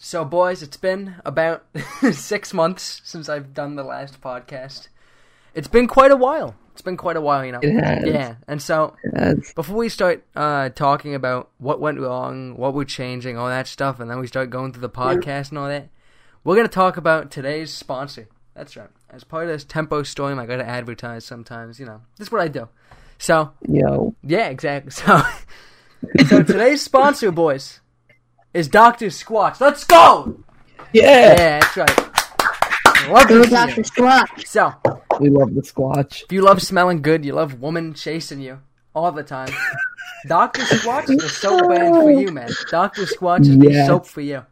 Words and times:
So, 0.00 0.24
boys, 0.24 0.62
it's 0.62 0.76
been 0.76 1.16
about 1.24 1.64
six 2.12 2.54
months 2.54 3.00
since 3.02 3.28
I've 3.28 3.52
done 3.52 3.74
the 3.74 3.82
last 3.82 4.20
podcast. 4.20 4.86
It's 5.54 5.66
been 5.66 5.88
quite 5.88 6.12
a 6.12 6.16
while. 6.16 6.54
It's 6.72 6.82
been 6.82 6.96
quite 6.96 7.16
a 7.16 7.20
while, 7.20 7.44
you 7.44 7.50
know. 7.50 7.58
It 7.60 7.72
has. 7.72 8.06
Yeah, 8.06 8.36
and 8.46 8.62
so 8.62 8.94
before 9.56 9.74
we 9.74 9.88
start 9.88 10.24
uh, 10.36 10.68
talking 10.68 11.16
about 11.16 11.50
what 11.58 11.80
went 11.80 11.98
wrong, 11.98 12.56
what 12.56 12.74
we're 12.74 12.84
changing, 12.84 13.36
all 13.36 13.48
that 13.48 13.66
stuff, 13.66 13.98
and 13.98 14.08
then 14.08 14.20
we 14.20 14.28
start 14.28 14.50
going 14.50 14.72
through 14.72 14.82
the 14.82 14.88
podcast 14.88 15.48
and 15.48 15.58
all 15.58 15.66
that, 15.66 15.88
we're 16.44 16.54
gonna 16.54 16.68
talk 16.68 16.96
about 16.96 17.32
today's 17.32 17.74
sponsor. 17.74 18.28
That's 18.54 18.76
right. 18.76 18.90
As 19.10 19.24
part 19.24 19.44
of 19.44 19.48
this 19.50 19.64
Tempo 19.64 20.04
Storm, 20.04 20.38
I 20.38 20.46
gotta 20.46 20.64
advertise 20.64 21.24
sometimes. 21.24 21.80
You 21.80 21.86
know, 21.86 22.02
this 22.16 22.28
is 22.28 22.32
what 22.32 22.40
I 22.40 22.46
do. 22.46 22.68
So 23.18 23.50
Yo. 23.68 24.14
yeah, 24.22 24.48
exactly. 24.48 24.92
So, 26.20 26.24
so 26.28 26.42
today's 26.44 26.80
sponsor, 26.80 27.32
boys, 27.32 27.80
is 28.54 28.68
Doctor 28.68 29.06
Squatch. 29.06 29.60
Let's 29.60 29.84
go! 29.84 30.38
Yeah. 30.92 31.02
Yeah, 31.02 31.60
that's 31.60 31.76
right. 31.76 31.98
Love 33.08 33.28
Go 33.28 33.42
Dr. 33.44 33.82
Squatch. 33.82 34.46
So, 34.46 34.72
We 35.20 35.30
love 35.30 35.54
the 35.54 35.62
Squatch. 35.62 36.24
if 36.24 36.32
you 36.32 36.42
love 36.42 36.60
smelling 36.60 37.00
good, 37.02 37.24
you 37.24 37.32
love 37.32 37.60
woman 37.60 37.94
chasing 37.94 38.40
you 38.40 38.60
all 38.94 39.12
the 39.12 39.22
time. 39.22 39.48
Doctor 40.26 40.62
Squatch 40.62 41.08
is 41.10 41.18
the 41.18 41.28
soap 41.28 41.66
brand 41.66 41.94
for 41.94 42.10
you, 42.10 42.32
man. 42.32 42.50
Doctor 42.70 43.02
Squatch 43.02 43.42
is 43.42 43.56
the 43.58 43.84
soap 43.86 44.06
for 44.06 44.20
you. 44.20 44.44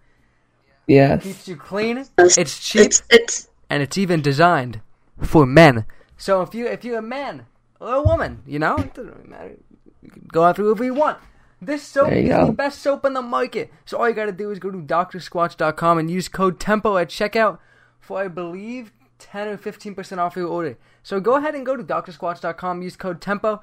Yes. 0.87 1.21
It 1.21 1.29
keeps 1.29 1.49
you 1.49 1.57
clean. 1.57 2.05
It's 2.19 2.61
cheap, 2.61 2.83
It's 2.87 3.03
it's 3.11 3.49
and 3.69 3.83
it's 3.83 3.99
even 3.99 4.23
designed 4.23 4.81
for 5.21 5.45
men. 5.45 5.85
So 6.17 6.43
if 6.43 6.55
you 6.55 6.67
if 6.69 6.85
you're 6.85 6.99
a 7.01 7.03
man 7.03 7.47
or 7.81 7.95
a 7.97 8.03
woman, 8.03 8.43
you 8.47 8.59
know, 8.61 8.77
it 8.77 8.95
doesn't 8.95 9.13
really 9.17 9.29
matter. 9.29 9.57
You 10.03 10.11
can 10.11 10.27
go 10.33 10.45
after 10.47 10.63
whoever 10.63 10.85
you 10.85 10.95
want. 10.95 11.19
This 11.67 11.83
soap 11.83 12.13
is 12.13 12.29
you 12.29 12.47
the 12.47 12.53
best 12.53 12.81
soap 12.81 13.05
in 13.05 13.15
the 13.15 13.23
market. 13.23 13.73
So 13.85 13.99
all 13.99 14.09
you 14.09 14.15
gotta 14.15 14.31
do 14.31 14.53
is 14.53 14.61
go 14.61 14.71
to 14.71 14.79
drsquatch.com 14.79 15.99
and 15.99 16.09
use 16.09 16.29
code 16.29 16.61
TEMPO 16.61 17.03
at 17.03 17.09
checkout 17.09 17.59
for 17.99 18.21
I 18.21 18.29
believe 18.29 18.93
ten 19.19 19.49
or 19.49 19.57
fifteen 19.57 19.95
percent 19.95 20.21
off 20.21 20.37
your 20.37 20.47
order. 20.47 20.79
So 21.03 21.19
go 21.19 21.35
ahead 21.37 21.57
and 21.57 21.67
go 21.67 21.77
to 21.77 21.83
drsquatch.com, 21.83 22.83
use 22.83 22.97
code 22.97 23.21
TEMPO. 23.21 23.61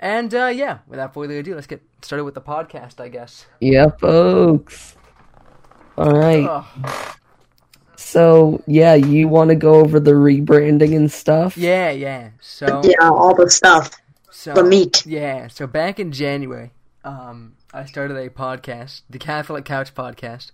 And 0.00 0.34
uh, 0.34 0.52
yeah, 0.54 0.78
without 0.86 1.14
further 1.14 1.38
ado, 1.38 1.54
let's 1.54 1.66
get 1.66 1.82
started 2.02 2.24
with 2.24 2.34
the 2.34 2.42
podcast, 2.42 3.00
I 3.00 3.08
guess. 3.08 3.46
Yeah, 3.58 3.88
folks. 3.88 4.94
All 5.96 6.12
right. 6.12 6.44
Ugh. 6.44 7.16
So, 7.96 8.62
yeah, 8.66 8.94
you 8.94 9.28
want 9.28 9.48
to 9.48 9.56
go 9.56 9.76
over 9.76 9.98
the 9.98 10.12
rebranding 10.12 10.94
and 10.94 11.10
stuff? 11.10 11.56
Yeah, 11.56 11.90
yeah. 11.90 12.30
So 12.40 12.82
yeah, 12.84 13.08
all 13.08 13.34
the 13.34 13.48
stuff. 13.48 13.90
So, 14.30 14.52
The 14.52 14.62
meat. 14.64 15.06
Yeah. 15.06 15.48
So 15.48 15.66
back 15.66 15.98
in 15.98 16.12
January, 16.12 16.72
um, 17.04 17.54
I 17.72 17.84
started 17.84 18.16
a 18.16 18.28
podcast, 18.30 19.02
the 19.10 19.18
Catholic 19.18 19.64
Couch 19.64 19.94
Podcast. 19.94 20.50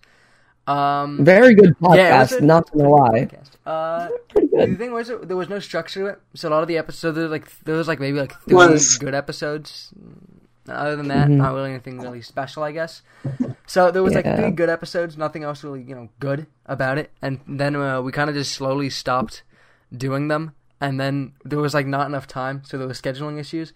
Um, 0.66 1.24
Very 1.24 1.54
good 1.54 1.74
yeah, 1.80 2.22
podcast, 2.24 2.38
a- 2.38 2.44
not 2.44 2.70
gonna 2.72 2.88
lie. 2.88 3.08
podcast. 3.26 3.50
Uh, 3.66 4.08
Pretty 4.28 4.48
the 4.72 4.76
thing 4.76 4.92
was, 4.92 5.08
there 5.22 5.36
was 5.36 5.48
no 5.48 5.58
structure 5.58 6.00
to 6.00 6.06
it. 6.06 6.20
So 6.34 6.48
a 6.48 6.50
lot 6.50 6.62
of 6.62 6.68
the 6.68 6.78
episodes, 6.78 7.14
there 7.16 7.24
was 7.24 7.32
like 7.32 7.60
there 7.64 7.74
was 7.76 7.88
like 7.88 7.98
maybe 7.98 8.18
like 8.20 8.34
three 8.42 8.54
Was. 8.54 8.98
good 8.98 9.14
episodes. 9.14 9.92
Other 10.68 10.94
than 10.94 11.08
that, 11.08 11.26
Mhm. 11.28 11.36
not 11.38 11.54
really 11.54 11.70
anything 11.70 11.98
really 11.98 12.22
special, 12.22 12.62
I 12.62 12.70
guess. 12.70 13.02
So 13.66 13.90
there 13.90 14.02
was 14.02 14.14
like 14.14 14.24
three 14.36 14.50
good 14.52 14.68
episodes, 14.68 15.16
nothing 15.16 15.42
else 15.42 15.64
really, 15.64 15.82
you 15.82 15.94
know, 15.96 16.08
good 16.20 16.46
about 16.66 16.98
it. 16.98 17.10
And 17.22 17.40
then 17.48 17.74
uh, 17.74 18.00
we 18.02 18.12
kind 18.12 18.28
of 18.30 18.36
just 18.36 18.52
slowly 18.52 18.90
stopped 18.90 19.42
doing 19.96 20.28
them. 20.28 20.52
And 20.80 21.00
then 21.00 21.32
there 21.44 21.58
was 21.58 21.74
like 21.74 21.86
not 21.86 22.06
enough 22.06 22.26
time, 22.28 22.62
so 22.64 22.78
there 22.78 22.86
was 22.86 23.00
scheduling 23.00 23.40
issues 23.40 23.72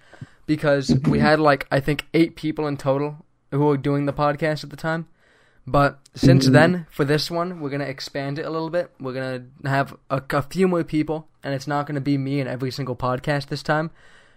because 0.46 0.94
we 1.08 1.18
had 1.18 1.40
like 1.40 1.66
I 1.70 1.80
think 1.80 2.06
eight 2.14 2.36
people 2.36 2.66
in 2.66 2.76
total 2.76 3.24
who 3.50 3.60
were 3.64 3.76
doing 3.76 4.06
the 4.06 4.12
podcast 4.12 4.64
at 4.64 4.70
the 4.70 4.76
time. 4.76 5.08
But 5.66 5.98
since 6.14 6.46
then, 6.46 6.86
for 6.90 7.06
this 7.06 7.30
one, 7.30 7.60
we're 7.60 7.70
gonna 7.70 7.84
expand 7.84 8.38
it 8.38 8.44
a 8.44 8.50
little 8.50 8.68
bit. 8.68 8.90
We're 9.00 9.14
gonna 9.14 9.44
have 9.64 9.96
a, 10.10 10.22
a 10.30 10.42
few 10.42 10.68
more 10.68 10.84
people, 10.84 11.28
and 11.42 11.54
it's 11.54 11.66
not 11.66 11.86
gonna 11.86 12.02
be 12.02 12.18
me 12.18 12.40
in 12.40 12.46
every 12.46 12.70
single 12.70 12.94
podcast 12.94 13.46
this 13.46 13.62
time, 13.62 13.90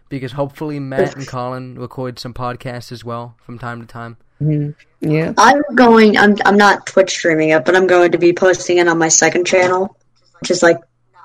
because 0.07 0.31
hopefully 0.31 0.79
Matt 0.79 1.15
and 1.17 1.27
Collin 1.35 1.77
record 1.77 2.17
some 2.17 2.33
podcasts 2.33 2.93
as 2.93 3.03
well 3.03 3.35
from 3.43 3.59
time 3.59 3.81
to 3.81 3.87
time. 3.87 4.15
Mhm. 4.41 4.75
Yeah. 5.01 5.33
I'm 5.37 5.61
going. 5.75 6.17
I'm 6.17 6.37
I'm 6.45 6.57
not 6.57 6.85
Twitch 6.85 7.11
streaming 7.11 7.49
it, 7.49 7.65
but 7.65 7.75
I'm 7.75 7.87
going 7.87 8.11
to 8.13 8.17
be 8.17 8.31
posting 8.31 8.77
it 8.77 8.87
on 8.87 8.97
my 8.97 9.09
second 9.09 9.45
channel, 9.45 9.97
which 10.39 10.49
is 10.51 10.63
like 10.63 10.77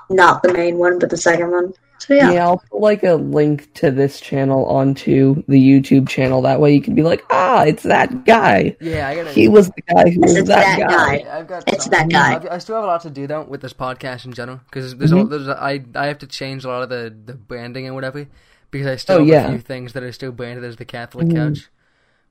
not 0.09 0.43
the 0.43 0.51
main 0.51 0.77
one, 0.77 0.99
but 0.99 1.11
the 1.11 1.17
second 1.17 1.51
one. 1.51 1.73
So 2.07 2.13
yeah. 2.15 2.31
yeah, 2.31 2.43
I'll 2.45 2.57
put 2.69 2.81
like 2.81 3.03
a 3.03 3.13
link 3.13 3.73
to 3.75 3.89
this 3.91 4.19
channel 4.19 4.65
onto 4.65 5.43
the 5.47 5.55
YouTube 5.61 6.09
channel. 6.09 6.41
That 6.41 6.59
way 6.59 6.73
you 6.73 6.81
can 6.81 6.95
be 6.95 7.03
like, 7.03 7.23
ah, 7.29 7.63
it's 7.63 7.83
that 7.83 8.25
guy. 8.25 8.75
Yeah, 8.81 9.07
I 9.07 9.15
gotta. 9.15 9.31
He 9.31 9.47
was 9.47 9.69
the 9.69 9.81
guy 9.83 10.09
who 10.09 10.19
was 10.19 10.35
It's 10.35 10.47
that, 10.49 10.77
that 10.77 10.89
guy. 10.89 11.17
guy. 11.19 11.37
I've 11.39 11.47
got. 11.47 11.63
It's 11.67 11.85
some- 11.85 11.91
that 11.91 12.09
guy. 12.09 12.35
I've- 12.35 12.49
I 12.49 12.57
still 12.57 12.75
have 12.75 12.83
a 12.83 12.87
lot 12.87 13.01
to 13.03 13.09
do 13.09 13.25
though 13.27 13.43
with 13.43 13.61
this 13.61 13.73
podcast 13.73 14.25
in 14.25 14.33
general 14.33 14.59
because 14.65 14.95
there's, 14.97 15.11
Mhm. 15.11 15.21
a, 15.21 15.25
there's 15.27 15.47
a, 15.47 15.57
I 15.61 15.83
I 15.95 16.07
have 16.07 16.17
to 16.19 16.27
change 16.27 16.65
a 16.65 16.67
lot 16.67 16.83
of 16.83 16.89
the, 16.89 17.13
the 17.25 17.33
branding 17.35 17.85
and 17.85 17.95
whatever 17.95 18.27
because 18.69 18.87
I 18.87 18.95
still 18.97 19.17
Oh, 19.17 19.19
have 19.19 19.27
yeah. 19.27 19.45
a 19.47 19.49
few 19.51 19.59
things 19.59 19.93
that 19.93 20.03
are 20.03 20.11
still 20.11 20.31
branded 20.31 20.63
as 20.65 20.75
the 20.77 20.85
Catholic 20.85 21.27
Mhm. 21.27 21.35
Couch. 21.35 21.69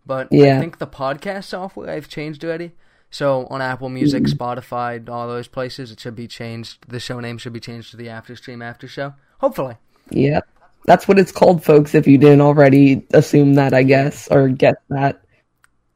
But 0.05 0.29
yeah. 0.33 0.57
I 0.57 0.61
think 0.61 0.79
the 0.79 0.87
podcast 0.87 1.45
software 1.45 1.89
I've 1.91 2.09
changed 2.09 2.45
already. 2.45 2.73
So 3.11 3.47
on 3.51 3.61
Apple 3.63 3.89
Music, 3.91 4.25
Mhm. 4.25 4.35
Spotify, 4.35 5.09
all 5.09 5.29
those 5.29 5.47
places, 5.47 5.93
it 5.93 6.01
should 6.01 6.17
be 6.17 6.27
changed. 6.27 6.79
The 6.89 6.99
show 6.99 7.21
name 7.21 7.39
should 7.39 7.53
be 7.53 7.61
changed 7.61 7.91
to 7.93 7.97
the 7.97 8.09
After 8.09 8.35
Stream 8.35 8.61
After 8.63 8.89
Show. 8.89 9.15
Hopefully. 9.43 9.77
Yep. 10.11 10.49
That's 10.85 11.07
what 11.07 11.19
it's 11.19 11.33
called, 11.33 11.63
folks, 11.65 11.95
if 11.95 12.07
you 12.07 12.19
didn't 12.19 12.41
already 12.41 13.07
assume 13.13 13.55
that, 13.55 13.75
I 13.75 13.83
guess, 13.83 14.29
or 14.29 14.49
get 14.49 14.77
that. 14.89 15.23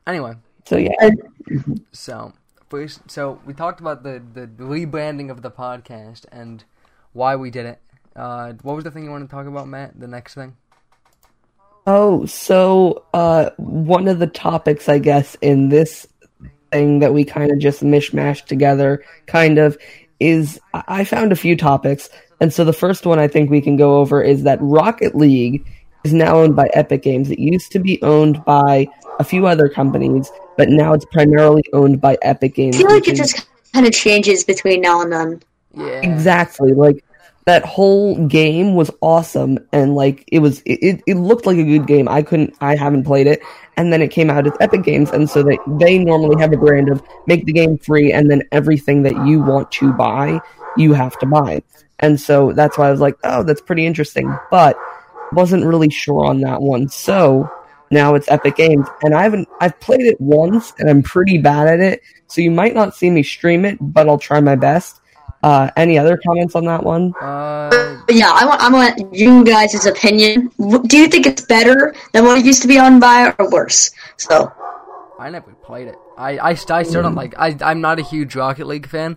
Anyway, 0.06 0.34
So, 0.64 0.76
yeah. 0.76 1.10
So 1.92 2.32
first, 2.68 3.00
so 3.10 3.40
we 3.44 3.54
talked 3.54 3.80
about 3.80 4.02
the 4.02 4.22
the 4.34 4.46
rebranding 4.46 5.30
of 5.30 5.42
the 5.42 5.50
podcast 5.50 6.26
and 6.30 6.64
why 7.12 7.36
we 7.36 7.50
did 7.50 7.66
it. 7.66 7.80
Uh, 8.14 8.52
what 8.62 8.76
was 8.76 8.84
the 8.84 8.90
thing 8.90 9.04
you 9.04 9.10
wanted 9.10 9.26
to 9.26 9.30
talk 9.30 9.46
about, 9.46 9.68
Matt? 9.68 9.98
The 9.98 10.06
next 10.06 10.34
thing. 10.34 10.56
Oh, 11.86 12.26
so 12.26 13.04
uh, 13.14 13.50
one 13.58 14.08
of 14.08 14.18
the 14.18 14.26
topics, 14.26 14.88
I 14.88 14.98
guess, 14.98 15.36
in 15.40 15.68
this 15.68 16.06
thing 16.72 16.98
that 16.98 17.14
we 17.14 17.24
kind 17.24 17.52
of 17.52 17.58
just 17.58 17.82
mishmashed 17.82 18.46
together, 18.46 19.04
kind 19.26 19.58
of, 19.58 19.78
is 20.20 20.60
I 20.74 20.82
I 20.88 21.04
found 21.04 21.32
a 21.32 21.36
few 21.36 21.56
topics. 21.56 22.08
And 22.40 22.52
so 22.52 22.64
the 22.64 22.72
first 22.72 23.06
one 23.06 23.18
I 23.18 23.28
think 23.28 23.50
we 23.50 23.60
can 23.60 23.76
go 23.76 23.98
over 23.98 24.22
is 24.22 24.42
that 24.42 24.58
Rocket 24.60 25.14
League 25.14 25.66
is 26.04 26.12
now 26.12 26.36
owned 26.36 26.54
by 26.54 26.68
Epic 26.74 27.02
Games. 27.02 27.30
It 27.30 27.38
used 27.38 27.72
to 27.72 27.78
be 27.78 28.00
owned 28.02 28.44
by 28.44 28.88
a 29.18 29.24
few 29.24 29.46
other 29.46 29.68
companies, 29.68 30.30
but 30.56 30.68
now 30.68 30.92
it's 30.92 31.06
primarily 31.06 31.64
owned 31.72 32.00
by 32.00 32.18
Epic 32.22 32.54
Games. 32.54 32.76
I 32.76 32.78
Games. 32.78 32.88
feel 32.88 32.96
like 32.96 33.08
it 33.08 33.16
just 33.16 33.48
kind 33.72 33.86
of 33.86 33.92
changes 33.92 34.44
between 34.44 34.82
now 34.82 35.00
and 35.00 35.12
then. 35.12 35.42
Yeah. 35.74 36.00
Exactly. 36.02 36.72
Like 36.72 37.04
that 37.46 37.64
whole 37.64 38.26
game 38.26 38.74
was 38.74 38.90
awesome 39.00 39.56
and 39.72 39.94
like 39.94 40.24
it 40.32 40.40
was 40.40 40.62
it, 40.66 41.00
it, 41.06 41.14
looked 41.14 41.46
like 41.46 41.56
a 41.56 41.64
good 41.64 41.86
game. 41.86 42.08
I 42.08 42.22
couldn't 42.22 42.54
I 42.60 42.74
haven't 42.74 43.04
played 43.04 43.28
it. 43.28 43.40
And 43.76 43.92
then 43.92 44.02
it 44.02 44.08
came 44.08 44.30
out 44.30 44.46
as 44.46 44.52
Epic 44.60 44.82
Games 44.82 45.10
and 45.10 45.30
so 45.30 45.44
they 45.44 45.58
they 45.78 45.96
normally 45.96 46.40
have 46.40 46.52
a 46.52 46.56
brand 46.56 46.88
of 46.88 47.00
make 47.28 47.46
the 47.46 47.52
game 47.52 47.78
free 47.78 48.12
and 48.12 48.28
then 48.28 48.42
everything 48.50 49.04
that 49.04 49.26
you 49.26 49.40
want 49.40 49.70
to 49.72 49.92
buy, 49.92 50.40
you 50.76 50.92
have 50.92 51.16
to 51.20 51.26
buy. 51.26 51.62
And 52.00 52.20
so 52.20 52.52
that's 52.52 52.76
why 52.76 52.88
I 52.88 52.90
was 52.90 53.00
like, 53.00 53.16
"Oh, 53.22 53.44
that's 53.44 53.60
pretty 53.62 53.86
interesting." 53.86 54.36
But 54.50 54.76
wasn't 55.32 55.64
really 55.64 55.88
sure 55.88 56.26
on 56.26 56.40
that 56.40 56.60
one. 56.60 56.88
So 56.88 57.48
now 57.92 58.16
it's 58.16 58.28
Epic 58.28 58.56
Games 58.56 58.88
and 59.02 59.14
I 59.14 59.22
haven't 59.22 59.48
I've 59.60 59.78
played 59.78 60.00
it 60.00 60.20
once 60.20 60.74
and 60.80 60.90
I'm 60.90 61.02
pretty 61.02 61.38
bad 61.38 61.68
at 61.68 61.78
it. 61.78 62.02
So 62.26 62.40
you 62.40 62.50
might 62.50 62.74
not 62.74 62.96
see 62.96 63.08
me 63.08 63.22
stream 63.22 63.64
it, 63.64 63.78
but 63.80 64.08
I'll 64.08 64.18
try 64.18 64.40
my 64.40 64.56
best. 64.56 65.00
Uh, 65.42 65.70
any 65.76 65.98
other 65.98 66.18
comments 66.26 66.54
on 66.54 66.64
that 66.64 66.82
one? 66.82 67.14
Uh, 67.20 68.02
yeah, 68.08 68.30
I 68.32 68.44
want 68.46 68.60
I 68.60 68.68
want 68.70 69.14
you 69.14 69.44
guys' 69.44 69.86
opinion. 69.86 70.50
Do 70.58 70.96
you 70.96 71.08
think 71.08 71.26
it's 71.26 71.44
better 71.44 71.94
than 72.12 72.24
what 72.24 72.38
it 72.38 72.44
used 72.44 72.62
to 72.62 72.68
be 72.68 72.78
on 72.78 72.98
by, 72.98 73.34
or 73.38 73.50
worse? 73.50 73.90
So 74.16 74.52
I 75.18 75.30
never 75.30 75.52
played 75.52 75.88
it. 75.88 75.96
I 76.16 76.38
I, 76.38 76.50
I 76.50 76.82
still 76.82 77.02
don't 77.02 77.14
like. 77.14 77.34
I 77.38 77.56
I'm 77.60 77.80
not 77.80 77.98
a 77.98 78.02
huge 78.02 78.34
Rocket 78.34 78.66
League 78.66 78.88
fan. 78.88 79.16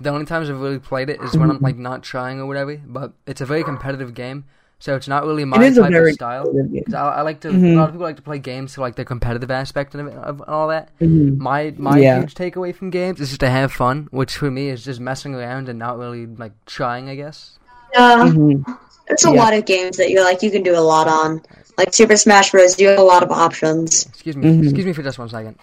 The 0.00 0.10
only 0.10 0.26
times 0.26 0.50
I've 0.50 0.60
really 0.60 0.78
played 0.78 1.08
it 1.10 1.20
is 1.22 1.36
when 1.36 1.50
I'm 1.50 1.58
like 1.60 1.76
not 1.76 2.02
trying 2.02 2.40
or 2.40 2.46
whatever. 2.46 2.76
But 2.76 3.12
it's 3.26 3.40
a 3.40 3.46
very 3.46 3.64
competitive 3.64 4.14
game, 4.14 4.44
so 4.78 4.94
it's 4.94 5.08
not 5.08 5.24
really 5.24 5.44
my 5.44 5.56
It 5.56 5.68
is 5.68 5.78
a 5.78 5.82
type 5.82 5.92
very 5.92 6.10
of 6.10 6.14
style. 6.14 6.44
competitive 6.44 6.94
I, 6.94 6.98
I 6.98 7.20
like 7.22 7.40
to. 7.40 7.48
A 7.48 7.52
Mhm. 7.52 7.76
lot 7.76 7.88
of 7.88 7.94
people 7.94 8.06
like 8.06 8.16
to 8.16 8.22
play 8.22 8.38
games 8.38 8.74
for 8.74 8.82
like 8.82 8.94
the 8.96 9.04
competitive 9.04 9.50
aspect 9.50 9.94
of 9.94 10.06
it 10.06 10.14
of 10.14 10.42
all 10.46 10.68
that. 10.68 10.90
Mhm. 11.00 11.38
My 11.38 11.72
my 11.78 11.98
Yeah. 11.98 12.20
huge 12.20 12.34
takeaway 12.34 12.74
from 12.74 12.90
games 12.90 13.20
is 13.20 13.28
just 13.30 13.40
to 13.40 13.48
have 13.50 13.72
fun, 13.72 14.08
which 14.10 14.36
for 14.36 14.50
me 14.50 14.68
is 14.68 14.84
just 14.84 15.00
messing 15.00 15.34
around 15.34 15.68
and 15.68 15.78
not 15.78 15.98
really 15.98 16.26
like 16.26 16.52
trying. 16.66 17.08
I 17.08 17.14
guess. 17.16 17.58
yeah, 17.94 18.24
Mhm. 18.28 18.64
there's 19.08 19.24
a 19.24 19.30
Yeah. 19.32 19.42
lot 19.42 19.54
of 19.54 19.64
games 19.64 19.96
that 19.96 20.10
you're 20.10 20.24
like 20.24 20.42
you 20.42 20.50
can 20.50 20.62
do 20.62 20.76
a 20.76 20.80
lot 20.80 21.08
on. 21.08 21.40
Like 21.78 21.94
Super 21.94 22.16
Smash 22.16 22.50
Bros. 22.52 22.78
You 22.80 22.88
have 22.88 22.98
a 22.98 23.02
lot 23.02 23.22
of 23.22 23.30
options. 23.30 24.06
Excuse 24.06 24.36
me. 24.36 24.46
Mhm. 24.48 24.62
Excuse 24.64 24.86
me 24.86 24.92
for 24.92 25.02
just 25.02 25.18
one 25.18 25.28
second. 25.28 25.56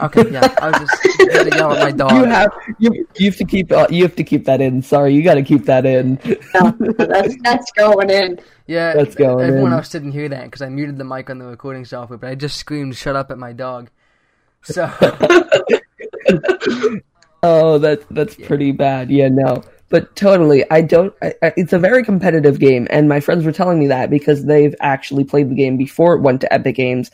Okay, 0.00 0.30
yeah, 0.30 0.54
I 0.60 0.70
was 0.70 0.88
just 0.90 1.18
going 1.32 1.50
to 1.50 1.56
yell 1.56 1.72
at 1.72 1.82
my 1.82 1.90
dog. 1.92 2.12
You 2.12 2.24
have 2.24 2.50
you, 2.78 3.06
you 3.16 3.26
have 3.30 3.36
to 3.36 3.44
keep 3.44 3.70
uh, 3.72 3.86
you 3.90 4.02
have 4.02 4.16
to 4.16 4.24
keep 4.24 4.44
that 4.46 4.60
in. 4.60 4.82
Sorry, 4.82 5.14
you 5.14 5.22
got 5.22 5.34
to 5.34 5.42
keep 5.42 5.64
that 5.66 5.86
in. 5.86 6.18
No, 6.54 6.70
that's 6.98 7.34
that's 7.42 7.70
going 7.72 8.10
in. 8.10 8.38
yeah, 8.66 8.94
That's 8.94 9.14
going 9.14 9.46
everyone 9.46 9.72
in. 9.72 9.78
else 9.78 9.88
didn't 9.90 10.12
hear 10.12 10.28
that 10.28 10.44
because 10.44 10.62
I 10.62 10.68
muted 10.68 10.98
the 10.98 11.04
mic 11.04 11.30
on 11.30 11.38
the 11.38 11.46
recording 11.46 11.84
software, 11.84 12.18
but 12.18 12.28
I 12.30 12.34
just 12.34 12.56
screamed 12.56 12.96
"shut 12.96 13.16
up" 13.16 13.30
at 13.30 13.38
my 13.38 13.52
dog. 13.52 13.90
So 14.62 14.90
Oh, 17.42 17.76
that's 17.78 18.04
that's 18.10 18.34
pretty 18.36 18.72
bad. 18.72 19.10
Yeah, 19.10 19.28
no, 19.28 19.62
but 19.90 20.16
totally. 20.16 20.64
I 20.70 20.80
don't. 20.80 21.12
I, 21.22 21.34
I, 21.42 21.52
it's 21.58 21.74
a 21.74 21.78
very 21.78 22.02
competitive 22.02 22.58
game, 22.58 22.86
and 22.90 23.06
my 23.08 23.20
friends 23.20 23.44
were 23.44 23.52
telling 23.52 23.78
me 23.78 23.86
that 23.88 24.08
because 24.08 24.46
they've 24.46 24.74
actually 24.80 25.24
played 25.24 25.50
the 25.50 25.54
game 25.54 25.76
before 25.76 26.14
it 26.14 26.22
went 26.22 26.40
to 26.40 26.50
Epic 26.52 26.74
Games, 26.76 27.10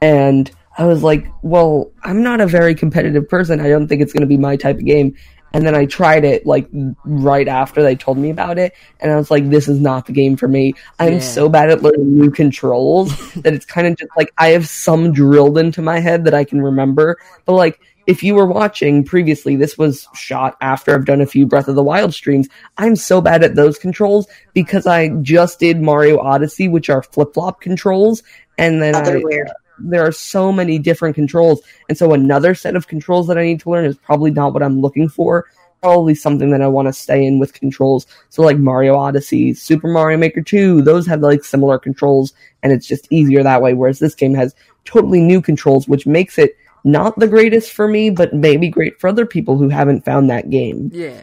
and 0.00 0.50
I 0.78 0.84
was 0.86 1.02
like, 1.02 1.26
well, 1.42 1.90
I'm 2.02 2.22
not 2.22 2.40
a 2.40 2.46
very 2.46 2.74
competitive 2.74 3.28
person. 3.28 3.60
I 3.60 3.68
don't 3.68 3.88
think 3.88 4.02
it's 4.02 4.12
going 4.12 4.20
to 4.22 4.26
be 4.26 4.36
my 4.36 4.56
type 4.56 4.76
of 4.76 4.84
game. 4.84 5.16
And 5.54 5.64
then 5.64 5.74
I 5.74 5.86
tried 5.86 6.24
it 6.24 6.44
like 6.44 6.68
right 7.04 7.48
after 7.48 7.82
they 7.82 7.94
told 7.96 8.18
me 8.18 8.28
about 8.28 8.58
it, 8.58 8.74
and 9.00 9.10
I 9.10 9.16
was 9.16 9.30
like, 9.30 9.48
"This 9.48 9.68
is 9.68 9.80
not 9.80 10.04
the 10.04 10.12
game 10.12 10.36
for 10.36 10.48
me." 10.48 10.74
I'm 10.98 11.14
Yeah. 11.14 11.18
so 11.20 11.48
bad 11.48 11.70
at 11.70 11.82
learning 11.82 12.18
new 12.18 12.30
controls 12.30 13.10
that 13.36 13.54
it's 13.54 13.64
kind 13.64 13.86
of 13.86 13.96
just 13.96 14.10
like 14.18 14.34
I 14.36 14.48
have 14.48 14.68
some 14.68 15.12
drilled 15.12 15.56
into 15.56 15.80
my 15.80 15.98
head 16.00 16.24
that 16.24 16.34
I 16.34 16.44
can 16.44 16.60
remember, 16.60 17.16
but 17.46 17.54
like 17.54 17.80
if 18.06 18.22
you 18.22 18.34
were 18.34 18.44
watching 18.44 19.02
previously, 19.02 19.56
this 19.56 19.78
was 19.78 20.08
shot 20.14 20.56
after 20.60 20.94
I've 20.94 21.06
done 21.06 21.22
a 21.22 21.26
few 21.26 21.46
Breath 21.46 21.68
of 21.68 21.74
the 21.74 21.82
Wild 21.82 22.12
streams. 22.12 22.48
I'm 22.76 22.94
so 22.96 23.20
bad 23.22 23.42
at 23.42 23.54
those 23.54 23.78
controls 23.78 24.26
because 24.52 24.86
I 24.86 25.08
just 25.22 25.58
did 25.58 25.80
Mario 25.80 26.18
Odyssey, 26.18 26.68
which 26.68 26.90
are 26.90 27.02
flip 27.02 27.32
flop 27.32 27.60
controls, 27.62 28.22
and 28.58 28.82
then 28.82 28.94
Oh, 28.94 29.00
I, 29.00 29.16
weird. 29.24 29.50
There 29.78 30.06
are 30.06 30.12
so 30.12 30.52
many 30.52 30.78
different 30.78 31.14
controls, 31.14 31.60
and 31.88 31.96
so 31.96 32.12
another 32.12 32.54
set 32.54 32.76
of 32.76 32.88
controls 32.88 33.26
that 33.28 33.38
I 33.38 33.44
need 33.44 33.60
to 33.60 33.70
learn 33.70 33.84
is 33.84 33.96
probably 33.96 34.30
not 34.30 34.52
what 34.52 34.62
I'm 34.62 34.80
looking 34.80 35.08
for. 35.08 35.46
Probably 35.82 36.14
something 36.14 36.50
that 36.50 36.62
I 36.62 36.66
want 36.66 36.88
to 36.88 36.92
stay 36.92 37.24
in 37.24 37.38
with 37.38 37.52
controls. 37.52 38.06
So 38.30 38.42
like 38.42 38.58
Mario 38.58 38.96
Odyssey, 38.96 39.52
Super 39.54 39.88
Mario 39.88 40.16
Maker 40.18 40.40
2, 40.40 40.82
those 40.82 41.06
have 41.06 41.20
like 41.20 41.44
similar 41.44 41.78
controls, 41.78 42.32
and 42.62 42.72
it's 42.72 42.86
just 42.86 43.06
easier 43.10 43.42
that 43.42 43.62
way. 43.62 43.74
Whereas 43.74 43.98
this 43.98 44.14
game 44.14 44.34
has 44.34 44.54
totally 44.84 45.20
new 45.20 45.40
controls, 45.42 45.86
which 45.86 46.06
makes 46.06 46.38
it 46.38 46.56
not 46.84 47.18
the 47.18 47.26
greatest 47.26 47.72
for 47.72 47.88
me, 47.88 48.10
but 48.10 48.32
maybe 48.32 48.68
great 48.68 48.98
for 49.00 49.08
other 49.08 49.26
people 49.26 49.58
who 49.58 49.68
haven't 49.68 50.04
found 50.04 50.30
that 50.30 50.50
game. 50.50 50.90
yeah, 50.94 51.22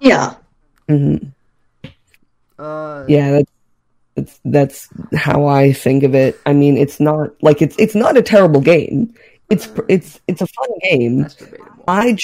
Yeah. 0.00 0.34
Mm-hmm. 0.88 1.28
uh, 2.58 3.04
Yeah, 3.08 3.32
that's, 3.32 3.50
that's 4.16 4.40
that's 4.46 4.88
how 5.14 5.46
I 5.46 5.72
think 5.72 6.02
of 6.02 6.14
it. 6.14 6.40
I 6.46 6.52
mean, 6.52 6.76
it's 6.76 6.98
not 6.98 7.30
like 7.42 7.60
it's 7.60 7.76
it's 7.78 7.94
not 7.94 8.16
a 8.16 8.22
terrible 8.22 8.60
game. 8.60 9.14
It's 9.50 9.68
it's 9.88 10.20
it's 10.26 10.40
a 10.40 10.46
fun 10.46 10.68
game. 10.82 11.26
I, 11.86 12.16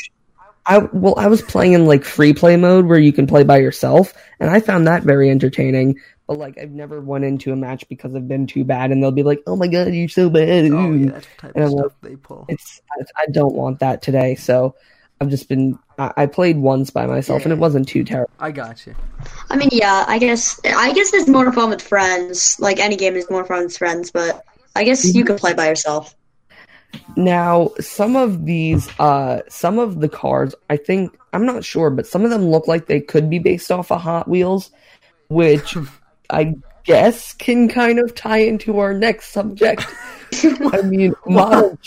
I 0.66 0.78
well, 0.78 1.14
I 1.18 1.26
was 1.26 1.42
playing 1.42 1.74
in 1.74 1.86
like 1.86 2.04
free 2.04 2.32
play 2.32 2.56
mode 2.56 2.86
where 2.86 2.98
you 2.98 3.12
can 3.12 3.26
play 3.26 3.44
by 3.44 3.58
yourself, 3.58 4.14
and 4.40 4.50
I 4.50 4.60
found 4.60 4.86
that 4.86 5.02
very 5.02 5.30
entertaining. 5.30 6.00
But 6.26 6.38
like, 6.38 6.56
I've 6.56 6.70
never 6.70 7.00
won 7.00 7.24
into 7.24 7.52
a 7.52 7.56
match 7.56 7.86
because 7.88 8.14
I've 8.14 8.28
been 8.28 8.46
too 8.46 8.64
bad, 8.64 8.90
and 8.90 9.02
they'll 9.02 9.10
be 9.10 9.22
like, 9.22 9.42
"Oh 9.46 9.56
my 9.56 9.66
god, 9.66 9.92
you're 9.92 10.08
so 10.08 10.30
bad." 10.30 10.70
Oh 10.72 10.92
yeah, 10.92 11.10
that's 11.10 11.26
the 11.26 11.42
type 11.42 11.52
And 11.54 11.64
I'm 11.64 11.70
stuff 11.72 11.92
they 12.00 12.16
pull. 12.16 12.46
It's 12.48 12.80
I, 12.90 13.22
I 13.22 13.26
don't 13.26 13.54
want 13.54 13.80
that 13.80 14.00
today, 14.00 14.34
so 14.34 14.74
I've 15.22 15.30
just 15.30 15.48
been. 15.48 15.78
I, 15.98 16.12
I 16.16 16.26
played 16.26 16.58
once 16.58 16.90
by 16.90 17.06
myself, 17.06 17.44
and 17.44 17.52
it 17.52 17.58
wasn't 17.58 17.86
too 17.86 18.02
terrible. 18.02 18.32
I 18.40 18.50
got 18.50 18.84
you. 18.84 18.94
I 19.50 19.56
mean, 19.56 19.68
yeah. 19.70 20.04
I 20.08 20.18
guess 20.18 20.60
I 20.64 20.92
guess 20.92 21.14
it's 21.14 21.28
more 21.28 21.52
fun 21.52 21.70
with 21.70 21.80
friends. 21.80 22.58
Like 22.58 22.80
any 22.80 22.96
game 22.96 23.14
is 23.14 23.30
more 23.30 23.44
fun 23.44 23.64
with 23.64 23.76
friends, 23.76 24.10
but 24.10 24.44
I 24.74 24.82
guess 24.82 25.14
you 25.14 25.24
can 25.24 25.36
play 25.36 25.54
by 25.54 25.68
yourself. 25.68 26.16
Now, 27.16 27.70
some 27.78 28.16
of 28.16 28.46
these, 28.46 28.88
uh, 28.98 29.42
some 29.48 29.78
of 29.78 30.00
the 30.00 30.08
cars, 30.08 30.56
I 30.68 30.76
think, 30.76 31.16
I'm 31.32 31.46
not 31.46 31.64
sure, 31.64 31.88
but 31.88 32.06
some 32.06 32.24
of 32.24 32.30
them 32.30 32.50
look 32.50 32.66
like 32.66 32.86
they 32.86 33.00
could 33.00 33.30
be 33.30 33.38
based 33.38 33.70
off 33.70 33.92
of 33.92 34.00
Hot 34.00 34.28
Wheels, 34.28 34.72
which 35.28 35.76
I 36.30 36.56
guess 36.84 37.32
can 37.34 37.68
kind 37.68 38.00
of 38.00 38.14
tie 38.16 38.38
into 38.38 38.80
our 38.80 38.92
next 38.92 39.28
subject. 39.28 39.86
I 40.72 40.82
mean, 40.82 41.14
model. 41.26 41.78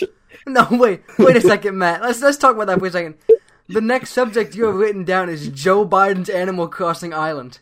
No, 0.47 0.67
wait, 0.71 1.01
wait 1.17 1.35
a 1.37 1.41
second, 1.41 1.77
Matt. 1.77 2.01
Let's 2.03 2.21
let's 2.21 2.37
talk 2.37 2.53
about 2.55 2.67
that 2.67 2.79
for 2.79 2.85
a 2.85 2.91
second. 2.91 3.15
The 3.67 3.81
next 3.81 4.11
subject 4.11 4.53
you 4.55 4.65
have 4.65 4.75
written 4.75 5.03
down 5.03 5.27
is 5.29 5.47
Joe 5.49 5.87
Biden's 5.87 6.29
Animal 6.29 6.67
Crossing 6.67 7.13
Island. 7.15 7.59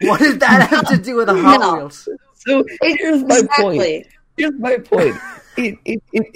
What 0.00 0.18
does 0.18 0.38
that 0.38 0.68
have 0.68 0.88
to 0.88 0.96
do 0.96 1.16
with 1.16 1.28
the 1.28 1.40
Hot 1.40 1.60
No. 1.60 1.74
Wheels? 1.76 2.08
So 2.34 2.64
here's 2.82 3.22
my 3.22 3.42
point. 3.58 3.80
Exactly. 3.82 4.06
Here's 4.36 4.58
my 4.58 4.78
point. 4.78 5.16
It, 5.58 5.78
it, 5.86 6.02
it, 6.12 6.26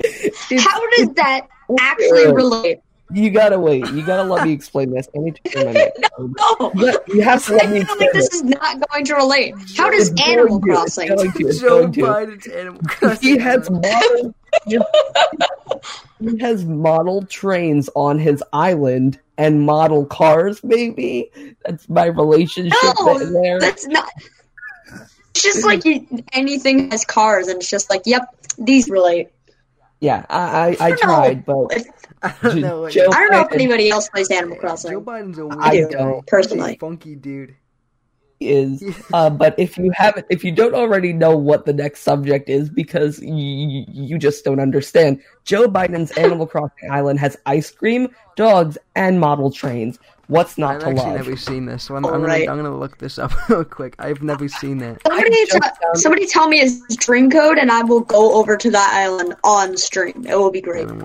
it's- 0.00 0.64
How 0.64 0.80
does 0.90 1.08
that 1.14 1.46
actually 1.78 2.32
relate? 2.32 2.80
You 3.14 3.30
gotta 3.30 3.58
wait. 3.58 3.86
You 3.92 4.04
gotta 4.04 4.24
let 4.24 4.46
me 4.46 4.52
explain 4.58 4.90
this. 4.92 5.08
Let 5.14 5.24
me 5.24 5.30
take 5.32 5.56
a 5.56 5.64
minute. 5.64 5.92
No. 6.18 6.72
You 6.74 6.98
you 7.08 7.22
have 7.22 7.44
to 7.46 7.52
let 7.54 7.66
I 7.66 7.70
me 7.70 7.72
feel 7.72 7.82
explain 7.82 8.00
like 8.00 8.12
this 8.12 8.28
this. 8.28 8.34
is 8.34 8.42
not 8.44 8.88
going 8.90 9.04
to 9.06 9.14
relate. 9.14 9.54
How 9.76 9.90
does 9.90 10.10
It's 10.10 10.20
Animal 10.22 10.58
going 10.58 10.76
to, 10.76 10.82
it's 10.82 10.94
Crossing? 10.96 11.08
going 11.16 11.32
to, 11.32 11.46
it's 11.46 11.60
Joe 11.60 11.68
going 11.68 11.92
to. 11.92 12.00
Biden's 12.02 12.46
Animal 12.48 12.80
Crossing. 12.86 13.28
he 13.30 13.38
has 13.38 13.70
model 13.70 14.34
he 16.20 16.38
has 16.40 16.64
model 16.64 17.24
trains 17.26 17.88
on 17.94 18.18
his 18.18 18.42
island 18.52 19.18
and 19.36 19.62
model 19.66 20.06
cars 20.06 20.62
maybe 20.62 21.28
that's 21.64 21.88
my 21.88 22.06
relationship 22.06 22.78
No, 23.00 23.18
there 23.32 23.58
That's 23.60 23.86
not. 23.86 24.08
It's 25.30 25.42
just 25.42 25.64
like 25.64 25.84
you, 25.84 26.06
anything 26.32 26.92
has 26.92 27.04
cars, 27.04 27.48
and 27.48 27.56
it's 27.60 27.68
just 27.68 27.90
like, 27.90 28.02
yep, 28.06 28.22
these 28.56 28.88
relate. 28.88 29.30
Yeah 30.00 30.24
i 30.28 30.76
i, 30.80 30.86
I 30.86 30.90
No. 30.90 30.96
tried 30.96 31.44
but 31.46 31.72
I 32.22 32.34
don't 32.42 32.60
know. 32.60 32.80
what- 32.82 32.92
Joe 32.92 33.06
I 33.12 33.20
don't 33.20 33.32
know 33.32 33.40
if 33.42 33.52
anybody 33.52 33.90
else 33.90 34.08
plays 34.08 34.30
Animal 34.30 34.56
Crossing. 34.56 34.92
Joe 34.92 35.00
Biden's 35.02 35.38
a 35.38 35.46
weird 35.46 35.60
I 35.60 35.70
guy. 35.82 35.88
don't. 35.90 36.14
He's 36.14 36.20
a 36.20 36.24
Personally. 36.26 36.76
funky 36.80 37.16
dude. 37.16 37.54
is 38.40 38.82
uh 39.12 39.30
but 39.30 39.54
if 39.58 39.78
you 39.78 39.90
haven't 39.94 40.26
if 40.30 40.42
you 40.44 40.50
don't 40.52 40.74
already 40.74 41.12
know 41.12 41.36
what 41.36 41.64
the 41.66 41.72
next 41.72 42.00
subject 42.02 42.48
is 42.50 42.68
because 42.68 43.20
you 43.22 43.84
you 43.88 44.18
just 44.18 44.44
don't 44.44 44.58
understand 44.60 45.20
joe 45.44 45.68
biden's 45.68 46.10
animal 46.18 46.46
crossing 46.46 46.90
island 46.90 47.18
has 47.20 47.36
ice 47.46 47.70
cream 47.70 48.08
dogs 48.36 48.76
and 48.96 49.20
model 49.20 49.50
trains 49.52 49.98
what's 50.28 50.58
not 50.58 50.76
I've 50.76 50.80
to 50.80 50.86
actually 50.88 51.06
love 51.06 51.16
never 51.16 51.36
seen 51.36 51.66
this, 51.66 51.84
so 51.84 51.96
I'm, 51.96 52.04
I'm, 52.04 52.12
gonna, 52.12 52.22
Alright. 52.22 52.48
I'm 52.48 52.56
gonna 52.56 52.76
look 52.76 52.98
this 52.98 53.18
up 53.18 53.32
real 53.48 53.64
quick. 53.64 53.94
I've 53.98 54.22
never 54.22 54.48
seen 54.48 54.78
that. 54.78 55.00
Somebody, 55.06 55.46
t- 55.46 55.58
somebody 55.94 56.26
tell 56.26 56.48
me 56.48 56.58
his 56.58 56.82
stream 56.90 57.30
code, 57.30 57.58
and 57.58 57.70
I 57.70 57.82
will 57.82 58.00
go 58.00 58.34
over 58.34 58.56
to 58.56 58.70
that 58.70 58.90
island 58.94 59.34
on 59.44 59.76
stream. 59.76 60.24
It 60.26 60.36
will 60.36 60.50
be 60.50 60.60
great. 60.60 60.88
I 60.88 60.96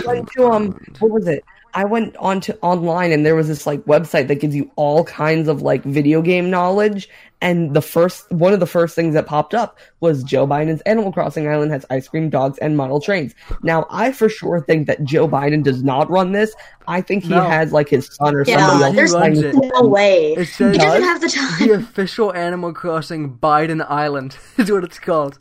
Crossing 0.00 0.06
went 0.06 0.30
to 0.32 0.46
um 0.46 0.52
Island. 0.52 0.96
what 1.00 1.10
was 1.10 1.26
it? 1.28 1.44
I 1.76 1.84
went 1.84 2.16
onto 2.16 2.54
online 2.62 3.12
and 3.12 3.24
there 3.26 3.36
was 3.36 3.48
this 3.48 3.66
like 3.66 3.80
website 3.84 4.28
that 4.28 4.36
gives 4.36 4.56
you 4.56 4.70
all 4.76 5.04
kinds 5.04 5.46
of 5.46 5.60
like 5.60 5.84
video 5.84 6.22
game 6.22 6.48
knowledge 6.48 7.06
and 7.42 7.74
the 7.74 7.82
first 7.82 8.30
one 8.32 8.54
of 8.54 8.60
the 8.60 8.66
first 8.66 8.94
things 8.96 9.12
that 9.12 9.26
popped 9.26 9.52
up 9.52 9.76
was 10.00 10.24
Joe 10.24 10.46
Biden's 10.46 10.80
Animal 10.82 11.12
Crossing 11.12 11.46
Island 11.46 11.70
has 11.72 11.84
ice 11.90 12.08
cream 12.08 12.30
dogs 12.30 12.56
and 12.60 12.78
model 12.78 12.98
trains. 12.98 13.34
Now 13.62 13.86
I 13.90 14.12
for 14.12 14.30
sure 14.30 14.62
think 14.62 14.86
that 14.86 15.04
Joe 15.04 15.28
Biden 15.28 15.62
does 15.62 15.82
not 15.82 16.08
run 16.08 16.32
this. 16.32 16.54
I 16.88 17.02
think 17.02 17.24
he 17.24 17.28
No. 17.28 17.42
has 17.42 17.72
like 17.72 17.90
his 17.90 18.08
son 18.16 18.34
or 18.34 18.44
Yeah, 18.46 18.58
somebody 18.66 18.84
else 18.84 18.96
there's 18.96 19.12
runs 19.12 19.38
it. 19.40 19.54
No 19.54 19.82
way. 19.86 20.32
It 20.32 20.48
He 20.48 20.78
doesn't 20.78 21.02
have 21.02 21.20
the 21.20 21.28
time. 21.28 21.68
the 21.68 21.74
official 21.74 22.32
Animal 22.34 22.72
Crossing 22.72 23.36
Biden 23.36 23.84
Island 23.86 24.38
is 24.56 24.72
what 24.72 24.82
it's 24.82 24.98
called. 24.98 25.38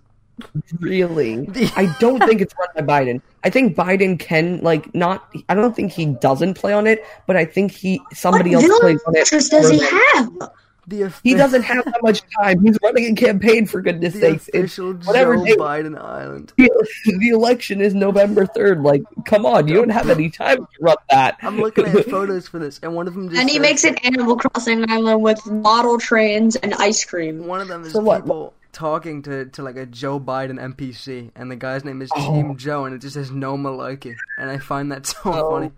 Really? 0.80 1.48
I 1.75 1.96
don't 2.00 2.20
think 2.24 2.42
it's 2.42 2.54
run 2.58 2.86
by 2.86 3.04
Biden. 3.04 3.22
I 3.44 3.50
think 3.50 3.75
Biden 3.75 4.20
can 4.20 4.60
like 4.62 4.94
not 4.94 5.32
I 5.50 5.56
don't 5.56 5.75
think 5.75 5.92
he 5.92 6.06
doesn't 6.08 6.56
play 6.56 6.74
on 6.74 6.88
it, 6.88 7.06
but 7.27 7.36
I 7.36 7.46
think 7.46 7.72
he 7.72 8.01
somebody 8.13 8.56
what 8.56 8.65
else 8.65 8.80
plays 8.80 9.00
on 9.06 9.15
it. 9.15 9.27
villagers 9.30 9.50
does 9.50 9.70
he 9.70 9.80
have? 9.80 10.51
The 10.88 11.12
He 11.24 11.34
doesn't 11.34 11.63
have 11.63 11.84
that 11.86 12.04
much 12.04 12.22
time. 12.39 12.63
He's 12.63 12.77
running 12.84 13.12
a 13.12 13.15
campaign 13.15 13.65
for 13.65 13.82
goodness 13.82 14.13
the 14.13 14.20
sakes. 14.38 14.50
It's, 14.54 14.77
whatever 15.08 15.36
Joe 15.38 15.44
day- 15.46 15.56
Biden 15.56 16.00
Island. 16.00 16.54
the, 16.58 16.70
the 17.20 17.30
election 17.30 17.82
is 17.82 17.96
November 17.96 18.46
third. 18.46 18.82
Like, 18.84 19.01
come 19.25 19.48
on, 19.48 19.68
you 19.68 19.74
don't 19.74 19.89
have 19.89 20.12
any 20.12 20.30
time 20.30 20.58
to 20.58 20.68
run 20.80 20.98
that. 21.10 21.38
I'm 21.42 21.60
looking 21.60 21.88
at 21.88 22.06
photos 22.12 22.48
for 22.48 22.60
this, 22.60 22.80
and 22.84 22.94
one 22.94 23.08
of 23.08 23.15
them 23.15 23.30
just 23.30 23.42
And 23.42 23.50
he 23.50 23.56
says- 23.56 23.62
makes 23.63 23.84
an 23.84 23.98
Animal 24.04 24.36
Crossing 24.38 24.88
island 24.92 25.24
with 25.24 25.44
model 25.48 25.98
trains 25.98 26.56
and 26.58 26.75
ice 26.75 27.04
cream. 27.04 27.48
One 27.48 27.62
of 27.62 27.68
them 27.68 27.82
is 27.84 27.92
So 27.94 28.00
what- 28.01 28.22
people 28.25 28.54
talking 28.75 29.22
to, 29.24 29.46
to 29.46 29.63
like 29.63 29.77
a 29.77 29.86
Joe 29.86 30.20
Biden 30.20 30.60
NPC, 30.60 31.32
and 31.36 31.50
the 31.50 31.55
guy's 31.55 31.84
name 31.86 32.01
is 32.01 32.12
Oh. 32.15 32.34
Team 32.34 32.58
Joe, 32.58 32.86
and 32.86 32.94
it 32.94 33.00
just 33.00 33.13
says 33.15 33.32
no 33.32 33.58
malarkey, 33.58 34.15
and 34.38 34.50
I 34.51 34.58
find 34.60 34.91
that 34.91 35.05
so 35.08 35.17
Oh, 35.25 35.51
funny. 35.51 35.72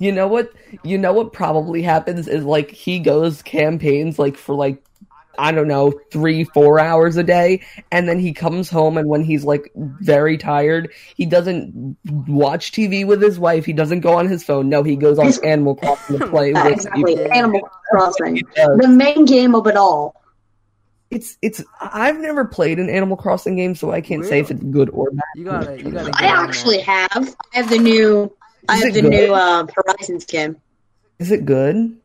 You 0.00 0.10
know 0.12 0.26
what? 0.26 0.50
You 0.82 0.96
know 0.96 1.12
what 1.12 1.32
probably 1.34 1.82
happens 1.82 2.26
is 2.26 2.42
like 2.42 2.70
he 2.70 2.98
goes 2.98 3.42
campaigns 3.42 4.18
like 4.18 4.36
for 4.38 4.54
like 4.54 4.82
I 5.38 5.52
don't 5.52 5.68
know 5.68 5.92
three 6.10 6.44
four 6.44 6.80
hours 6.80 7.16
a 7.18 7.22
day, 7.22 7.60
and 7.92 8.08
then 8.08 8.18
he 8.18 8.32
comes 8.32 8.70
home 8.70 8.96
and 8.96 9.08
when 9.08 9.22
he's 9.22 9.44
like 9.44 9.70
very 9.76 10.38
tired, 10.38 10.90
he 11.16 11.26
doesn't 11.26 11.96
watch 12.26 12.72
TV 12.72 13.06
with 13.06 13.20
his 13.22 13.38
wife. 13.38 13.66
He 13.66 13.74
doesn't 13.74 14.00
go 14.00 14.14
on 14.14 14.26
his 14.26 14.42
phone. 14.42 14.70
No, 14.70 14.82
he 14.82 14.96
goes 14.96 15.18
on 15.18 15.32
Animal 15.44 15.76
Crossing 15.76 16.18
to 16.18 16.26
play 16.28 16.50
Yeah, 16.54 16.68
exactly. 16.68 17.30
Animal 17.30 17.60
Crossing. 17.90 18.42
The 18.56 18.88
main 18.88 19.26
game 19.26 19.54
of 19.54 19.66
it 19.66 19.76
all. 19.76 20.19
It's 21.10 21.36
it's 21.42 21.62
I've 21.80 22.18
never 22.20 22.44
played 22.44 22.78
an 22.78 22.88
Animal 22.88 23.16
Crossing 23.16 23.56
game, 23.56 23.74
so 23.74 23.90
I 23.90 24.00
can't 24.00 24.24
say 24.24 24.38
if 24.38 24.50
it's 24.50 24.62
good 24.62 24.90
or 24.90 25.10
bad. 25.10 25.24
You 25.34 25.44
gotta, 25.44 25.82
you 25.82 25.90
gotta. 25.90 26.12
I 26.14 26.26
actually 26.26 26.78
that. 26.78 27.10
have. 27.12 27.36
I 27.52 27.56
have 27.56 27.70
the 27.70 27.78
new. 27.78 28.32
I 28.68 28.76
have 28.76 28.94
the 28.94 29.02
good? 29.02 29.10
new 29.10 29.34
uh, 29.34 29.66
Horizons 29.74 30.24
game. 30.24 30.56
Is 31.18 31.30
it 31.30 31.44
good? 31.44 31.96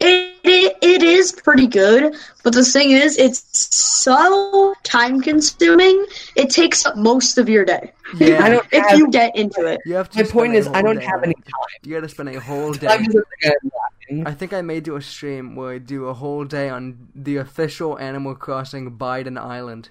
It, 0.00 0.29
it 0.50 0.76
it 0.82 1.02
is 1.02 1.32
pretty 1.32 1.66
good, 1.66 2.14
but 2.42 2.52
the 2.52 2.64
thing 2.64 2.90
is, 2.90 3.16
it's 3.18 3.44
so 3.74 4.74
time 4.82 5.20
consuming. 5.20 6.04
It 6.36 6.50
takes 6.50 6.84
up 6.86 6.96
most 6.96 7.38
of 7.38 7.48
your 7.48 7.64
day. 7.64 7.92
Yeah. 8.18 8.40
I 8.44 8.48
don't 8.50 8.66
if 8.72 8.82
have- 8.88 8.98
you 8.98 9.10
get 9.10 9.34
into 9.36 9.64
it. 9.66 9.80
You 9.86 9.94
have 9.94 10.10
to. 10.10 10.22
My 10.24 10.28
point 10.30 10.54
is, 10.54 10.66
I 10.68 10.82
don't 10.82 10.98
day 10.98 11.04
have 11.06 11.22
any 11.22 11.34
time. 11.34 11.42
You 11.84 11.94
gotta 11.94 12.08
spend 12.08 12.28
a 12.30 12.40
whole 12.40 12.72
day. 12.72 12.86
Time 12.88 13.00
isn't 13.02 13.12
the 13.12 13.24
good 13.42 13.72
thing. 14.08 14.26
I 14.26 14.32
think 14.34 14.52
I 14.52 14.60
may 14.62 14.80
do 14.80 14.96
a 14.96 15.02
stream 15.02 15.54
where 15.56 15.72
I 15.74 15.78
do 15.78 16.06
a 16.06 16.14
whole 16.14 16.44
day 16.44 16.68
on 16.68 17.08
the 17.14 17.36
official 17.36 17.98
Animal 17.98 18.34
Crossing 18.34 18.98
Biden 18.98 19.38
Island. 19.38 19.90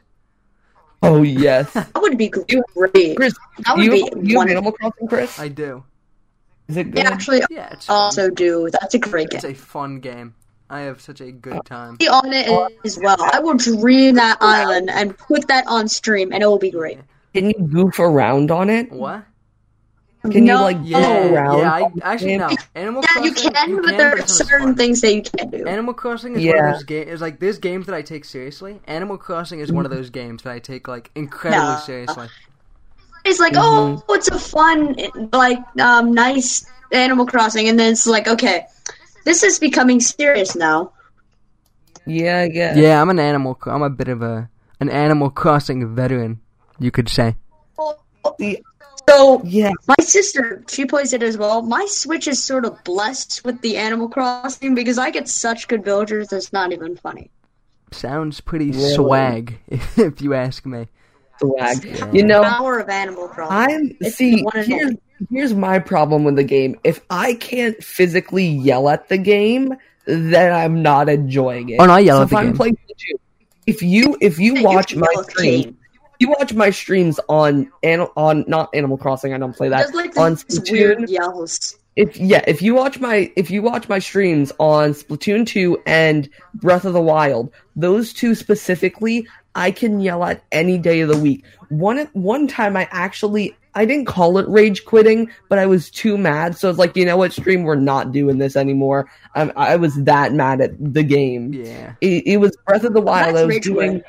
Oh 1.01 1.21
yes, 1.21 1.71
That 1.73 1.89
would 1.95 2.17
be 2.17 2.27
great. 2.27 3.15
Chris, 3.15 3.33
That 3.65 3.77
would 3.77 3.85
you, 3.85 3.91
be 3.91 3.97
you 3.97 4.03
have 4.05 4.13
wonderful. 4.15 4.49
Animal 4.51 4.71
Crossing, 4.73 5.07
Chris? 5.07 5.39
I 5.39 5.47
do. 5.47 5.83
Is 6.67 6.75
it 6.77 6.87
I 6.87 6.89
good? 6.89 7.05
actually 7.07 7.41
Yeah, 7.49 7.69
it's 7.71 7.85
fun. 7.85 7.95
also 7.95 8.29
do. 8.29 8.69
That's 8.71 8.93
a 8.93 8.99
great 8.99 9.29
It's 9.31 9.43
game. 9.43 9.51
a 9.53 9.55
fun 9.55 9.99
game. 10.01 10.35
I 10.69 10.81
have 10.81 11.01
such 11.01 11.19
a 11.21 11.31
good 11.31 11.65
time. 11.65 11.95
Be 11.95 12.07
on 12.07 12.31
it 12.31 12.47
as 12.85 12.99
well. 12.99 13.17
I 13.19 13.39
will 13.39 13.55
dream 13.55 14.15
that 14.15 14.37
island 14.39 14.89
and 14.89 15.17
put 15.17 15.47
that 15.47 15.65
on 15.67 15.87
stream, 15.87 16.31
and 16.31 16.43
it 16.43 16.45
will 16.45 16.59
be 16.59 16.69
great. 16.71 16.99
Can 17.33 17.47
you 17.49 17.53
goof 17.53 17.99
around 17.99 18.51
on 18.51 18.69
it? 18.69 18.91
What? 18.91 19.23
Can 20.23 20.45
you 20.45 20.53
No. 20.53 20.63
like 20.63 20.77
Yeah, 20.83 21.01
go 21.01 21.33
around? 21.33 21.59
yeah. 21.59 21.71
I, 21.71 21.91
actually, 22.03 22.37
no. 22.37 22.49
Animal 22.75 23.03
Yeah, 23.15 23.23
you 23.23 23.31
Crossing. 23.31 23.51
can, 23.51 23.75
but 23.77 23.85
can, 23.85 23.97
there 23.97 24.09
are 24.09 24.17
it's 24.17 24.39
not 24.39 24.41
as 24.41 24.47
certain 24.49 24.75
things 24.75 25.01
that 25.01 25.13
you 25.13 25.21
can't 25.21 25.49
do. 25.49 25.65
Animal 25.65 25.93
Crossing 25.93 26.35
is 26.35 26.45
one 26.45 26.57
of 26.65 26.73
those 26.73 26.83
games. 26.83 27.09
Is 27.09 27.21
like 27.21 27.39
there's 27.39 27.57
games 27.57 27.85
that 27.85 27.95
I 27.95 28.01
take 28.01 28.25
seriously. 28.25 28.79
Animal 28.85 29.17
Crossing 29.17 29.59
is 29.61 29.71
one 29.71 29.85
of 29.85 29.91
those 29.91 30.09
games 30.09 30.43
that 30.43 30.51
I 30.51 30.59
take 30.59 30.87
like 30.87 31.09
incredibly 31.15 31.73
No. 31.75 31.79
seriously. 31.79 32.27
It's 33.25 33.39
like, 33.39 33.53
oh, 33.55 34.03
it's 34.09 34.29
a 34.29 34.39
fun, 34.39 34.95
like, 35.33 35.59
um, 35.79 36.13
nice 36.13 36.65
Animal 36.91 37.25
Crossing, 37.25 37.67
and 37.67 37.77
then 37.79 37.91
it's 37.91 38.07
like, 38.07 38.27
okay, 38.27 38.65
this 39.25 39.43
is 39.43 39.59
becoming 39.59 39.99
serious 39.99 40.55
now. 40.55 40.93
Yeah, 42.05 42.39
I 42.39 42.47
guess. 42.47 42.77
Yeah, 42.77 43.01
I'm 43.01 43.09
an 43.09 43.19
animal. 43.19 43.57
I'm 43.65 43.83
a 43.83 43.89
bit 43.89 44.07
of 44.07 44.21
a 44.21 44.49
an 44.79 44.89
Animal 44.89 45.29
Crossing 45.29 45.95
veteran, 45.95 46.39
you 46.79 46.91
could 46.91 47.09
say. 47.09 47.35
So 49.07 49.41
yeah. 49.43 49.71
my 49.87 49.95
sister, 50.01 50.63
she 50.69 50.85
plays 50.85 51.13
it 51.13 51.23
as 51.23 51.37
well. 51.37 51.61
My 51.61 51.85
Switch 51.89 52.27
is 52.27 52.43
sort 52.43 52.65
of 52.65 52.83
blessed 52.83 53.43
with 53.43 53.59
the 53.61 53.77
Animal 53.77 54.07
Crossing 54.07 54.75
because 54.75 54.97
I 54.97 55.09
get 55.09 55.27
such 55.27 55.67
good 55.67 55.83
villagers. 55.83 56.31
It's 56.31 56.53
not 56.53 56.71
even 56.71 56.95
funny. 56.95 57.31
Sounds 57.91 58.39
pretty 58.39 58.71
Really? 58.71 58.93
swag, 58.93 59.59
if 59.97 60.21
you 60.21 60.35
ask 60.35 60.65
me. 60.65 60.87
Swag. 61.39 61.83
Yeah. 61.83 62.11
You 62.11 62.23
know, 62.23 62.43
Power 62.43 62.79
of 62.79 62.89
Animal 62.89 63.27
Crossing. 63.27 63.75
I'm 63.75 63.97
It's 63.99 64.15
see. 64.15 64.43
one 64.43 64.57
and 64.57 64.67
Here's 64.67 64.83
only. 64.83 65.01
Here's 65.29 65.53
my 65.53 65.79
problem 65.79 66.23
with 66.23 66.35
the 66.35 66.43
game. 66.43 66.79
If 66.83 67.01
I 67.09 67.33
can't 67.35 67.81
physically 67.83 68.45
yell 68.47 68.89
at 68.89 69.09
the 69.09 69.17
game, 69.17 69.73
then 70.05 70.51
I'm 70.53 70.81
not 70.81 71.09
enjoying 71.09 71.69
it. 71.69 71.77
Oh, 71.79 71.85
no, 71.85 71.93
I 71.93 71.99
yell 71.99 72.17
so 72.17 72.21
at 72.21 72.25
if 72.25 72.29
the 72.31 72.35
I'm 72.37 72.45
game. 72.47 72.55
playing 72.55 72.77
if 73.65 73.83
you 73.83 74.17
if 74.21 74.39
you 74.39 74.63
watch 74.63 74.89
can 74.89 74.99
my 75.01 75.07
yell 75.11 75.21
at 75.21 75.25
the 75.27 75.31
streams, 75.31 75.75
you 76.19 76.29
watch 76.29 76.53
my 76.53 76.69
streams 76.71 77.19
on 77.29 77.71
an, 77.83 78.01
on 78.17 78.43
not 78.47 78.69
Animal 78.73 78.97
Crossing. 78.97 79.33
I 79.33 79.37
don't 79.37 79.55
play 79.55 79.69
that 79.69 79.81
Just 79.83 79.93
like 79.93 80.17
on 80.17 80.33
these 80.33 80.45
Splatoon. 80.45 80.71
weird 80.71 81.09
yells. 81.09 81.77
if 81.95 82.17
yeah, 82.17 82.43
if 82.47 82.61
you 82.61 82.73
watch 82.73 82.99
my 82.99 83.31
if 83.35 83.51
you 83.51 83.61
watch 83.61 83.87
my 83.87 83.99
streams 83.99 84.51
on 84.59 84.91
Splatoon 84.91 85.45
2 85.45 85.81
and 85.85 86.29
Breath 86.55 86.85
of 86.85 86.93
the 86.93 87.01
Wild, 87.01 87.51
those 87.75 88.11
two 88.11 88.33
specifically, 88.35 89.27
I 89.53 89.71
can 89.71 89.99
yell 90.01 90.23
at 90.23 90.43
any 90.51 90.77
day 90.79 91.01
of 91.01 91.09
the 91.09 91.17
week. 91.19 91.45
One 91.69 92.09
one 92.13 92.47
time 92.47 92.75
I 92.75 92.87
actually 92.91 93.55
I 93.75 93.85
didn't 93.85 94.05
call 94.05 94.37
it 94.37 94.47
rage 94.47 94.85
quitting, 94.85 95.29
but 95.47 95.59
I 95.59 95.65
was 95.65 95.89
too 95.89 96.17
mad, 96.17 96.57
so 96.57 96.69
it's 96.69 96.79
like, 96.79 96.97
you 96.97 97.05
know 97.05 97.17
what, 97.17 97.33
stream, 97.33 97.63
we're 97.63 97.75
not 97.75 98.11
doing 98.11 98.39
this 98.39 98.55
anymore. 98.55 99.09
Um, 99.35 99.51
I 99.55 99.75
was 99.75 99.95
that 100.03 100.33
mad 100.33 100.59
at 100.59 100.71
the 100.79 101.03
game. 101.03 101.53
Yeah. 101.53 101.93
It, 102.01 102.23
it 102.25 102.37
was 102.37 102.57
Breath 102.65 102.83
of 102.83 102.93
the 102.93 103.01
Wild. 103.01 103.35
That's 103.35 103.43
I 103.43 103.45
was 103.45 103.55
rage 103.55 103.63
doing. 103.63 104.01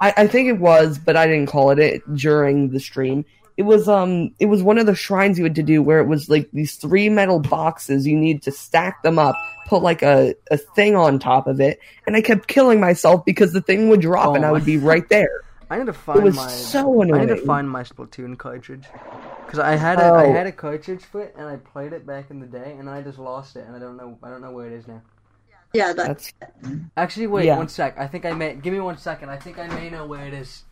I, 0.00 0.12
I 0.16 0.26
think 0.26 0.48
it 0.48 0.58
was, 0.58 0.98
but 0.98 1.16
I 1.16 1.26
didn't 1.26 1.46
call 1.46 1.70
it 1.70 1.78
it 1.78 2.02
during 2.14 2.70
the 2.70 2.80
stream. 2.80 3.24
It 3.56 3.62
was 3.62 3.88
um, 3.88 4.34
it 4.38 4.46
was 4.46 4.62
one 4.62 4.76
of 4.76 4.84
the 4.84 4.94
shrines 4.94 5.38
you 5.38 5.44
had 5.44 5.54
to 5.54 5.62
do 5.62 5.82
where 5.82 6.00
it 6.00 6.06
was 6.06 6.28
like 6.28 6.50
these 6.52 6.74
three 6.74 7.08
metal 7.08 7.40
boxes. 7.40 8.06
You 8.06 8.16
need 8.16 8.42
to 8.42 8.52
stack 8.52 9.02
them 9.02 9.18
up, 9.18 9.34
put 9.66 9.82
like 9.82 10.02
a, 10.02 10.34
a 10.50 10.58
thing 10.58 10.94
on 10.94 11.18
top 11.18 11.46
of 11.46 11.58
it, 11.58 11.80
and 12.06 12.14
I 12.14 12.20
kept 12.20 12.48
killing 12.48 12.80
myself 12.80 13.24
because 13.24 13.54
the 13.54 13.62
thing 13.62 13.88
would 13.88 14.02
drop 14.02 14.28
Oh 14.28 14.34
and 14.34 14.44
I 14.44 14.52
would 14.52 14.66
be 14.66 14.76
right 14.76 15.08
there. 15.08 15.42
I 15.70 15.78
need 15.78 15.86
to 15.86 15.92
find 15.92 16.20
It 16.20 16.24
was 16.24 16.36
my. 16.36 16.48
so 16.48 17.02
I 17.02 17.06
need 17.24 17.28
to 17.28 17.36
find 17.44 17.68
my 17.68 17.82
Splatoon 17.82 18.38
cartridge 18.38 18.84
because 19.44 19.58
I 19.58 19.74
had 19.76 19.98
a 19.98 20.04
I 20.04 20.26
Oh. 20.26 20.32
had 20.32 20.46
a 20.46 20.52
cartridge 20.52 21.04
for 21.04 21.22
it 21.22 21.34
and 21.36 21.46
I 21.48 21.56
played 21.56 21.92
it 21.92 22.06
back 22.06 22.30
in 22.30 22.40
the 22.40 22.46
day 22.46 22.76
and 22.78 22.86
then 22.86 22.94
I 22.94 23.02
just 23.02 23.18
lost 23.18 23.56
it 23.56 23.64
and 23.66 23.74
I 23.74 23.78
don't 23.78 23.96
know 23.96 24.16
I 24.22 24.28
don't 24.28 24.40
know 24.42 24.52
where 24.52 24.66
it 24.66 24.72
is 24.72 24.86
now. 24.86 25.02
Yeah, 25.74 25.92
that, 25.92 26.06
That's 26.06 26.32
Actually, 26.96 27.26
wait 27.26 27.46
Yeah. 27.46 27.56
one 27.58 27.68
sec. 27.68 27.98
I 27.98 28.06
think 28.06 28.24
I 28.24 28.32
may. 28.32 28.54
Give 28.54 28.72
me 28.72 28.80
one 28.80 28.96
second. 28.96 29.28
I 29.28 29.36
think 29.36 29.58
I 29.58 29.66
may 29.66 29.90
know 29.90 30.06
where 30.06 30.24
it 30.26 30.32
is. 30.32 30.62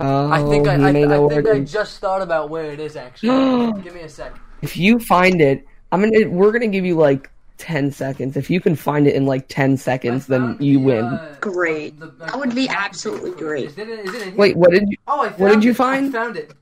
oh, 0.00 0.30
I 0.30 0.42
think 0.42 0.66
I 0.68 0.76
you 0.76 0.86
I, 0.86 0.92
may 0.92 1.04
know 1.06 1.14
I 1.14 1.26
where 1.26 1.36
think 1.36 1.46
it 1.46 1.54
I 1.54 1.58
is. 1.60 1.72
just 1.72 2.00
thought 2.00 2.20
about 2.20 2.50
where 2.50 2.70
it 2.72 2.80
is 2.80 2.96
actually. 2.96 3.72
give 3.82 3.94
me 3.94 4.00
a 4.02 4.08
sec. 4.08 4.34
If 4.60 4.76
you 4.76 4.98
find 4.98 5.40
it, 5.40 5.64
I'm 5.92 6.00
gonna 6.02 6.28
we're 6.28 6.52
gonna 6.52 6.66
give 6.66 6.84
you 6.84 6.96
like 6.96 7.30
ten 7.58 7.90
seconds. 7.92 8.36
If 8.36 8.50
you 8.50 8.60
can 8.60 8.76
find 8.76 9.06
it 9.06 9.14
in 9.14 9.26
like 9.26 9.46
ten 9.48 9.76
seconds, 9.76 10.26
then 10.26 10.56
you 10.60 10.78
the, 10.78 10.84
win. 10.84 11.04
uh, 11.04 11.36
Great. 11.40 11.98
the- 11.98 12.06
the- 12.06 12.26
That 12.26 12.38
would 12.38 12.54
be 12.54 12.68
absolutely 12.68 13.30
packaging 13.30 13.46
great. 13.46 13.66
Is 13.70 13.78
it, 13.78 13.88
is 13.88 14.14
it? 14.14 14.36
Wait, 14.36 14.56
what 14.56 14.70
did 14.70 14.88
you? 14.88 14.96
Oh, 15.08 15.20
I 15.22 15.28
found 15.28 15.40
what 15.40 15.48
did 15.52 15.64
you 15.64 15.70
it. 15.72 15.76
find? 15.76 16.08
I 16.16 16.18
found 16.22 16.36
it. 16.36 16.52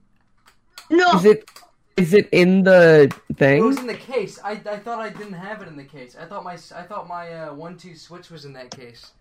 no. 0.90 1.10
Is 1.18 1.24
it? 1.24 1.48
Is 1.96 2.12
it 2.12 2.28
in 2.32 2.64
the 2.64 3.14
thing? 3.36 3.58
It 3.58 3.62
was 3.66 3.78
in 3.78 3.86
the 3.86 3.94
case. 3.94 4.40
I, 4.42 4.52
I 4.52 4.78
thought 4.78 4.98
I 4.98 5.10
didn't 5.10 5.34
have 5.34 5.62
it 5.62 5.68
in 5.68 5.76
the 5.76 5.84
case. 5.84 6.16
I 6.20 6.24
thought 6.24 6.42
my 6.42 6.54
I 6.54 6.82
thought 6.82 7.06
my 7.06 7.32
uh, 7.32 7.54
one 7.54 7.76
two 7.76 7.94
switch 7.94 8.30
was 8.30 8.44
in 8.44 8.52
that 8.54 8.70
case. 8.70 9.12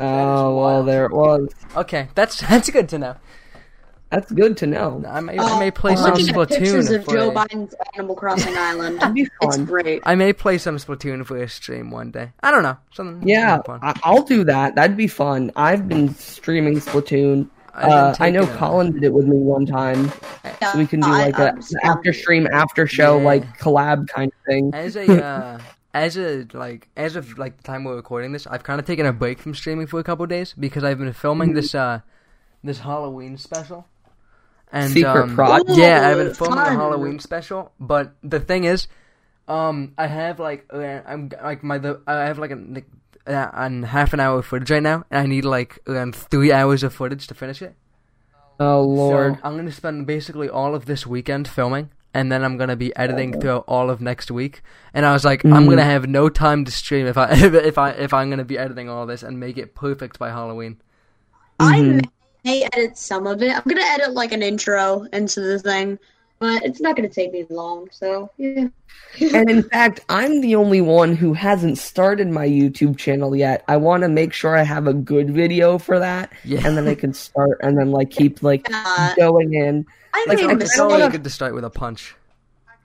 Oh 0.00 0.56
well, 0.60 0.82
there 0.84 1.06
it 1.06 1.12
was. 1.12 1.48
Okay, 1.76 2.08
that's 2.14 2.40
that's 2.48 2.68
good 2.70 2.88
to 2.90 2.98
know. 2.98 3.16
That's 4.14 4.30
good 4.32 4.56
to 4.58 4.66
know. 4.66 5.02
I 5.08 5.20
may 5.20 5.36
Oh, 5.38 5.56
I 5.56 5.58
may 5.58 5.70
play 5.70 5.92
I'm 5.92 5.98
some 5.98 6.10
looking 6.14 6.28
at 6.28 6.48
pictures 6.48 6.88
Splatoon 6.88 6.96
of 6.98 7.04
for 7.04 7.10
Joe 7.12 7.30
a- 7.30 7.34
Biden's 7.34 7.74
Animal 7.94 8.14
Crossing 8.16 8.56
Island. 8.56 9.00
It's 9.42 9.56
great. 9.58 10.02
I 10.06 10.14
may 10.14 10.32
play 10.32 10.58
some 10.58 10.76
Splatoon 10.76 11.26
for 11.26 11.36
a 11.36 11.48
stream 11.48 11.90
one 11.90 12.10
day. 12.10 12.32
I 12.42 12.50
don't 12.50 12.62
know. 12.62 12.76
Something. 12.92 13.28
Yeah, 13.28 13.56
something 13.56 13.80
fun. 13.80 13.80
I- 13.82 14.00
I'll 14.04 14.22
do 14.22 14.44
that. 14.44 14.74
That'd 14.76 14.96
be 14.96 15.08
fun. 15.08 15.50
I've 15.56 15.88
been 15.88 16.14
streaming 16.14 16.76
Splatoon. 16.76 17.48
I've 17.74 17.90
Uh, 17.90 18.14
I 18.20 18.30
know 18.30 18.46
Collin 18.46 18.92
did 18.92 19.02
it 19.02 19.12
with 19.12 19.26
me 19.26 19.36
one 19.36 19.66
time, 19.66 20.12
so 20.62 20.78
we 20.78 20.86
can 20.86 21.00
do 21.00 21.08
like 21.10 21.36
a 21.40 21.48
I'm 21.50 21.56
just- 21.56 21.74
after 21.82 22.12
stream, 22.12 22.46
after 22.52 22.86
show, 22.86 23.18
Yeah. 23.18 23.24
like 23.24 23.58
collab 23.58 24.06
kind 24.08 24.30
of 24.30 24.38
thing. 24.46 24.70
As 24.72 24.94
a 24.94 25.24
uh, 25.24 25.58
as 25.92 26.16
a 26.16 26.46
like 26.52 26.88
as 26.96 27.16
of 27.16 27.36
like 27.36 27.56
the 27.56 27.64
time 27.64 27.82
we're 27.82 27.96
recording 27.96 28.30
this, 28.30 28.46
I've 28.46 28.62
kind 28.62 28.78
of 28.78 28.86
taken 28.86 29.06
a 29.06 29.12
break 29.12 29.40
from 29.40 29.56
streaming 29.56 29.88
for 29.88 29.98
a 29.98 30.04
couple 30.04 30.24
days 30.26 30.54
because 30.56 30.84
I've 30.84 30.98
been 30.98 31.12
filming 31.12 31.48
Mm-hmm. 31.48 31.56
this 31.56 31.74
uh 31.74 32.00
this 32.62 32.78
Halloween 32.78 33.36
special. 33.38 33.88
And 34.74 34.90
Secret 34.90 35.22
um, 35.22 35.34
project? 35.36 35.70
Yeah, 35.78 36.08
I've 36.08 36.18
been 36.18 36.34
filming 36.34 36.58
a. 36.58 36.74
Halloween 36.74 37.20
special, 37.20 37.70
but 37.78 38.12
the 38.24 38.40
thing 38.40 38.64
is, 38.64 38.88
um, 39.46 39.94
I 39.96 40.08
have 40.08 40.40
like 40.40 40.66
uh, 40.72 41.00
I'm 41.06 41.30
like 41.42 41.62
my 41.62 41.78
the 41.78 42.00
I 42.08 42.24
have 42.26 42.40
like 42.40 42.50
a 42.50 42.56
like, 42.56 42.86
uh, 43.24 43.50
an 43.54 43.84
half 43.84 44.12
an 44.12 44.18
hour 44.18 44.40
of 44.40 44.46
footage 44.46 44.72
right 44.72 44.82
now, 44.82 45.04
and 45.12 45.20
I 45.22 45.26
need 45.26 45.44
like 45.44 45.78
around 45.86 46.16
three 46.16 46.50
hours 46.50 46.82
of 46.82 46.92
footage 46.92 47.28
to 47.28 47.34
finish 47.34 47.62
it. 47.62 47.76
Oh 48.58 48.82
lord, 48.82 49.36
So 49.36 49.40
I'm 49.44 49.54
gonna 49.56 49.70
spend 49.70 50.08
basically 50.08 50.48
all 50.48 50.74
of 50.74 50.86
this 50.86 51.06
weekend 51.06 51.46
filming, 51.46 51.90
and 52.12 52.32
then 52.32 52.42
I'm 52.42 52.56
gonna 52.56 52.74
be 52.76 52.90
editing 52.96 53.38
throughout 53.40 53.64
all 53.68 53.90
of 53.90 54.00
next 54.00 54.28
week. 54.30 54.60
And 54.92 55.06
I 55.06 55.12
was 55.12 55.24
like, 55.24 55.44
I'm 55.44 55.66
Mhm. 55.66 55.70
gonna 55.70 55.84
have 55.84 56.08
no 56.08 56.28
time 56.28 56.64
to 56.64 56.72
stream 56.72 57.06
if 57.06 57.16
I 57.16 57.30
if, 57.46 57.54
if 57.54 57.78
I 57.78 57.90
if 57.90 58.12
I'm 58.12 58.28
gonna 58.28 58.44
be 58.44 58.58
editing 58.58 58.88
all 58.88 59.06
this 59.06 59.22
and 59.22 59.38
make 59.38 59.56
it 59.56 59.76
perfect 59.76 60.18
by 60.18 60.30
Halloween. 60.30 60.80
I 61.60 61.78
Mhm. 61.78 62.10
May 62.44 62.64
edit 62.72 62.96
some 62.98 63.26
of 63.26 63.42
it. 63.42 63.50
I'm 63.56 63.62
gonna 63.66 63.80
edit 63.84 64.12
like 64.14 64.32
an 64.32 64.42
intro 64.42 65.06
into 65.12 65.40
the 65.40 65.58
thing, 65.58 65.98
but 66.38 66.62
it's 66.64 66.80
not 66.80 66.96
gonna 66.96 67.08
take 67.08 67.32
me 67.32 67.44
long. 67.50 67.88
So 67.92 68.30
yeah. 68.36 68.68
and 69.32 69.48
in 69.50 69.62
fact, 69.62 70.00
I'm 70.08 70.40
the 70.40 70.56
only 70.56 70.80
one 70.80 71.14
who 71.16 71.32
hasn't 71.34 71.78
started 71.78 72.28
my 72.28 72.46
YouTube 72.46 72.96
channel 72.98 73.34
yet. 73.36 73.64
I 73.68 73.76
want 73.76 74.02
to 74.02 74.08
make 74.08 74.32
sure 74.32 74.56
I 74.56 74.62
have 74.64 74.86
a 74.88 74.94
good 74.94 75.30
video 75.30 75.78
for 75.78 75.98
that, 76.00 76.32
Yeah. 76.44 76.66
and 76.66 76.76
then 76.76 76.86
I 76.88 76.94
can 76.94 77.14
start 77.14 77.58
and 77.62 77.78
then 77.78 77.90
like 77.92 78.10
keep 78.10 78.42
like 78.42 78.68
Uh, 78.72 79.14
going 79.16 79.54
in. 79.54 79.86
I 80.12 80.24
Like 80.28 80.38
made 80.38 80.46
a 80.50 80.56
it's 80.60 80.74
I 80.74 80.76
don't 80.78 80.86
always 80.86 81.00
wanna- 81.02 81.12
good 81.12 81.24
to 81.24 81.30
start 81.30 81.54
with 81.54 81.64
a 81.64 81.70
punch. 81.70 82.14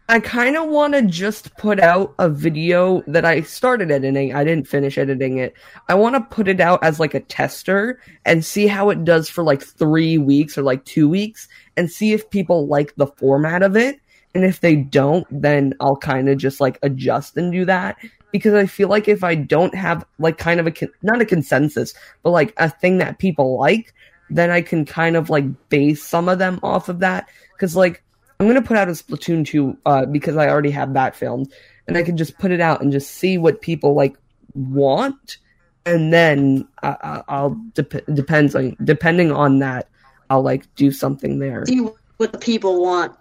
I 0.09 0.19
kind 0.19 0.57
of 0.57 0.67
want 0.69 0.95
to 0.95 1.03
just 1.03 1.55
put 1.57 1.79
out 1.79 2.15
a 2.17 2.27
video 2.27 3.03
that 3.05 3.25
I 3.25 3.41
started 3.41 3.91
editing. 3.91 4.33
I 4.33 4.43
didn't 4.43 4.67
finish 4.67 4.97
editing 4.97 5.37
it. 5.37 5.53
I 5.87 5.93
want 5.93 6.15
to 6.15 6.35
put 6.35 6.47
it 6.47 6.59
out 6.59 6.83
as 6.83 6.99
like 6.99 7.13
a 7.13 7.19
tester 7.19 8.01
and 8.25 8.43
see 8.43 8.65
how 8.65 8.89
it 8.89 9.03
does 9.03 9.29
for 9.29 9.43
like 9.43 9.61
three 9.61 10.17
weeks 10.17 10.57
or 10.57 10.63
like 10.63 10.83
two 10.83 11.07
weeks 11.07 11.47
and 11.77 11.91
see 11.91 12.11
if 12.11 12.27
people 12.31 12.65
like 12.65 12.95
the 12.95 13.05
format 13.05 13.61
of 13.61 13.77
it. 13.77 14.01
And 14.33 14.43
if 14.43 14.61
they 14.61 14.77
don't, 14.77 15.27
then 15.29 15.75
I'll 15.79 15.95
kind 15.95 16.27
of 16.27 16.39
just 16.39 16.59
like 16.59 16.79
adjust 16.81 17.37
and 17.37 17.51
do 17.51 17.65
that. 17.65 17.95
because 18.31 18.53
I 18.53 18.65
feel 18.65 18.89
like 18.89 19.07
if 19.07 19.23
I 19.23 19.35
don't 19.35 19.75
have 19.75 20.05
like 20.17 20.39
kind 20.39 20.59
of 20.59 20.67
a 20.67 20.71
con- 20.71 20.93
not 21.03 21.21
a 21.21 21.25
consensus, 21.25 21.93
but 22.23 22.31
like 22.31 22.53
a 22.57 22.69
thing 22.69 22.97
that 22.97 23.19
people 23.19 23.59
like, 23.59 23.93
then 24.29 24.49
I 24.49 24.61
can 24.61 24.85
kind 24.85 25.15
of 25.15 25.29
like 25.29 25.45
base 25.69 26.03
some 26.03 26.29
of 26.29 26.39
them 26.39 26.59
off 26.63 26.89
of 26.89 26.99
that. 26.99 27.29
Because 27.53 27.75
like 27.75 28.03
I'm 28.39 28.47
gonna 28.47 28.61
put 28.61 28.77
out 28.77 28.87
a 28.87 28.91
Splatoon 28.91 29.45
two 29.45 29.77
uh, 29.85 30.05
because 30.05 30.37
I 30.37 30.47
already 30.47 30.71
have 30.71 30.93
that 30.93 31.13
filmed, 31.13 31.51
and 31.87 31.97
I 31.97 32.03
can 32.03 32.15
just 32.15 32.37
put 32.37 32.51
it 32.51 32.61
out 32.61 32.81
and 32.81 32.89
just 32.89 33.11
see 33.11 33.37
what 33.37 33.61
people 33.61 33.95
like 33.95 34.15
want, 34.53 35.37
and 35.85 36.13
then 36.13 36.65
I, 36.81 36.95
I, 37.03 37.23
I'll 37.27 37.61
dep- 37.73 38.05
depends 38.13 38.55
on 38.55 38.77
depending 38.83 39.33
on 39.33 39.59
that, 39.59 39.89
I'll 40.29 40.41
like 40.41 40.73
do 40.75 40.89
something 40.89 41.39
there. 41.39 41.65
See 41.65 41.81
what 42.15 42.31
the 42.31 42.37
people 42.37 42.81
want. 42.81 43.13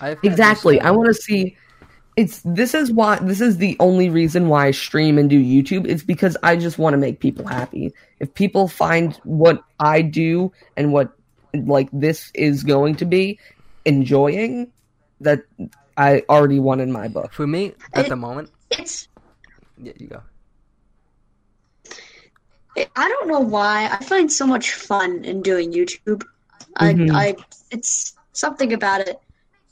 Exactly. 0.00 0.80
I 0.80 0.92
want 0.92 1.08
to 1.08 1.14
see. 1.14 1.56
It's 2.14 2.42
this 2.44 2.74
is 2.74 2.92
why 2.92 3.16
this 3.16 3.40
is 3.40 3.56
the 3.56 3.76
only 3.80 4.10
reason 4.10 4.48
why 4.48 4.66
I 4.66 4.70
stream 4.70 5.18
and 5.18 5.28
do 5.28 5.42
YouTube. 5.42 5.88
It's 5.88 6.04
because 6.04 6.36
I 6.44 6.56
just 6.56 6.78
want 6.78 6.94
to 6.94 6.98
make 6.98 7.18
people 7.18 7.46
happy. 7.46 7.92
If 8.20 8.32
people 8.34 8.68
find 8.68 9.18
what 9.24 9.64
I 9.80 10.02
do 10.02 10.52
and 10.76 10.92
what 10.92 11.10
like 11.54 11.88
this 11.92 12.30
is 12.34 12.62
going 12.62 12.96
to 12.96 13.04
be 13.04 13.40
enjoying, 13.84 14.72
that 15.20 15.44
I 15.96 16.22
already 16.28 16.58
won 16.58 16.80
in 16.80 16.90
my 16.92 17.08
book. 17.08 17.32
For 17.32 17.46
me, 17.46 17.74
at 17.94 18.06
It- 18.06 18.08
the 18.08 18.16
moment, 18.16 18.50
It's 18.70 19.08
yeah, 19.76 19.92
you 19.98 20.08
go. 20.08 20.22
it, 22.76 22.90
I 22.96 23.08
don't 23.08 23.28
know 23.28 23.40
why 23.40 23.88
I 23.92 24.02
find 24.04 24.30
so 24.32 24.46
much 24.46 24.72
fun 24.72 25.24
in 25.24 25.42
doing 25.42 25.72
YouTube. 25.72 26.24
Mhm. 26.80 27.12
I 27.12 27.28
I 27.28 27.36
it's 27.70 28.14
something 28.32 28.72
about 28.72 29.00
it 29.06 29.20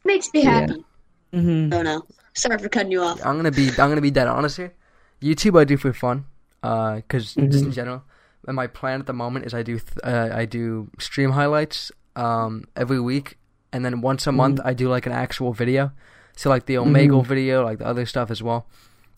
makes 0.05 0.33
me 0.35 0.43
Yeah. 0.43 0.51
happy. 0.69 0.85
hmm 1.33 1.73
I 1.73 1.83
don't. 1.83 2.05
Sorry 2.35 2.59
for 2.59 2.69
cutting 2.69 2.93
you 2.93 3.03
off. 3.03 3.25
I'm 3.25 3.37
gonna 3.37 3.51
be 3.51 3.69
I'm 3.71 3.89
gonna 3.89 4.01
be 4.01 4.11
dead 4.11 4.29
honest 4.29 4.57
here. 4.57 4.75
YouTube 5.23 5.59
I 5.59 5.65
do 5.65 5.77
for 5.77 5.93
fun, 5.93 6.25
uh, 6.63 6.97
because 6.97 7.35
just 7.35 7.65
in 7.65 7.73
general. 7.73 8.05
And 8.47 8.57
my 8.57 8.67
plan 8.67 9.01
at 9.01 9.07
the 9.07 9.13
moment 9.13 9.45
is 9.47 9.53
I 9.53 9.63
do 9.63 9.79
th- 9.79 9.99
uh, 10.05 10.31
I 10.33 10.45
do 10.47 10.89
stream 10.99 11.33
highlights 11.33 11.93
um 12.17 12.65
every 12.77 13.01
week, 13.01 13.37
and 13.73 13.85
then 13.85 14.01
once 14.01 14.27
a 14.27 14.33
month 14.33 14.59
mm. 14.59 14.67
I 14.67 14.75
do 14.75 14.89
like 14.89 15.07
an 15.07 15.13
actual 15.13 15.53
video. 15.53 15.93
So 16.37 16.49
like 16.49 16.67
the 16.67 16.75
Omegle 16.77 17.21
mm-hmm. 17.21 17.29
video, 17.29 17.65
like 17.65 17.79
the 17.79 17.87
other 17.87 18.07
stuff 18.07 18.31
as 18.31 18.43
well. 18.43 18.67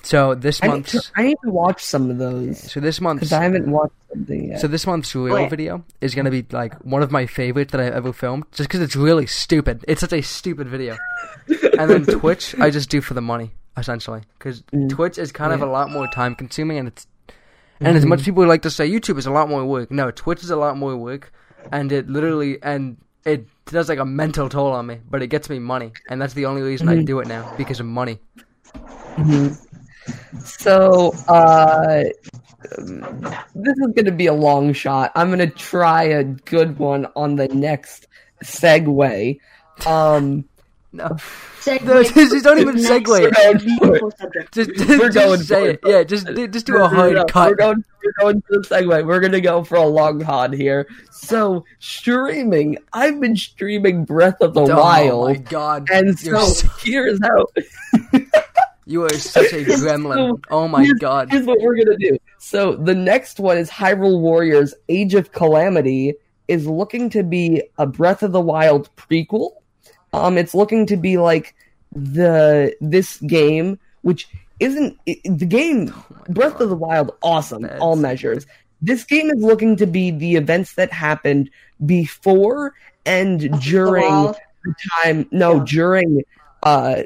So 0.02 0.34
this 0.34 0.60
I 0.62 0.66
need, 0.66 0.72
month's 0.72 0.92
to, 0.92 1.12
I 1.14 1.22
need 1.22 1.36
to 1.44 1.50
watch 1.50 1.82
some 1.84 2.10
of 2.10 2.18
those 2.18 2.72
so 2.72 2.80
this 2.80 3.00
month's 3.00 3.20
because 3.20 3.32
I 3.32 3.44
haven't 3.44 3.70
watched 3.70 3.94
something 4.12 4.48
yet. 4.48 4.56
Uh, 4.56 4.58
so 4.58 4.66
this 4.66 4.86
month's 4.86 5.14
real 5.14 5.34
Wait. 5.34 5.50
video 5.50 5.84
is 6.00 6.14
gonna 6.14 6.30
be 6.30 6.44
like 6.50 6.74
one 6.84 7.02
of 7.02 7.12
my 7.12 7.26
favorites 7.26 7.70
that 7.72 7.80
I've 7.80 7.92
ever 7.92 8.12
filmed, 8.12 8.44
just 8.50 8.68
because 8.68 8.80
it's 8.80 8.96
really 8.96 9.26
stupid. 9.26 9.84
It's 9.86 10.00
such 10.00 10.12
a 10.12 10.20
stupid 10.20 10.68
video. 10.68 10.96
and 11.78 11.88
then 11.88 12.04
Twitch, 12.04 12.58
I 12.58 12.70
just 12.70 12.90
do 12.90 13.00
for 13.00 13.14
the 13.14 13.20
money 13.20 13.52
essentially, 13.76 14.22
because 14.38 14.62
Mm. 14.72 14.90
Twitch 14.90 15.18
is 15.18 15.32
kind 15.32 15.52
of 15.52 15.62
a 15.62 15.66
lot 15.66 15.90
more 15.90 16.08
time 16.08 16.34
consuming, 16.34 16.78
and 16.78 16.88
it's 16.88 17.06
and 17.78 17.96
as 17.96 18.02
mm-hmm. 18.02 18.10
much 18.10 18.20
as 18.20 18.24
people 18.24 18.46
like 18.46 18.62
to 18.62 18.70
say 18.70 18.90
YouTube 18.90 19.18
is 19.18 19.26
a 19.26 19.30
lot 19.30 19.48
more 19.48 19.64
work, 19.64 19.90
no, 19.90 20.10
Twitch 20.10 20.42
is 20.42 20.50
a 20.50 20.56
lot 20.56 20.76
more 20.76 20.96
work, 20.96 21.32
and 21.70 21.92
it 21.92 22.08
literally 22.08 22.58
and 22.62 22.96
it 23.24 23.46
does 23.66 23.88
like 23.88 23.98
a 23.98 24.04
mental 24.04 24.48
toll 24.48 24.72
on 24.72 24.86
me, 24.86 24.98
but 25.08 25.22
it 25.22 25.28
gets 25.28 25.48
me 25.48 25.58
money, 25.58 25.92
and 26.08 26.20
that's 26.20 26.34
the 26.34 26.46
only 26.46 26.62
reason 26.62 26.88
I 26.88 26.96
Mhm. 26.96 27.06
do 27.06 27.20
it 27.20 27.28
now 27.28 27.52
because 27.56 27.80
of 27.80 27.86
money. 27.86 28.18
Mhm. 29.16 29.56
So, 30.44 31.12
uh, 31.28 32.04
this 33.54 33.76
is 33.76 33.92
going 33.94 34.04
to 34.04 34.12
be 34.12 34.26
a 34.26 34.34
long 34.34 34.72
shot. 34.72 35.12
I'm 35.14 35.28
going 35.28 35.38
to 35.38 35.54
try 35.54 36.04
a 36.04 36.24
good 36.24 36.78
one 36.78 37.06
on 37.16 37.36
the 37.36 37.48
next 37.48 38.08
segue. 38.44 39.38
Um, 39.86 40.44
No, 40.94 41.08
Segue 41.60 41.84
No, 41.84 42.02
just- 42.02 42.14
just 42.14 42.44
don't 42.44 42.58
even 42.58 42.76
to 42.76 42.82
segue. 42.82 43.08
We're 43.80 43.98
going 43.98 44.12
it. 44.34 44.52
just, 44.52 44.70
just, 44.74 44.88
We're 44.90 45.10
going 45.10 45.38
just 45.38 45.48
say 45.48 45.70
it. 45.70 45.80
it. 45.84 45.90
Yeah, 45.90 46.02
just 46.04 46.26
just 46.52 46.66
do 46.66 46.74
a 46.76 46.78
No, 46.80 46.88
no, 46.88 46.94
hard 46.94 47.12
no, 47.14 47.24
cut. 47.24 47.48
We're 47.50 47.56
going, 47.56 47.84
we're 48.04 48.12
going 48.20 48.42
to 48.42 48.46
the 48.50 48.58
segue. 48.68 49.06
We're 49.06 49.20
going 49.20 49.32
to 49.32 49.40
go 49.40 49.64
for 49.64 49.76
a 49.76 49.86
long 49.86 50.20
hard 50.20 50.52
here. 50.52 50.86
So, 51.10 51.64
streaming. 51.78 52.76
I've 52.92 53.20
been 53.20 53.36
streaming 53.36 54.04
Breath 54.04 54.40
of 54.42 54.52
the 54.52 54.60
Wild. 54.62 55.24
Oh 55.30 55.32
my 55.32 55.36
god. 55.36 55.88
And 55.90 56.08
You're 56.22 56.38
so, 56.40 56.46
so- 56.48 56.68
here's 56.82 57.18
how. 57.22 57.46
You 58.84 59.04
are 59.04 59.14
such 59.14 59.52
a 59.52 59.64
gremlin. 59.64 60.42
Oh 60.50 60.68
my 60.68 60.84
here's, 60.84 60.98
god. 60.98 61.30
Here's 61.30 61.46
what 61.46 61.60
we're 61.60 61.76
gonna 61.76 61.96
do. 61.96 62.18
So 62.38 62.74
the 62.74 62.94
next 62.94 63.38
one 63.40 63.56
is 63.56 63.70
Hyrule 63.70 64.20
Warriors: 64.20 64.74
Age 64.88 65.14
of 65.14 65.32
Calamity 65.32 66.14
is 66.48 66.66
looking 66.66 67.08
to 67.10 67.22
be 67.22 67.62
a 67.78 67.86
Breath 67.86 68.22
of 68.22 68.32
the 68.32 68.40
Wild 68.40 68.90
prequel. 68.96 69.52
Um, 70.12 70.36
it's 70.38 70.54
looking 70.54 70.86
to 70.86 70.96
be 70.96 71.16
like 71.18 71.54
the 71.92 72.74
this 72.80 73.18
game, 73.18 73.78
which 74.02 74.28
isn't 74.60 74.98
it, 75.06 75.18
the 75.24 75.46
game. 75.46 75.92
Breath 76.28 76.60
of 76.60 76.68
the 76.70 76.76
Wild, 76.76 77.12
awesome, 77.22 77.62
That's- 77.62 77.80
all 77.80 77.96
measures. 77.96 78.46
This 78.80 79.04
game 79.04 79.30
is 79.30 79.42
looking 79.42 79.76
to 79.76 79.86
be 79.86 80.10
the 80.10 80.34
events 80.36 80.74
that 80.74 80.92
happened 80.92 81.50
before 81.86 82.74
and 83.06 83.60
during 83.62 84.04
Wild. 84.04 84.36
the 84.64 84.74
time 85.02 85.26
no 85.30 85.56
Yeah. 85.56 85.64
during 85.66 86.22
uh 86.62 87.02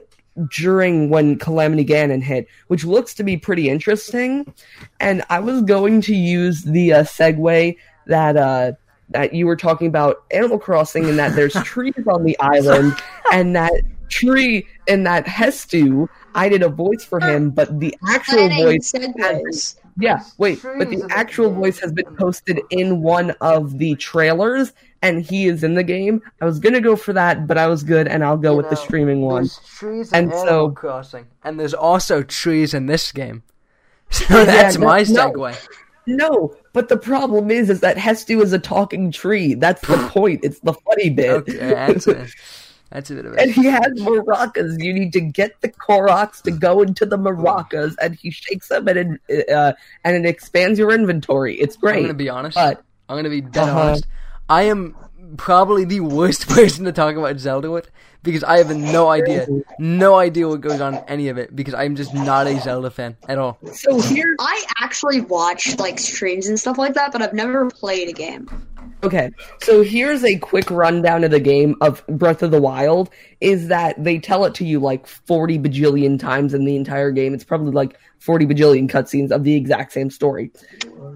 during 0.50 1.08
when 1.08 1.38
calamity 1.38 1.82
ganon 1.84 2.22
hit 2.22 2.46
which 2.66 2.84
looks 2.84 3.14
to 3.14 3.24
be 3.24 3.38
pretty 3.38 3.70
interesting 3.70 4.52
and 5.00 5.24
i 5.30 5.40
was 5.40 5.62
going 5.62 6.02
to 6.02 6.14
use 6.14 6.62
the 6.64 6.92
uh, 6.92 7.02
segue 7.04 7.74
that 8.06 8.36
uh 8.36 8.72
that 9.10 9.32
you 9.32 9.46
were 9.46 9.56
talking 9.56 9.86
about 9.86 10.24
animal 10.32 10.58
crossing 10.58 11.04
and 11.08 11.18
that 11.18 11.34
there's 11.36 11.52
trees 11.64 11.94
on 12.08 12.24
the 12.24 12.36
island 12.40 12.94
and 13.32 13.54
that 13.56 13.72
tree 14.08 14.66
and 14.88 15.04
that 15.06 15.26
hestu 15.26 16.08
i 16.36 16.48
did 16.48 16.62
a 16.62 16.68
voice 16.68 17.04
for 17.04 17.18
him 17.20 17.48
oh, 17.48 17.50
but 17.50 17.80
the 17.80 17.94
actual 18.08 18.48
voice 18.48 18.92
segues. 18.92 19.76
yeah, 19.98 20.22
wait, 20.38 20.62
but 20.62 20.90
the 20.90 21.04
actual 21.10 21.50
voice 21.52 21.78
has 21.80 21.90
been 21.92 22.14
posted 22.16 22.60
in 22.70 23.00
one 23.02 23.30
of 23.40 23.78
the 23.78 23.94
trailers, 23.96 24.72
and 25.02 25.22
he 25.24 25.46
is 25.46 25.64
in 25.64 25.72
the 25.74 25.82
game. 25.82 26.20
I 26.40 26.44
was 26.44 26.58
gonna 26.60 26.82
go 26.82 26.94
for 26.96 27.12
that, 27.14 27.46
but 27.46 27.56
I 27.56 27.66
was 27.66 27.82
good, 27.82 28.06
and 28.06 28.22
I'll 28.22 28.36
go 28.36 28.50
You 28.52 28.56
with 28.58 28.68
the 28.70 28.76
streaming 28.76 29.22
one. 29.22 29.44
There's 29.44 29.58
trees 29.58 30.12
And 30.12 30.30
in 30.30 30.38
so- 30.38 30.46
Animal 30.46 30.70
Crossing, 30.72 31.26
and 31.44 31.58
there's 31.58 31.72
also 31.74 32.22
trees 32.22 32.74
in 32.74 32.86
this 32.86 33.10
game. 33.12 33.42
So 34.10 34.44
that's 34.44 34.76
no- 34.76 34.86
my 34.86 34.98
no. 34.98 35.32
segue. 35.32 35.68
No, 36.06 36.54
but 36.72 36.88
the 36.88 36.96
problem 36.96 37.50
is, 37.50 37.68
is 37.70 37.80
that 37.80 37.96
Hestu 37.96 38.42
is 38.42 38.52
a 38.52 38.58
talking 38.58 39.10
tree. 39.10 39.54
That's 39.54 39.80
the 39.86 39.96
point. 40.12 40.40
It's 40.44 40.60
the 40.60 40.72
funny 40.74 41.10
bit. 41.10 41.30
Okay, 41.30 41.56
that's 41.58 42.06
a, 42.06 42.26
that's 42.90 43.10
a 43.10 43.14
bit 43.14 43.24
of 43.26 43.32
it. 43.34 43.40
and 43.40 43.50
he 43.50 43.64
has 43.64 43.88
maracas. 44.00 44.82
You 44.82 44.92
need 44.92 45.12
to 45.14 45.20
get 45.20 45.60
the 45.62 45.68
Koroks 45.68 46.42
to 46.42 46.50
go 46.52 46.82
into 46.82 47.06
the 47.06 47.18
maracas, 47.18 47.94
and 48.00 48.14
he 48.14 48.30
shakes 48.30 48.68
them, 48.68 48.86
and 48.88 49.18
it, 49.28 49.48
uh, 49.48 49.72
and 50.04 50.16
it 50.24 50.28
expands 50.28 50.78
your 50.78 50.92
inventory. 50.92 51.56
It's 51.56 51.76
great. 51.76 51.96
I'm 51.96 52.02
gonna 52.02 52.14
be 52.14 52.28
honest. 52.28 52.54
but 52.54 52.82
I'm 53.08 53.16
gonna 53.16 53.28
be 53.30 53.40
dead 53.40 53.68
Uh-huh. 53.68 53.80
honest. 53.80 54.06
I 54.48 54.62
am 54.64 54.94
probably 55.36 55.84
the 55.84 56.00
worst 56.00 56.48
person 56.48 56.84
to 56.84 56.92
talk 56.92 57.16
about 57.16 57.38
Zelda 57.38 57.70
with 57.70 57.90
because 58.22 58.42
I 58.42 58.58
have 58.58 58.74
no 58.76 59.08
idea, 59.08 59.46
no 59.78 60.16
idea 60.16 60.48
what 60.48 60.60
goes 60.60 60.80
on 60.80 60.94
in 60.94 61.04
any 61.06 61.28
of 61.28 61.38
it 61.38 61.54
because 61.54 61.74
I'm 61.74 61.94
just 61.96 62.12
not 62.12 62.46
a 62.46 62.60
Zelda 62.60 62.90
fan 62.90 63.16
at 63.28 63.38
all. 63.38 63.58
so 63.72 64.00
here, 64.00 64.34
I 64.40 64.64
actually 64.82 65.20
watch 65.22 65.78
like 65.78 65.98
streams 65.98 66.48
and 66.48 66.58
stuff 66.58 66.76
like 66.76 66.94
that, 66.94 67.12
but 67.12 67.22
I've 67.22 67.34
never 67.34 67.70
played 67.70 68.08
a 68.08 68.12
game. 68.12 68.48
Okay, 69.02 69.30
so 69.62 69.82
here's 69.82 70.24
a 70.24 70.38
quick 70.38 70.70
rundown 70.70 71.22
of 71.22 71.30
the 71.30 71.38
game 71.38 71.76
of 71.80 72.04
Breath 72.06 72.42
of 72.42 72.50
the 72.50 72.60
Wild. 72.60 73.10
Is 73.40 73.68
that 73.68 74.02
they 74.02 74.18
tell 74.18 74.44
it 74.46 74.54
to 74.54 74.64
you 74.64 74.80
like 74.80 75.06
40 75.06 75.58
bajillion 75.58 76.18
times 76.18 76.54
in 76.54 76.64
the 76.64 76.76
entire 76.76 77.10
game. 77.10 77.34
It's 77.34 77.44
probably 77.44 77.72
like 77.72 77.98
40 78.20 78.46
bajillion 78.46 78.90
cutscenes 78.90 79.30
of 79.30 79.44
the 79.44 79.54
exact 79.54 79.92
same 79.92 80.10
story. 80.10 80.50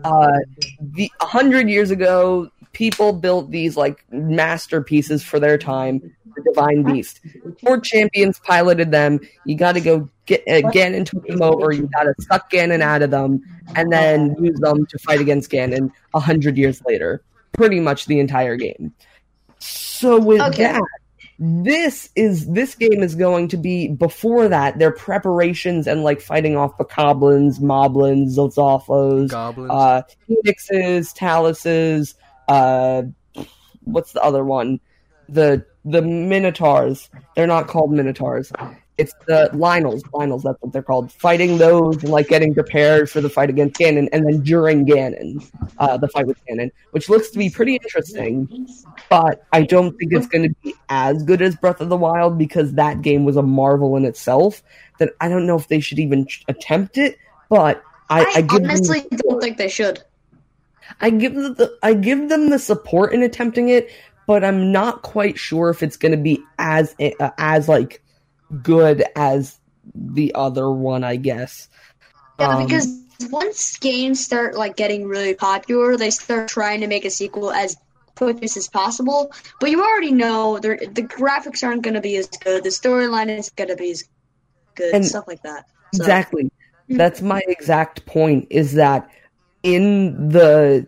Uh, 0.04 0.38
the 0.80 1.10
100 1.20 1.68
years 1.68 1.90
ago, 1.90 2.50
people 2.72 3.12
built 3.12 3.50
these 3.50 3.76
like 3.76 4.04
masterpieces 4.10 5.22
for 5.22 5.40
their 5.40 5.58
time, 5.58 6.00
the 6.36 6.42
Divine 6.42 6.82
Beast. 6.82 7.20
Four 7.64 7.80
champions 7.80 8.38
piloted 8.40 8.90
them. 8.90 9.20
You 9.44 9.56
got 9.56 9.72
to 9.72 9.80
go 9.80 10.08
get 10.26 10.42
uh, 10.48 10.68
Ganon 10.70 11.04
took 11.06 11.26
them 11.26 11.42
over. 11.42 11.72
You 11.72 11.88
got 11.94 12.04
to 12.04 12.14
suck 12.20 12.50
Ganon 12.50 12.80
out 12.80 13.02
of 13.02 13.10
them, 13.10 13.42
and 13.74 13.92
then 13.92 14.36
use 14.40 14.58
them 14.60 14.86
to 14.86 14.98
fight 14.98 15.20
against 15.20 15.50
Ganon 15.50 15.90
a 16.14 16.18
100 16.18 16.56
years 16.56 16.80
later 16.86 17.22
pretty 17.52 17.80
much 17.80 18.06
the 18.06 18.20
entire 18.20 18.56
game. 18.56 18.94
So 19.58 20.18
with 20.18 20.40
Okay. 20.40 20.62
that, 20.62 20.82
this 21.38 22.10
is 22.16 22.46
this 22.48 22.74
game 22.74 23.02
is 23.02 23.14
going 23.14 23.48
to 23.48 23.56
be 23.56 23.88
before 23.88 24.48
that. 24.48 24.78
Their 24.78 24.92
preparations 24.92 25.86
and 25.86 26.02
like 26.02 26.20
fighting 26.20 26.56
off 26.56 26.76
the 26.78 26.84
goblins, 26.84 27.58
moblins, 27.58 28.36
Lizalfos, 28.36 29.28
Goblins. 29.30 29.70
uh, 29.70 30.02
Phoenixes, 30.26 31.12
Taluses, 31.12 32.14
uh, 32.50 33.02
what's 33.84 34.12
the 34.12 34.22
other 34.22 34.44
one? 34.44 34.80
The 35.28 35.64
the 35.84 36.02
Minotaurs. 36.02 37.08
They're 37.36 37.46
not 37.46 37.68
called 37.68 37.92
Minotaurs. 37.92 38.52
It's 38.98 39.14
the 39.26 39.48
Lynels. 39.54 40.02
Lynels, 40.12 40.42
that's 40.42 40.60
what 40.60 40.74
they're 40.74 40.82
called. 40.82 41.10
Fighting 41.10 41.56
those 41.56 42.02
and 42.02 42.12
like 42.12 42.28
getting 42.28 42.52
prepared 42.52 43.08
for 43.08 43.22
the 43.22 43.30
fight 43.30 43.48
against 43.48 43.80
Ganon, 43.80 44.08
and 44.12 44.26
then 44.26 44.42
during 44.42 44.84
Ganon, 44.84 45.50
uh, 45.78 45.96
the 45.96 46.08
fight 46.08 46.26
with 46.26 46.36
Ganon, 46.44 46.70
which 46.90 47.08
looks 47.08 47.30
to 47.30 47.38
be 47.38 47.48
pretty 47.48 47.76
interesting. 47.76 48.68
But 49.08 49.42
I 49.54 49.62
don't 49.62 49.96
think 49.96 50.12
it's 50.12 50.26
going 50.26 50.50
to 50.50 50.54
be 50.62 50.74
as 50.90 51.22
good 51.22 51.40
as 51.40 51.56
Breath 51.56 51.80
of 51.80 51.88
the 51.88 51.96
Wild 51.96 52.36
because 52.36 52.74
that 52.74 53.00
game 53.00 53.24
was 53.24 53.36
a 53.36 53.42
marvel 53.42 53.96
in 53.96 54.04
itself. 54.04 54.62
That 54.98 55.14
I 55.18 55.30
don't 55.30 55.46
know 55.46 55.56
if 55.56 55.68
they 55.68 55.80
should 55.80 55.98
even 55.98 56.26
attempt 56.48 56.98
it 56.98 57.16
but 57.50 57.82
I, 58.08 58.20
I, 58.20 58.24
I 58.36 58.46
honestly 58.48 59.06
don't 59.10 59.42
think 59.42 59.58
they 59.58 59.68
should. 59.68 60.02
I 61.00 61.10
give 61.10 61.34
them 61.34 61.54
the 61.54 61.76
I 61.82 61.94
give 61.94 62.28
them 62.28 62.50
the 62.50 62.58
support 62.58 63.12
in 63.12 63.22
attempting 63.22 63.68
it, 63.68 63.90
but 64.26 64.44
I'm 64.44 64.72
not 64.72 65.02
quite 65.02 65.38
sure 65.38 65.70
if 65.70 65.82
it's 65.82 65.96
going 65.96 66.12
to 66.12 66.18
be 66.18 66.42
as 66.58 66.94
uh, 67.00 67.30
as 67.38 67.68
like 67.68 68.02
good 68.62 69.04
as 69.16 69.58
the 69.94 70.32
other 70.34 70.70
one. 70.70 71.04
I 71.04 71.16
guess. 71.16 71.68
Yeah, 72.38 72.56
Um, 72.56 72.66
because 72.66 72.88
once 73.30 73.76
games 73.78 74.24
start 74.24 74.56
like 74.56 74.76
getting 74.76 75.06
really 75.06 75.34
popular, 75.34 75.96
they 75.96 76.10
start 76.10 76.48
trying 76.48 76.80
to 76.80 76.86
make 76.86 77.04
a 77.04 77.10
sequel 77.10 77.50
as 77.50 77.76
quick 78.16 78.42
as 78.42 78.68
possible. 78.68 79.32
But 79.60 79.70
you 79.70 79.82
already 79.82 80.12
know 80.12 80.58
the 80.58 80.76
graphics 80.76 81.62
aren't 81.62 81.82
going 81.82 81.94
to 81.94 82.00
be 82.00 82.16
as 82.16 82.26
good, 82.28 82.64
the 82.64 82.70
storyline 82.70 83.28
is 83.28 83.50
going 83.50 83.68
to 83.68 83.76
be 83.76 83.90
as 83.90 84.04
good, 84.74 84.94
And- 84.94 85.06
stuff 85.06 85.24
like 85.26 85.42
that. 85.42 85.66
So, 85.94 86.02
Exactly. 86.02 86.50
That's 86.88 87.22
my 87.22 87.40
exact 87.46 88.04
point 88.06 88.48
is 88.50 88.72
that 88.74 89.08
in 89.62 90.28
the 90.28 90.86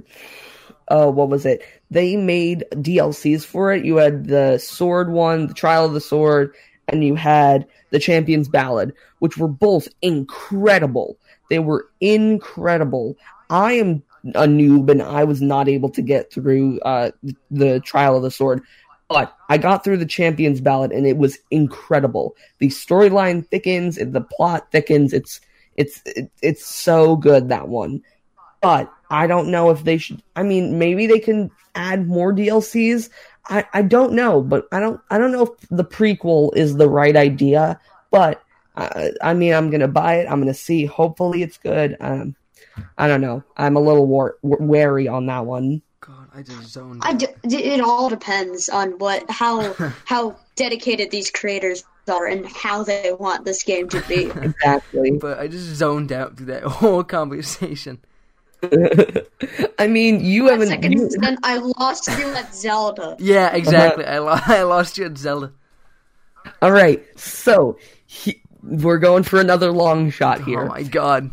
uh 0.88 1.06
what 1.10 1.28
was 1.28 1.46
it? 1.46 1.62
They 1.90 2.16
made 2.16 2.64
DLCs 2.72 3.44
for 3.44 3.72
it. 3.72 3.84
You 3.84 3.96
had 3.96 4.26
the 4.26 4.58
sword 4.58 5.10
one, 5.10 5.46
the 5.46 5.54
trial 5.54 5.84
of 5.84 5.92
the 5.92 6.00
sword, 6.00 6.54
and 6.88 7.04
you 7.04 7.14
had 7.14 7.66
the 7.90 7.98
champion's 7.98 8.48
ballad, 8.48 8.94
which 9.18 9.36
were 9.36 9.48
both 9.48 9.88
incredible. 10.00 11.18
They 11.50 11.58
were 11.58 11.88
incredible. 12.00 13.16
I 13.50 13.74
am 13.74 14.02
a 14.34 14.46
noob 14.46 14.88
and 14.90 15.02
I 15.02 15.24
was 15.24 15.42
not 15.42 15.68
able 15.68 15.90
to 15.90 16.02
get 16.02 16.32
through 16.32 16.80
uh 16.80 17.10
the 17.50 17.80
trial 17.80 18.16
of 18.16 18.22
the 18.22 18.30
sword. 18.30 18.62
But 19.08 19.36
I 19.50 19.58
got 19.58 19.84
through 19.84 19.98
the 19.98 20.06
champion's 20.06 20.62
ballad 20.62 20.90
and 20.90 21.06
it 21.06 21.18
was 21.18 21.38
incredible. 21.50 22.34
The 22.58 22.68
storyline 22.68 23.46
thickens, 23.46 23.96
the 23.96 24.22
plot 24.22 24.70
thickens. 24.72 25.12
It's 25.12 25.40
it's 25.76 26.00
it, 26.06 26.30
it's 26.40 26.64
so 26.64 27.16
good 27.16 27.48
that 27.48 27.68
one. 27.68 28.02
But 28.62 28.92
I 29.10 29.26
don't 29.26 29.50
know 29.50 29.70
if 29.70 29.84
they 29.84 29.98
should. 29.98 30.22
I 30.36 30.42
mean, 30.42 30.78
maybe 30.78 31.06
they 31.06 31.18
can 31.18 31.50
add 31.74 32.06
more 32.06 32.32
DLCs. 32.32 33.10
I 33.48 33.66
I 33.74 33.82
don't 33.82 34.12
know, 34.12 34.40
but 34.40 34.68
I 34.72 34.80
don't 34.80 35.00
I 35.10 35.18
don't 35.18 35.32
know 35.32 35.42
if 35.42 35.68
the 35.68 35.84
prequel 35.84 36.56
is 36.56 36.76
the 36.76 36.88
right 36.88 37.16
idea. 37.16 37.80
But 38.10 38.42
uh, 38.76 39.08
I 39.20 39.34
mean, 39.34 39.52
I'm 39.52 39.70
gonna 39.70 39.88
buy 39.88 40.16
it. 40.16 40.26
I'm 40.30 40.40
gonna 40.40 40.54
see. 40.54 40.86
Hopefully, 40.86 41.42
it's 41.42 41.58
good. 41.58 41.96
Um, 42.00 42.36
I 42.96 43.08
don't 43.08 43.20
know. 43.20 43.42
I'm 43.56 43.76
a 43.76 43.80
little 43.80 44.06
war- 44.06 44.38
wary 44.42 45.08
on 45.08 45.26
that 45.26 45.44
one. 45.44 45.82
God, 46.00 46.28
I 46.34 46.42
just 46.42 46.68
zoned. 46.68 47.02
I 47.04 47.14
d- 47.14 47.26
it 47.44 47.80
all 47.80 48.08
depends 48.08 48.68
on 48.68 48.92
what 48.98 49.28
how 49.30 49.72
how 50.06 50.36
dedicated 50.56 51.10
these 51.10 51.30
creators 51.30 51.84
are 52.08 52.26
and 52.26 52.46
how 52.46 52.82
they 52.82 53.12
want 53.18 53.44
this 53.44 53.62
game 53.62 53.88
to 53.90 54.00
be. 54.08 54.30
Exactly. 54.42 55.12
but 55.12 55.38
I 55.38 55.48
just 55.48 55.66
zoned 55.66 56.12
out 56.12 56.36
through 56.36 56.46
that 56.46 56.62
whole 56.80 57.04
conversation. 57.04 58.00
I 59.78 59.86
mean, 59.88 60.20
you 60.24 60.44
One 60.44 60.52
haven't. 60.52 60.68
second, 60.68 60.92
you- 60.92 61.08
then 61.20 61.36
I 61.42 61.56
lost 61.58 62.06
you 62.08 62.32
at 62.34 62.54
Zelda. 62.54 63.16
Yeah, 63.18 63.54
exactly. 63.54 64.04
I, 64.04 64.18
lo- 64.18 64.38
I 64.46 64.62
lost 64.62 64.98
you 64.98 65.06
at 65.06 65.18
Zelda. 65.18 65.52
all 66.60 66.72
right, 66.72 67.04
so 67.18 67.78
he, 68.06 68.42
we're 68.62 68.98
going 68.98 69.22
for 69.24 69.40
another 69.40 69.72
long 69.72 70.10
shot 70.10 70.42
here. 70.44 70.60
Oh 70.64 70.68
my 70.68 70.82
god. 70.82 71.30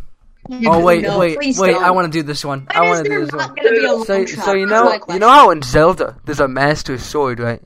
Oh 0.66 0.84
wait, 0.84 1.04
No, 1.04 1.20
wait, 1.20 1.38
please 1.38 1.60
wait! 1.60 1.72
don't. 1.74 1.84
I 1.84 1.92
want 1.92 2.12
to 2.12 2.18
do 2.20 2.24
this 2.24 2.44
one. 2.44 2.66
I 2.72 2.82
Why 2.82 2.86
is 2.88 2.90
want 2.96 3.06
to 3.06 3.10
do 3.12 3.20
this 3.26 3.32
not 3.34 3.50
one. 3.50 3.56
be 3.56 3.86
a 3.86 4.06
So, 4.06 4.26
so 4.26 4.54
you 4.54 4.66
know, 4.66 5.00
you 5.10 5.20
know 5.20 5.30
how 5.30 5.52
in 5.52 5.62
Zelda 5.62 6.18
there's 6.26 6.40
a 6.40 6.48
Master 6.48 6.98
Sword, 6.98 7.40
right? 7.40 7.62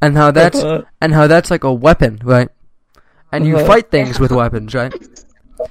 And 0.00 0.16
how 0.16 0.30
that's 0.30 0.58
Uh-huh. 0.58 0.82
and 1.02 1.12
how 1.12 1.26
that's 1.26 1.50
like 1.50 1.64
a 1.64 1.72
weapon, 1.72 2.20
right? 2.24 2.48
And 3.32 3.44
you 3.46 3.56
Uh-huh. 3.56 3.66
fight 3.66 3.90
things 3.90 4.18
with 4.18 4.32
weapons, 4.32 4.74
right? 4.74 4.94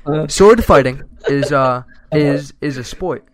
Uh, 0.06 0.28
Sword 0.28 0.64
fighting 0.64 1.02
is 1.28 1.52
uh 1.52 1.82
is 2.12 2.54
is 2.62 2.78
a 2.78 2.84
sport. 2.84 3.26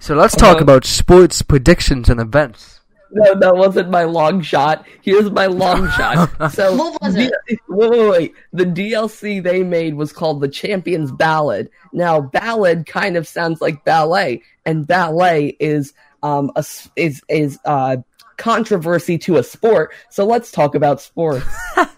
So 0.00 0.14
let's 0.14 0.34
talk 0.36 0.56
Uh-huh. 0.56 0.62
about 0.62 0.84
sports 0.84 1.42
predictions 1.42 2.08
and 2.08 2.20
events. 2.20 2.80
no, 3.10 3.34
that 3.40 3.56
wasn't 3.56 3.88
my 3.90 4.04
long 4.04 4.42
shot. 4.42 4.84
Here's 5.02 5.30
my 5.30 5.46
long 5.46 5.88
shot. 5.96 6.52
So, 6.52 6.76
What 6.76 7.00
was 7.02 7.16
it? 7.16 7.32
D- 7.48 7.58
wait, 7.68 7.90
wait, 7.90 8.08
wait. 8.10 8.34
The 8.52 8.64
DLC 8.66 9.42
they 9.42 9.62
made 9.64 9.94
was 9.94 10.12
called 10.12 10.40
the 10.40 10.48
Champions 10.48 11.10
Ballad. 11.10 11.70
Now, 11.92 12.20
ballad 12.20 12.86
kind 12.86 13.16
of 13.16 13.26
sounds 13.26 13.60
like 13.62 13.82
ballet, 13.84 14.42
and 14.66 14.86
ballet 14.86 15.56
is 15.58 15.94
um 16.22 16.50
a 16.56 16.60
s 16.60 16.88
is 16.96 17.22
is 17.28 17.58
uh 17.64 17.96
controversy 18.36 19.18
to 19.18 19.36
a 19.38 19.42
sport. 19.42 19.92
So 20.10 20.24
let's 20.26 20.50
talk 20.52 20.74
about 20.74 21.00
sports. 21.00 21.46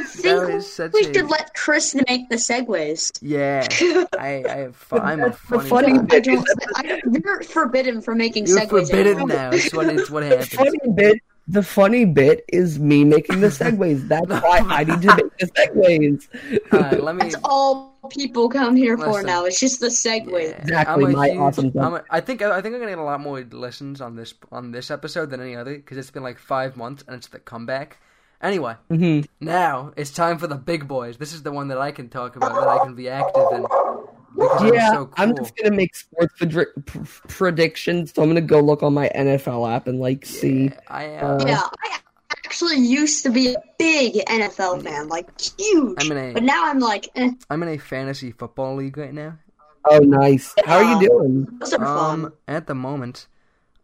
I 0.00 0.04
think 0.04 0.50
is 0.54 0.72
such 0.72 0.92
we 0.92 1.00
a- 1.00 1.14
should 1.14 1.28
let 1.30 1.54
Chris 1.54 1.94
make 2.08 2.28
the 2.28 2.36
segues. 2.36 3.12
Yeah, 3.22 3.66
I 4.18 4.44
I 4.48 4.56
have 4.66 4.76
fu- 4.76 4.96
I'm 4.98 5.20
a 5.20 5.32
funny. 5.32 5.68
funny 5.68 5.92
guy. 5.94 5.98
I 5.98 6.06
bit 6.06 6.26
is 6.28 6.44
don't, 6.44 6.76
I, 6.76 7.02
you're 7.24 7.42
forbidden 7.42 8.00
from 8.00 8.18
making 8.18 8.46
You're 8.46 8.60
segues. 8.60 8.68
forbidden 8.88 9.06
anymore. 9.18 9.28
now. 9.28 9.50
It's 9.50 9.72
what 9.74 9.86
it's 9.88 10.10
what 10.10 10.20
the 10.28 10.28
happens. 10.28 10.54
funny 10.54 10.78
bit, 10.94 11.22
the 11.48 11.62
funny 11.62 12.04
bit 12.04 12.44
is 12.52 12.78
me 12.78 13.04
making 13.04 13.40
the 13.40 13.48
segues. 13.48 14.06
That's 14.08 14.28
why 14.28 14.58
I 14.68 14.84
need 14.84 15.02
to 15.02 15.16
make 15.16 15.36
the 15.38 15.46
segues. 15.46 16.72
Alright, 16.72 17.02
let 17.02 17.14
me. 17.16 17.22
That's 17.22 17.36
all 17.44 17.96
people 18.10 18.48
come 18.48 18.76
here 18.76 18.96
for 18.96 19.22
now. 19.22 19.44
It's 19.44 19.60
just 19.60 19.80
the 19.80 19.88
segue. 19.88 20.30
Yeah, 20.30 20.60
Exactly, 20.62 21.04
I'm 21.06 21.12
my 21.12 21.28
huge- 21.28 21.38
awesome 21.38 21.72
I'm 21.78 21.94
a, 21.94 22.04
I 22.10 22.20
think 22.20 22.40
I 22.42 22.60
think 22.62 22.74
I'm 22.74 22.80
gonna 22.80 22.92
get 22.92 22.98
a 22.98 23.02
lot 23.02 23.20
more 23.20 23.40
listens 23.50 24.00
on 24.00 24.16
this 24.16 24.34
on 24.52 24.70
this 24.72 24.90
episode 24.90 25.30
than 25.30 25.40
any 25.40 25.56
other 25.56 25.74
because 25.76 25.98
it's 25.98 26.10
been 26.10 26.22
like 26.22 26.38
five 26.38 26.76
months 26.76 27.04
and 27.06 27.16
it's 27.16 27.28
the 27.28 27.38
comeback. 27.40 27.98
Anyway, 28.40 28.76
Mhm. 28.90 29.26
now 29.40 29.92
it's 29.96 30.10
time 30.10 30.38
for 30.38 30.46
the 30.46 30.54
big 30.54 30.86
boys. 30.86 31.16
This 31.16 31.32
is 31.32 31.42
the 31.42 31.50
one 31.50 31.68
that 31.68 31.78
I 31.78 31.90
can 31.90 32.08
talk 32.08 32.36
about 32.36 32.54
that 32.54 32.68
I 32.68 32.78
can 32.84 32.94
be 32.94 33.08
active 33.08 33.42
in. 33.52 33.62
Because 33.62 34.62
I'm 34.62 34.74
Yeah, 34.74 34.90
so 34.92 35.06
cool. 35.06 35.14
I'm 35.16 35.36
just 35.36 35.56
gonna 35.56 35.74
make 35.74 35.96
sports 35.96 36.32
predri- 36.38 36.86
pr- 36.86 37.28
predictions. 37.28 38.12
So 38.14 38.22
I'm 38.22 38.28
gonna 38.28 38.40
go 38.40 38.60
look 38.60 38.84
on 38.84 38.94
my 38.94 39.08
NFL 39.12 39.66
app 39.66 39.88
and 39.88 39.98
like 39.98 40.24
see. 40.24 40.70
I 40.88 41.16
uh, 41.16 41.44
Yeah, 41.44 41.62
I 41.84 41.98
actually 42.44 42.76
used 42.76 43.24
to 43.24 43.30
be 43.30 43.54
a 43.54 43.62
big 43.78 44.22
NFL 44.28 44.82
fan, 44.84 45.08
like 45.08 45.28
huge. 45.58 45.96
I'm 46.04 46.12
in 46.12 46.18
a- 46.18 46.32
But 46.34 46.44
now 46.44 46.66
I'm 46.66 46.78
like, 46.78 47.08
eh, 47.16 47.32
I'm 47.50 47.62
in 47.64 47.68
a 47.70 47.78
fantasy 47.78 48.30
football 48.30 48.76
league 48.76 48.96
right 48.96 49.12
now. 49.14 49.38
Oh, 49.86 49.98
nice. 49.98 50.54
How 50.64 50.76
are 50.76 50.84
you 51.02 51.08
doing? 51.08 51.48
those 51.58 51.72
are 51.72 51.84
fun. 51.84 52.24
Um, 52.26 52.32
at 52.46 52.66
the 52.68 52.74
moment, 52.76 53.26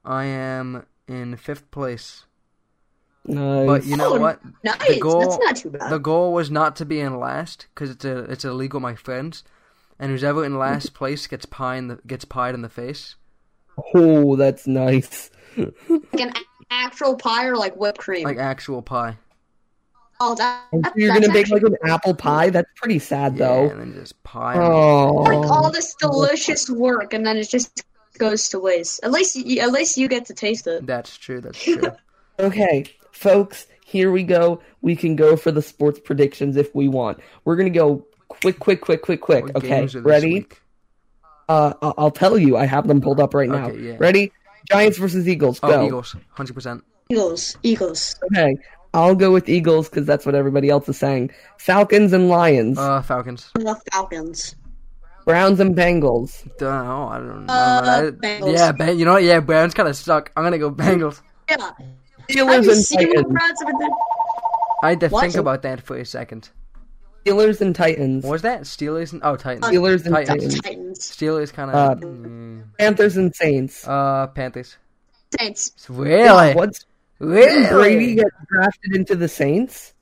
I 0.04 0.26
am 0.26 0.84
in 1.08 1.34
fifth 1.36 1.68
place. 1.72 2.26
Nice. 3.26 3.66
But 3.66 3.84
you 3.86 3.96
know 3.96 4.14
Oh, 4.16 4.20
what? 4.20 4.40
Nice. 4.62 4.98
goal- 4.98 5.20
That's 5.20 5.38
not 5.38 5.56
too 5.56 5.70
bad. 5.70 5.90
The 5.90 5.98
goal 5.98 6.32
was 6.34 6.50
not 6.50 6.76
to 6.76 6.84
be 6.84 7.00
in 7.00 7.18
last 7.18 7.66
because 7.74 7.90
it's 7.90 8.04
a 8.04 8.18
it's 8.30 8.44
a 8.44 8.52
league 8.52 8.74
with 8.74 8.82
my 8.82 8.94
friends, 8.94 9.44
and 9.98 10.10
who's 10.10 10.22
ever 10.24 10.44
in 10.44 10.58
last 10.58 10.92
place 10.94 11.26
gets 11.26 11.46
pie 11.46 11.76
in 11.76 11.88
the 11.88 11.98
gets 12.06 12.24
pied 12.26 12.54
in 12.54 12.60
the 12.62 12.68
face. 12.68 13.14
oh, 13.94 14.36
that's 14.36 14.66
nice. 14.66 15.30
like 15.56 16.20
an 16.20 16.32
actual 16.70 17.16
pie 17.16 17.46
or 17.46 17.56
like 17.56 17.74
whipped 17.76 17.98
cream. 17.98 18.24
like 18.24 18.36
actual 18.36 18.82
pie. 18.82 19.16
oh, 20.20 20.34
that, 20.34 20.64
that, 20.72 20.86
so 20.86 20.92
you're 20.96 21.12
gonna 21.14 21.32
make 21.32 21.48
like 21.48 21.62
an 21.62 21.76
apple 21.86 22.14
pie. 22.14 22.50
That's 22.50 22.68
pretty 22.76 22.98
sad, 22.98 23.38
Yeah, 23.38 23.48
though. 23.48 23.70
and 23.70 23.80
then 23.80 23.94
just 23.94 24.22
pie. 24.22 24.56
Oh. 24.58 25.18
on 25.18 25.24
like 25.24 25.50
all 25.50 25.66
Oh, 25.66 25.70
this 25.70 25.94
delicious 25.94 26.68
work, 26.68 27.14
and 27.14 27.24
then 27.24 27.36
it 27.38 27.48
just 27.48 27.84
goes 28.18 28.50
to 28.50 28.58
waste. 28.60 29.00
At 29.02 29.12
least, 29.12 29.34
you, 29.34 29.60
at 29.62 29.72
least 29.72 29.96
you 29.96 30.08
get 30.08 30.26
to 30.26 30.34
taste 30.34 30.66
it. 30.66 30.86
That's 30.86 31.16
true. 31.16 31.40
That's 31.40 31.62
true. 31.64 31.82
okay, 32.38 32.84
folks. 33.14 33.66
Here 33.84 34.10
we 34.10 34.22
go. 34.24 34.60
We 34.82 34.96
can 34.96 35.16
go 35.16 35.36
for 35.36 35.50
the 35.52 35.62
sports 35.62 36.00
predictions 36.00 36.56
if 36.56 36.74
we 36.74 36.88
want. 36.88 37.20
We're 37.44 37.56
gonna 37.56 37.70
go 37.70 38.06
quick, 38.28 38.58
quick, 38.58 38.80
quick, 38.80 39.02
quick, 39.02 39.20
quick. 39.20 39.44
What 39.44 39.56
Okay, 39.56 39.68
games 39.68 39.94
are 39.94 40.00
this 40.00 40.06
ready? 40.06 40.46
Uh, 41.48 41.72
I- 41.80 41.92
I'll 41.98 42.10
tell 42.10 42.38
you. 42.38 42.56
I 42.56 42.64
have 42.66 42.88
them 42.88 43.00
pulled 43.00 43.20
up 43.20 43.34
right 43.34 43.48
now. 43.48 43.68
Okay, 43.68 43.78
yeah. 43.80 43.96
Ready? 43.98 44.32
Giants 44.70 44.96
versus 44.98 45.28
Eagles. 45.28 45.60
Oh, 45.62 45.68
Go. 45.70 45.86
Eagles, 45.86 46.16
hundred 46.30 46.54
percent. 46.54 46.82
Eagles, 47.10 47.56
Eagles. 47.62 48.16
Okay, 48.32 48.56
I'll 48.94 49.14
go 49.14 49.30
with 49.30 49.48
Eagles 49.48 49.88
because 49.90 50.06
that's 50.06 50.24
what 50.24 50.34
everybody 50.34 50.70
else 50.70 50.88
is 50.88 50.96
saying. 50.98 51.30
Falcons 51.58 52.12
and 52.14 52.28
Lions. 52.28 52.78
Uh, 52.78 53.02
Falcons. 53.02 53.50
The 53.54 53.78
Falcons. 53.92 54.56
Browns 55.26 55.60
and 55.60 55.74
Bengals. 55.76 56.42
Don't 56.58 56.84
know. 56.84 57.08
I 57.08 57.18
don't 57.18 57.46
know. 57.46 57.52
Uh, 57.52 57.82
I- 57.84 58.10
Bengals. 58.10 58.54
Yeah, 58.56 58.72
Ban- 58.72 58.98
you 58.98 59.04
know 59.04 59.12
what? 59.14 59.22
Yeah, 59.22 59.40
Browns 59.40 59.74
kind 59.74 59.88
of 59.88 59.96
suck. 59.96 60.32
I'm 60.36 60.44
gonna 60.44 60.58
go 60.58 60.70
Bengals. 60.70 61.20
Yeah. 61.48 61.70
Have 62.28 62.36
Steelers 62.36 62.68
and 62.68 62.98
Titans. 63.08 63.32
Browns 63.32 63.58
have 63.60 63.66
been 63.68 63.78
doing? 63.78 63.92
I 64.82 64.90
had 64.90 65.00
to 65.00 65.08
What? 65.08 65.20
think 65.22 65.34
about 65.36 65.62
that 65.62 65.80
for 65.80 65.96
a 65.96 66.04
second. 66.04 66.50
Steelers 67.24 67.60
and 67.60 67.74
Titans. 67.74 68.24
What 68.24 68.32
was 68.32 68.42
that? 68.42 68.62
Steelers 68.62 69.12
and 69.12 69.22
oh 69.24 69.36
Titans. 69.36 69.66
Steelers 69.66 70.04
and 70.06 70.14
Titans. 70.14 70.28
Titans. 70.44 70.60
Titans. 70.60 70.98
Steelers 71.00 71.52
kind 71.52 71.70
Uh, 71.70 71.92
of. 71.92 72.00
mm, 72.00 72.64
Panthers 72.78 73.16
and 73.16 73.34
Saints. 73.34 73.86
uh, 73.88 74.26
Panthers. 74.28 74.76
Saints. 75.38 75.72
Really? 75.88 76.52
What's 76.54 76.84
Really? 77.18 77.46
didn't 77.62 77.70
Brady 77.72 78.14
get 78.16 78.26
drafted 78.48 78.94
into 78.96 79.16
the 79.16 79.28
Saints? 79.28 79.94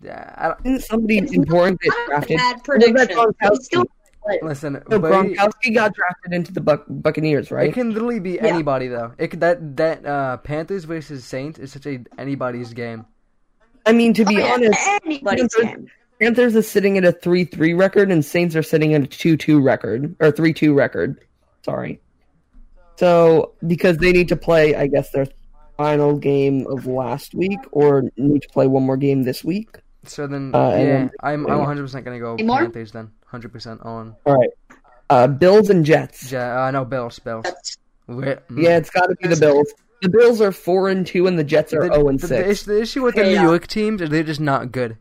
Yeah. 0.00 0.32
I 0.36 0.48
don't, 0.48 0.62
Didn't 0.62 0.82
somebody 0.84 1.18
important 1.18 1.80
get 1.80 1.88
Not 1.90 2.02
a 2.02 2.06
drafted? 2.06 2.36
bad 2.36 2.64
prediction. 2.64 3.06
Gronkowski? 3.16 3.84
He's 4.28 4.42
listen, 4.42 4.82
No, 4.88 4.98
Brady, 4.98 5.34
Gronkowski 5.34 5.74
got 5.74 5.94
drafted 5.94 6.32
into 6.32 6.52
the 6.52 6.60
Buc- 6.60 6.84
Buccaneers, 6.88 7.50
right? 7.50 7.68
It 7.68 7.74
can 7.74 7.92
literally 7.92 8.20
be 8.20 8.32
Yeah. 8.32 8.46
anybody 8.46 8.86
though. 8.88 9.12
It 9.18 9.28
could, 9.28 9.40
that 9.40 9.76
that 9.76 10.04
uh, 10.04 10.36
Panthers 10.38 10.84
versus 10.84 11.24
Saints 11.24 11.58
is 11.58 11.72
such 11.72 11.86
a 11.86 12.00
anybody's 12.18 12.74
game. 12.74 13.06
I 13.86 13.92
mean, 13.92 14.12
to 14.14 14.24
be 14.24 14.40
Oh, 14.42 14.52
honest, 14.54 14.78
anybody's 15.04 15.54
Panthers- 15.54 15.74
game. 15.76 15.86
Panthers 16.20 16.54
is 16.54 16.68
sitting 16.68 16.98
at 16.98 17.04
a 17.04 17.12
3 17.12 17.44
3 17.44 17.72
record, 17.72 18.12
and 18.12 18.22
Saints 18.24 18.54
are 18.54 18.62
sitting 18.62 18.92
at 18.92 19.02
a 19.02 19.06
2 19.06 19.36
2 19.38 19.60
record, 19.60 20.14
or 20.20 20.30
3 20.30 20.52
2 20.52 20.74
record. 20.74 21.18
Sorry. 21.64 21.98
So, 22.96 23.52
because 23.66 23.96
they 23.96 24.12
need 24.12 24.28
to 24.28 24.36
play, 24.36 24.74
I 24.74 24.86
guess, 24.86 25.10
their 25.10 25.26
final 25.78 26.18
game 26.18 26.66
of 26.66 26.86
last 26.86 27.34
week, 27.34 27.58
or 27.72 28.04
need 28.18 28.42
to 28.42 28.48
play 28.50 28.66
one 28.66 28.82
more 28.82 28.98
game 28.98 29.22
this 29.22 29.42
week. 29.42 29.78
So 30.04 30.26
then, 30.26 30.54
Uh, 30.54 30.70
yeah, 30.70 30.76
then- 30.76 31.10
I'm 31.20 31.46
I'm 31.46 31.58
100 31.58 31.82
percent 31.82 32.04
gonna 32.04 32.18
go 32.18 32.34
Any 32.34 32.44
more? 32.44 32.58
Panthers 32.58 32.92
then. 32.92 33.10
100 33.24 33.52
percent 33.52 33.80
on. 33.82 34.16
All 34.24 34.34
right. 34.36 34.50
Uh, 35.10 35.26
Bills 35.26 35.70
and 35.70 35.84
Jets. 35.84 36.30
Ja- 36.32 36.66
uh, 36.66 36.70
know 36.70 36.84
Bills, 36.84 37.18
Bills. 37.18 37.44
That's 37.44 37.76
Wait, 38.06 38.38
mm. 38.48 38.62
Yeah, 38.62 38.76
it's 38.76 38.90
got 38.90 39.06
to 39.06 39.14
be 39.16 39.28
the 39.28 39.36
Bills. 39.36 39.72
The 40.02 40.08
Bills 40.08 40.40
are 40.40 40.50
4 40.50 40.88
and 40.88 41.06
2, 41.06 41.26
and 41.26 41.38
the 41.38 41.44
Jets 41.44 41.72
are 41.74 41.86
The, 41.88 41.94
0 41.94 42.08
and 42.08 42.18
the, 42.20 42.26
6. 42.26 42.30
the, 42.44 42.50
issue, 42.50 42.64
the 42.72 42.80
issue 42.80 43.02
with 43.04 43.14
the 43.16 43.30
Yeah. 43.30 43.42
New 43.42 43.48
York 43.48 43.66
teams 43.66 44.00
is 44.00 44.08
they're 44.10 44.22
just 44.24 44.40
not 44.40 44.72
good. 44.72 44.96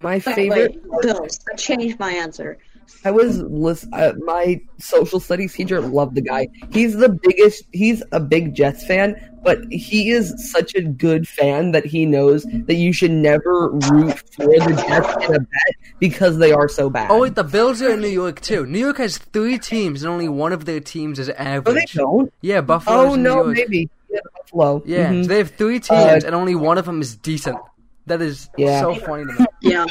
My 0.00 0.14
wait, 0.14 0.22
favorite. 0.22 0.80
wait, 0.86 1.02
Bills. 1.02 1.38
I 1.52 1.56
changed 1.56 1.98
my 2.00 2.10
answer. 2.10 2.56
I 3.04 3.10
was 3.10 3.38
lis- 3.42 3.86
uh, 3.92 4.14
my 4.24 4.60
social 4.78 5.20
studies 5.20 5.52
teacher 5.54 5.80
loved 5.80 6.14
the 6.16 6.22
guy. 6.22 6.48
He's 6.72 6.96
the 6.96 7.10
biggest. 7.10 7.64
He's 7.72 8.02
a 8.12 8.18
big 8.20 8.54
Jets 8.54 8.84
fan, 8.86 9.14
but 9.42 9.58
he 9.70 10.10
is 10.10 10.34
such 10.50 10.74
a 10.74 10.82
good 10.82 11.26
fan 11.28 11.72
that 11.72 11.84
he 11.86 12.06
knows 12.06 12.44
that 12.66 12.74
you 12.74 12.92
should 12.92 13.10
never 13.10 13.70
root 13.70 14.18
for 14.34 14.46
the 14.46 14.84
Jets 14.86 15.26
in 15.28 15.34
a 15.34 15.40
bet 15.40 15.74
because 15.98 16.38
they 16.38 16.52
are 16.52 16.68
so 16.68 16.90
bad. 16.90 17.10
Oh 17.10 17.20
wait, 17.20 17.34
the 17.34 17.44
Bills 17.44 17.80
are 17.82 17.92
in 17.92 18.00
New 18.00 18.08
York 18.08 18.40
too. 18.40 18.66
New 18.66 18.78
York 18.78 18.98
has 18.98 19.18
three 19.18 19.58
teams, 19.58 20.02
and 20.02 20.12
only 20.12 20.28
one 20.28 20.52
of 20.52 20.64
their 20.64 20.80
teams 20.80 21.18
is 21.18 21.28
average. 21.30 21.66
no, 21.66 21.80
they 21.80 21.86
don't. 21.94 22.32
Yeah, 22.42 22.60
Buffalo. 22.60 22.96
Oh 23.10 23.14
in 23.14 23.22
no, 23.22 23.36
New 23.36 23.44
York. 23.44 23.56
maybe 23.56 23.90
yeah, 24.10 24.20
Buffalo. 24.36 24.82
Yeah, 24.84 25.10
Mhm. 25.12 25.22
so 25.24 25.28
they 25.28 25.38
have 25.38 25.50
three 25.50 25.80
teams, 25.80 25.90
Uh, 26.24 26.26
and 26.26 26.34
only 26.34 26.54
one 26.54 26.78
of 26.78 26.84
them 26.84 27.00
is 27.00 27.16
decent. 27.16 27.58
That 28.06 28.20
is 28.22 28.48
Yeah. 28.56 28.80
so 28.80 28.94
funny 28.96 29.24
to 29.24 29.32
me. 29.40 29.46
Yeah, 29.62 29.86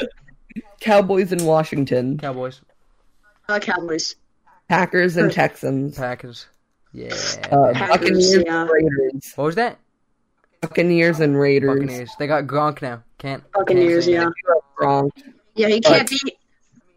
Cowboys 0.80 1.32
in 1.32 1.44
Washington, 1.44 2.18
Cowboys, 2.18 2.60
uh, 3.48 3.58
Cowboys. 3.60 4.16
Packers 4.68 5.16
and 5.16 5.32
Texans, 5.32 5.96
Packers. 5.96 6.46
Yeah. 6.92 7.14
uh, 7.52 7.72
Packers, 7.72 8.00
Buccaneers 8.00 8.44
yeah. 8.46 8.66
Raiders, 8.68 9.32
what 9.36 9.44
was 9.44 9.54
that? 9.56 9.78
Buccaneers 10.60 11.20
and 11.20 11.38
Raiders. 11.38 11.78
Buccaneers. 11.78 12.10
They 12.18 12.26
got 12.26 12.44
Gronk 12.46 12.82
now. 12.82 13.02
Can't. 13.18 13.42
Buccaneers, 13.52 14.06
can't 14.06 14.34
yeah. 14.46 14.54
Wrong. 14.78 15.10
Yeah, 15.54 15.68
he 15.68 15.80
can't 15.80 16.08
beat. 16.08 16.36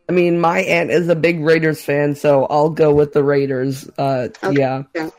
I 0.10 0.12
mean, 0.12 0.40
my 0.40 0.60
aunt 0.60 0.92
is 0.92 1.08
a 1.08 1.16
big 1.16 1.40
Raiders 1.40 1.82
fan, 1.84 2.16
so 2.16 2.46
I'll 2.48 2.70
go 2.70 2.94
with 2.94 3.14
the 3.14 3.24
Raiders. 3.24 3.90
Uh, 3.98 4.28
Okay. 4.44 4.60
yeah. 4.60 4.84
Yeah. 4.94 5.10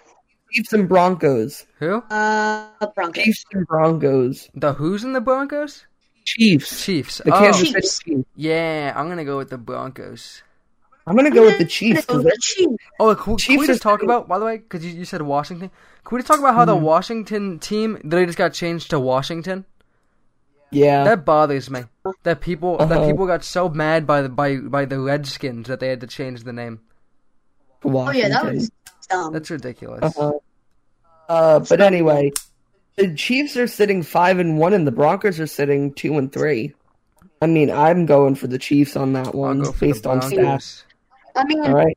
Chiefs 0.53 0.73
and 0.73 0.89
Broncos. 0.89 1.67
Who? 1.79 1.97
Uh, 1.97 2.69
Broncos. 2.95 3.25
Chiefs 3.25 3.45
and 3.53 3.67
Broncos. 3.67 4.49
The 4.55 4.73
who's 4.75 5.03
in 5.03 5.13
the 5.13 5.21
Broncos? 5.21 5.85
Chiefs. 6.25 6.85
Chiefs. 6.85 7.19
The 7.25 7.35
oh, 7.35 7.39
Kansas 7.41 7.61
City 7.61 7.73
Chiefs. 7.73 7.99
Chiefs. 8.01 8.29
yeah. 8.37 8.93
I'm 8.95 9.09
gonna 9.09 9.25
go 9.25 9.37
with 9.37 9.51
the 9.51 9.59
Broncos. 9.59 10.43
I'm 11.07 11.17
gonna 11.17 11.31
go 11.31 11.43
with 11.43 11.59
the 11.59 11.65
Chiefs 11.67 12.01
because 12.07 12.23
The 12.25 12.39
Chiefs. 12.41 12.77
Oh, 12.99 13.15
can, 13.15 13.25
can 13.25 13.37
Chiefs 13.37 13.61
we 13.61 13.67
just 13.67 13.83
talk 13.83 14.01
sitting- 14.01 14.09
about, 14.11 14.27
by 14.29 14.39
the 14.39 14.45
way, 14.47 14.57
because 14.59 14.85
you, 14.85 14.93
you 14.93 15.05
said 15.05 15.21
Washington? 15.23 15.71
Can 16.05 16.17
we 16.17 16.21
just 16.21 16.29
talk 16.29 16.39
about 16.39 16.55
how 16.55 16.65
the 16.65 16.75
Mm-hmm. 16.75 16.85
Washington 16.85 17.59
team 17.59 17.99
they 18.05 18.25
just 18.27 18.39
got 18.39 18.53
changed 18.55 18.91
to 18.91 18.99
Washington? 19.01 19.65
yeah, 20.71 21.05
That 21.05 21.25
bothers 21.25 21.71
me. 21.71 21.85
That 22.25 22.41
people 22.41 22.79
that 22.79 22.91
Uh-huh. 22.91 23.07
people 23.07 23.27
got 23.27 23.45
so 23.45 23.69
mad 23.69 24.07
by 24.07 24.23
the 24.23 24.29
by 24.29 24.57
by 24.57 24.85
the 24.87 24.99
Redskins 24.99 25.69
that 25.69 25.79
they 25.81 25.89
had 25.89 26.01
to 26.01 26.07
change 26.07 26.43
the 26.45 26.53
name. 26.53 26.81
Oh 27.85 28.11
yeah, 28.11 28.29
that 28.31 28.45
was 28.53 28.71
dumb. 29.11 29.33
That's 29.33 29.51
ridiculous. 29.51 30.17
Uh-huh. 30.17 30.33
Uh, 31.29 31.59
but 31.61 31.81
anyway, 31.81 32.33
the 32.97 33.15
Chiefs 33.15 33.57
are 33.57 33.67
sitting 33.67 34.03
five 34.03 34.39
and 34.39 34.59
one, 34.59 34.73
and 34.73 34.87
the 34.87 34.91
Broncos 34.93 35.39
are 35.39 35.47
sitting 35.47 35.93
two 35.93 36.17
and 36.19 36.33
three. 36.33 36.75
I 37.43 37.47
mean, 37.47 37.71
I'm 37.71 38.07
going 38.07 38.35
for 38.37 38.47
the 38.47 38.59
Chiefs 38.59 38.97
on 38.97 39.13
that 39.15 39.35
one 39.35 39.65
based 39.79 40.07
on 40.07 40.21
stats. 40.21 40.83
I 41.37 41.45
mean, 41.45 41.61
All 41.61 41.75
right. 41.75 41.97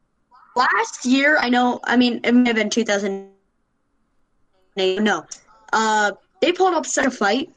last 0.56 1.06
year, 1.06 1.38
I 1.38 1.50
know. 1.50 1.80
I 1.84 1.98
mean, 1.98 2.22
it 2.24 2.34
may 2.34 2.50
have 2.50 2.56
been 2.56 2.70
2008. 2.70 5.02
No, 5.02 5.26
uh, 5.74 6.12
they 6.42 6.52
pulled 6.52 6.76
up 6.76 6.86
such 6.86 7.06
a 7.06 7.12
fight 7.12 7.52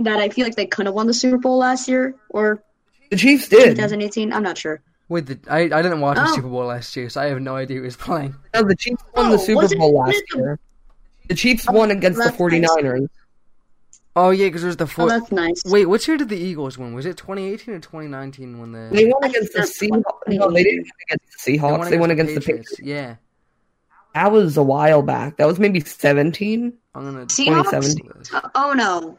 that 0.00 0.18
I 0.18 0.28
feel 0.28 0.44
like 0.44 0.56
they 0.56 0.66
could 0.66 0.86
have 0.86 0.94
won 0.94 1.06
the 1.06 1.14
Super 1.14 1.38
Bowl 1.38 1.58
last 1.58 1.88
year 1.88 2.14
or 2.30 2.62
The 3.10 3.16
Chiefs 3.16 3.48
did. 3.48 3.76
2018. 3.76 4.32
I'm 4.32 4.42
not 4.42 4.58
sure. 4.58 4.80
Wait, 5.08 5.26
the, 5.26 5.38
I 5.48 5.60
I 5.62 5.82
didn't 5.82 6.00
watch 6.00 6.16
the 6.16 6.24
Oh. 6.28 6.34
Super 6.34 6.48
Bowl 6.48 6.66
last 6.66 6.94
year, 6.96 7.08
so 7.08 7.20
I 7.20 7.26
have 7.26 7.40
no 7.40 7.56
idea 7.56 7.78
who 7.78 7.82
was 7.82 7.96
playing. 7.96 8.34
No, 8.54 8.62
the 8.62 8.76
Chiefs 8.76 9.02
won 9.14 9.26
Oh, 9.26 9.32
the 9.32 9.38
Super 9.38 9.68
Bowl 9.76 9.92
last 9.94 10.22
the- 10.30 10.38
year. 10.38 10.58
The 11.28 11.34
Chiefs 11.34 11.66
won 11.70 11.90
against 11.92 12.18
the 12.18 12.24
that's 12.24 12.36
49ers. 12.36 13.06
Oh 14.16 14.30
yeah, 14.30 14.46
because 14.46 14.64
it 14.64 14.66
was 14.66 14.76
the 14.76 14.84
Oh, 14.84 14.88
four. 14.88 15.08
that's 15.08 15.30
nice. 15.30 15.62
Wait, 15.66 15.86
what 15.86 16.06
year 16.08 16.16
did 16.16 16.28
the 16.28 16.36
Eagles 16.36 16.76
win? 16.76 16.94
Was 16.94 17.06
it 17.06 17.16
2018 17.16 17.74
or 17.74 17.78
2019 17.78 18.58
when 18.58 18.72
the 18.72 18.88
They 18.92 19.04
won 19.06 19.22
against 19.24 19.52
the 19.52 19.60
Seahawks. 19.60 20.02
No, 20.26 20.50
they 20.50 20.64
didn't 20.64 20.82
win 20.82 20.92
against 21.08 21.44
the 21.44 21.52
Seahawks. 21.58 21.90
They 21.90 21.98
won 21.98 22.10
against 22.10 22.34
the 22.34 22.40
Patriots. 22.40 22.74
Yeah, 22.82 23.16
That 24.14 24.32
was 24.32 24.56
a 24.56 24.62
while 24.62 25.02
back. 25.02 25.36
That 25.36 25.46
was 25.46 25.58
maybe 25.60 25.80
17. 25.80 26.72
I'm 26.94 27.04
gonna. 27.04 27.26
Seahawks? 27.26 27.70
2017. 27.70 28.50
Oh 28.56 28.72
no, 28.72 29.16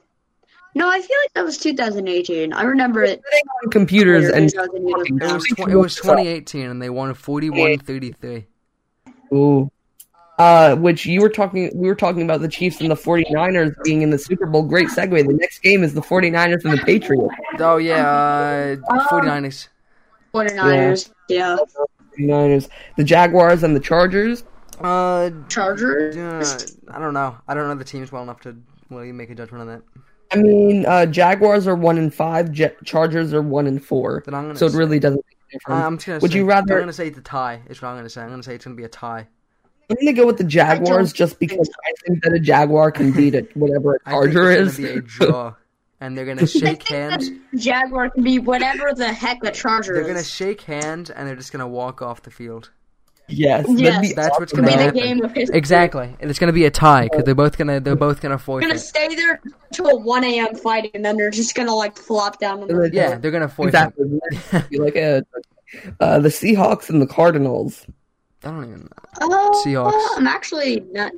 no, 0.76 0.90
I 0.90 1.00
feel 1.00 1.18
like 1.24 1.34
that 1.36 1.46
was 1.46 1.58
2018. 1.58 2.52
I 2.52 2.64
remember 2.64 3.02
it. 3.04 3.22
Sitting 3.24 3.48
on 3.64 3.72
computers 3.72 4.30
and 4.30 4.52
It 4.54 5.34
was 5.34 5.44
tw- 5.46 5.70
it 5.70 5.76
was 5.78 5.96
2018, 5.96 6.70
and 6.70 6.82
they 6.82 6.90
won 6.90 7.14
41-33. 7.14 8.46
Ooh. 9.34 9.72
Uh, 10.42 10.76
which 10.78 11.06
you 11.06 11.22
were 11.22 11.30
talking, 11.30 11.70
we 11.76 11.88
were 11.88 11.94
talking 11.94 12.24
about 12.24 12.42
the 12.42 12.48
Chiefs 12.48 12.82
and 12.82 12.90
the 12.90 12.96
49ers 12.96 13.76
being 13.84 14.02
in 14.02 14.10
the 14.10 14.18
Super 14.18 14.48
Bowl. 14.48 14.64
Great 14.64 14.88
segue. 14.88 15.28
The 15.28 15.34
next 15.34 15.60
game 15.60 15.84
is 15.84 15.94
the 15.94 16.02
49ers 16.02 16.66
and 16.66 16.74
the 16.74 16.84
Patriots. 16.84 17.32
Oh 17.60 17.78
yeah, 17.78 18.10
uh, 18.10 18.76
49ers. 19.08 19.68
49ers. 20.34 21.12
Yeah. 21.30 21.58
49ers. 22.18 22.70
The 22.98 23.04
Jaguars 23.04 23.62
and 23.62 23.76
the 23.76 23.80
Chargers. 23.80 24.44
Uh, 24.80 25.30
Chargers. 25.48 26.18
uh, 26.18 26.92
I 26.92 26.98
don't 26.98 27.14
know. 27.14 27.38
I 27.48 27.54
don't 27.54 27.68
know 27.68 27.76
the 27.76 27.84
teams 27.84 28.12
well 28.12 28.24
enough 28.24 28.42
to 28.42 28.58
really 28.90 29.12
make 29.12 29.30
a 29.30 29.36
judgment 29.36 29.62
on 29.62 29.68
that. 29.68 29.84
I 30.32 30.38
mean, 30.38 30.88
uh, 30.88 31.06
Jaguars 31.06 31.68
are 31.68 31.76
one 31.76 32.00
and 32.00 32.12
five. 32.12 32.52
Jet 32.52 32.84
Chargers 32.84 33.32
are 33.32 33.44
one 33.44 33.68
and 33.68 33.84
four. 33.84 34.24
Then 34.26 34.34
I'm 34.34 34.46
gonna 34.48 34.58
So 34.58 34.66
it 34.66 34.74
really 34.74 34.98
doesn't 34.98 35.24
make 35.24 35.38
a 35.50 35.54
difference. 35.54 35.86
I'm 35.86 35.98
just 35.98 36.08
gonna 36.08 36.20
Would 36.20 36.32
say, 36.32 36.38
you 36.40 36.46
rather- 36.46 36.74
I'm 36.74 36.80
gonna 36.82 36.94
say 36.94 37.10
it's 37.10 37.20
a 37.20 37.22
tie. 37.22 37.62
Is 37.70 37.80
what 37.80 37.90
I'm 37.90 37.98
gonna 37.98 38.10
say. 38.10 38.24
I'm 38.24 38.30
gonna 38.32 38.42
say 38.42 38.56
it's 38.56 38.66
gonna 38.66 38.76
be 38.76 38.86
a 38.86 38.90
tie. 38.90 39.28
I'm 39.90 39.98
gonna 39.98 40.14
go 40.14 40.26
with 40.26 40.38
the 40.38 40.44
Jaguars 40.46 41.12
just 41.12 41.40
because 41.40 41.70
I 41.86 41.92
think 42.06 42.24
that 42.24 42.34
a 42.34 42.40
Jaguar 42.40 42.92
can 42.92 43.12
beat 43.12 43.36
it, 43.36 43.56
whatever 43.58 43.96
a 43.96 44.00
I 44.06 44.12
Charger 44.12 44.54
think 44.54 44.60
is. 44.68 44.68
it's 44.68 44.78
gonna 44.80 44.94
be 44.94 45.00
a 45.00 45.02
draw, 45.02 45.54
and 46.00 46.18
they're 46.18 46.26
gonna 46.26 46.48
shake 46.62 46.88
hands. 46.88 47.30
Jaguar 47.56 48.10
can 48.12 48.24
be 48.24 48.40
whatever 48.40 48.94
the 48.96 49.12
heck 49.12 49.42
the 49.42 49.52
Chargers. 49.52 49.96
They're 49.98 50.08
gonna 50.08 50.24
shake 50.24 50.62
hands, 50.62 51.10
and 51.10 51.28
they're 51.28 51.36
just 51.36 51.52
gonna 51.52 51.68
walk 51.68 52.02
off 52.02 52.22
the 52.22 52.32
field. 52.32 52.70
yes, 53.28 53.66
Yes. 53.70 53.96
that'd 53.96 54.02
be 54.10 54.14
That's 54.14 54.40
what's 54.40 54.54
gonna 54.54 54.68
be 54.68 54.74
the 54.76 54.80
happen. 54.84 55.00
game 55.02 55.22
of 55.24 55.32
history. 55.34 55.58
Exactly, 55.58 56.16
and 56.22 56.30
it's 56.30 56.40
gonna 56.40 56.54
be 56.54 56.66
a 56.66 56.72
tie 56.72 57.04
because 57.12 57.24
they're 57.26 57.36
both 57.36 57.58
gonna 57.58 57.80
they're 57.82 57.96
both 57.98 58.22
gonna 58.22 58.38
They're 58.38 58.60
gonna 58.62 58.78
stay 58.80 59.14
there 59.16 59.42
till 59.74 59.88
a 59.88 59.96
1 59.98 60.24
a.m. 60.24 60.56
fight, 60.56 60.92
and 60.94 61.04
then 61.04 61.18
they're 61.18 61.32
just 61.32 61.54
gonna 61.56 61.76
like 61.76 61.98
flop 61.98 62.40
down 62.40 62.62
on 62.62 62.68
the 62.70 62.90
Yeah, 62.94 63.18
they're 63.18 63.32
gonna 63.32 63.50
forfeit. 63.50 63.74
Exactly. 63.74 64.78
Like 64.80 64.96
a, 64.96 65.26
uh, 66.00 66.20
the 66.20 66.30
Seahawks 66.30 66.90
and 66.90 67.02
the 67.02 67.08
Cardinals. 67.08 67.86
I 68.44 68.50
don't 68.50 68.64
even. 68.64 68.80
Know. 68.82 68.88
Oh, 69.22 69.64
Seahawks. 69.66 70.18
I'm 70.18 70.28
actually 70.28 70.82
not. 70.92 71.12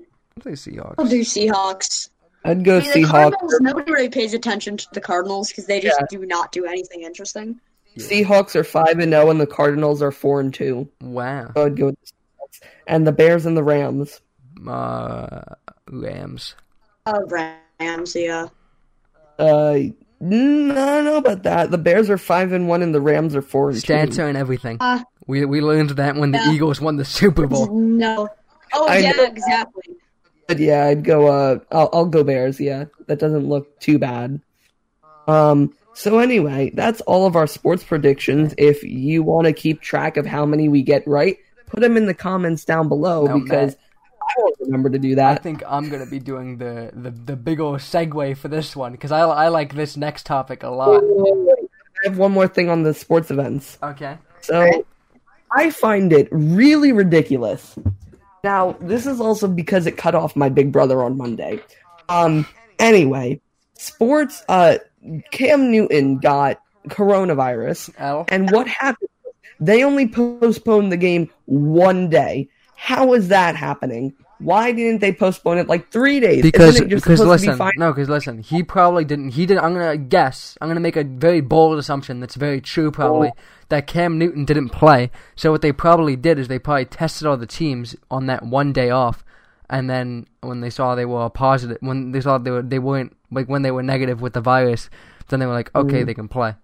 I'll 0.45 0.55
say 0.55 0.77
I'll 0.97 1.05
do 1.05 1.21
Seahawks. 1.21 2.09
I'd 2.45 2.65
go 2.65 2.77
I 2.77 2.81
mean, 2.81 2.91
the 2.91 2.99
Seahawks. 2.99 3.09
Cardinals, 3.09 3.59
nobody 3.61 3.91
really 3.91 4.09
pays 4.09 4.33
attention 4.33 4.77
to 4.77 4.87
the 4.93 5.01
Cardinals 5.01 5.49
because 5.49 5.65
they 5.65 5.79
just 5.79 6.01
do 6.09 6.25
not 6.25 6.51
do 6.51 6.65
anything 6.65 7.03
interesting. 7.03 7.59
Seahawks 7.97 8.55
are 8.55 8.63
five 8.63 8.99
and 8.99 9.11
zero, 9.11 9.29
and 9.29 9.39
the 9.39 9.47
Cardinals 9.47 10.01
are 10.01 10.11
four 10.11 10.39
and 10.39 10.53
two. 10.53 10.89
Wow. 11.01 11.51
So 11.55 11.65
I'd 11.65 11.77
go 11.77 11.85
with 11.87 11.99
the 12.01 12.07
Seahawks. 12.07 12.69
And 12.87 13.07
the 13.07 13.11
Bears 13.11 13.45
and 13.45 13.55
the 13.55 13.63
Rams. 13.63 14.19
Uh, 14.67 15.41
Rams. 15.89 16.55
Oh, 17.05 17.25
Rams, 17.79 18.15
yeah. 18.15 18.47
Uh, 19.37 19.79
mm, 20.23 20.71
I 20.71 20.75
don't 20.75 21.05
know 21.05 21.17
about 21.17 21.43
that. 21.43 21.71
The 21.71 21.77
Bears 21.77 22.09
are 22.09 22.17
five 22.17 22.51
and 22.51 22.67
one, 22.67 22.81
and 22.81 22.93
the 22.93 23.01
Rams 23.01 23.35
are 23.35 23.41
four 23.41 23.69
and 23.69 23.77
Stats 23.79 24.15
two. 24.15 24.21
are 24.23 24.27
and 24.27 24.37
everything. 24.37 24.77
Uh, 24.79 25.03
We 25.27 25.45
we 25.45 25.61
learned 25.61 25.91
that 25.91 26.15
when 26.15 26.31
the 26.31 26.37
Yeah. 26.39 26.51
Eagles 26.53 26.81
won 26.81 26.97
the 26.97 27.05
Super 27.05 27.47
Bowl. 27.47 27.67
No. 27.79 28.29
Oh, 28.73 28.87
I 28.87 28.97
yeah, 28.99 29.11
know. 29.11 29.25
exactly. 29.25 29.83
But 30.47 30.59
yeah, 30.59 30.85
I'd 30.87 31.03
go. 31.03 31.27
Uh, 31.27 31.59
I'll, 31.71 31.89
I'll 31.93 32.05
go 32.05 32.23
Bears. 32.23 32.59
Yeah, 32.59 32.85
that 33.07 33.19
doesn't 33.19 33.47
look 33.47 33.79
too 33.79 33.99
bad. 33.99 34.41
Um. 35.27 35.73
So 35.95 36.17
anyway, 36.19 36.71
that's 36.73 37.01
all 37.01 37.27
of 37.27 37.35
our 37.35 37.45
sports 37.47 37.83
predictions. 37.83 38.55
If 38.57 38.83
you 38.83 39.21
want 39.21 39.45
to 39.45 39.53
keep 39.53 39.79
track 39.81 40.17
of 40.17 40.25
how 40.25 40.43
many 40.45 40.67
we 40.67 40.81
get 40.81 41.07
right, 41.07 41.37
put 41.67 41.81
them 41.81 41.95
in 41.97 42.07
the 42.07 42.15
comments 42.15 42.65
down 42.65 42.89
below 42.89 43.25
No, 43.25 43.39
because 43.39 43.75
I 43.75 43.77
remember 44.59 44.89
to 44.89 44.99
do 44.99 45.15
that. 45.15 45.39
I 45.39 45.41
think 45.41 45.63
I'm 45.67 45.89
gonna 45.89 46.05
be 46.05 46.19
doing 46.19 46.57
the 46.57 46.91
the, 46.93 47.11
the 47.11 47.35
big 47.35 47.59
old 47.59 47.79
segue 47.79 48.37
for 48.37 48.47
this 48.47 48.75
one 48.75 48.91
because 48.93 49.11
I 49.11 49.21
I 49.21 49.47
like 49.49 49.75
this 49.75 49.97
next 49.97 50.25
topic 50.25 50.63
a 50.63 50.69
lot. 50.69 51.03
I 51.03 52.09
have 52.09 52.17
one 52.17 52.31
more 52.31 52.47
thing 52.47 52.69
on 52.69 52.83
the 52.83 52.93
sports 52.93 53.31
events. 53.31 53.77
Okay. 53.81 54.17
So 54.41 54.85
I 55.51 55.69
find 55.69 56.11
it 56.11 56.27
really 56.31 56.91
ridiculous. 56.91 57.77
Now, 58.43 58.73
this 58.81 59.05
is 59.05 59.21
also 59.21 59.47
because 59.47 59.85
it 59.85 59.95
cut 59.95 60.15
off 60.15 60.35
my 60.35 60.49
big 60.49 60.71
brother 60.71 61.03
on 61.03 61.17
Monday. 61.17 61.61
Um 62.09 62.45
anyway, 62.79 63.39
sports 63.75 64.43
uh 64.49 64.77
Cam 65.31 65.71
Newton 65.71 66.17
got 66.17 66.59
coronavirus. 66.87 67.91
L. 67.97 68.25
And 68.29 68.49
what 68.51 68.67
happened? 68.67 69.09
They 69.59 69.83
only 69.83 70.07
postponed 70.07 70.91
the 70.91 70.97
game 70.97 71.29
one 71.45 72.09
day. 72.09 72.49
How 72.75 73.13
is 73.13 73.29
that 73.29 73.55
happening? 73.55 74.13
Why 74.39 74.71
didn't 74.71 74.99
they 74.99 75.13
postpone 75.13 75.57
it 75.59 75.67
like 75.67 75.89
three 75.91 76.19
days? 76.19 76.41
Because 76.41 76.75
Isn't 76.75 76.87
it 76.87 76.89
just 76.89 77.05
because 77.05 77.19
be 77.21 77.25
listen, 77.25 77.57
fine? 77.57 77.71
no, 77.77 77.91
because 77.93 78.09
listen, 78.09 78.39
he 78.39 78.61
probably 78.63 79.05
didn't. 79.05 79.29
He 79.29 79.45
did. 79.45 79.57
I'm 79.57 79.73
gonna 79.73 79.95
guess. 79.97 80.57
I'm 80.59 80.67
gonna 80.67 80.79
make 80.79 80.97
a 80.97 81.03
very 81.03 81.39
bold 81.41 81.77
assumption 81.79 82.19
that's 82.19 82.35
very 82.35 82.59
true. 82.59 82.91
Probably 82.91 83.29
Oh. 83.29 83.39
that 83.69 83.87
Cam 83.87 84.17
Newton 84.17 84.43
didn't 84.45 84.69
play. 84.69 85.11
So 85.35 85.51
what 85.51 85.61
they 85.61 85.71
probably 85.71 86.15
did 86.15 86.39
is 86.39 86.47
they 86.47 86.59
probably 86.59 86.85
tested 86.85 87.27
all 87.27 87.37
the 87.37 87.45
teams 87.47 87.95
on 88.11 88.25
that 88.27 88.43
one 88.45 88.73
day 88.73 88.89
off, 88.89 89.23
and 89.69 89.89
then 89.89 90.25
when 90.41 90.59
they 90.61 90.69
saw 90.69 90.95
they 90.95 91.05
were 91.05 91.29
positive, 91.29 91.77
when 91.81 92.11
they 92.11 92.19
saw 92.21 92.37
they 92.37 92.51
were 92.51 92.61
they 92.61 92.79
weren't 92.79 93.15
like 93.31 93.47
when 93.47 93.61
they 93.61 93.71
were 93.71 93.83
negative 93.83 94.19
with 94.21 94.33
the 94.33 94.41
virus, 94.41 94.89
then 95.29 95.39
they 95.39 95.45
were 95.45 95.53
like, 95.53 95.73
okay, 95.75 96.01
Mm. 96.03 96.05
they 96.05 96.13
can 96.13 96.27
play. 96.27 96.55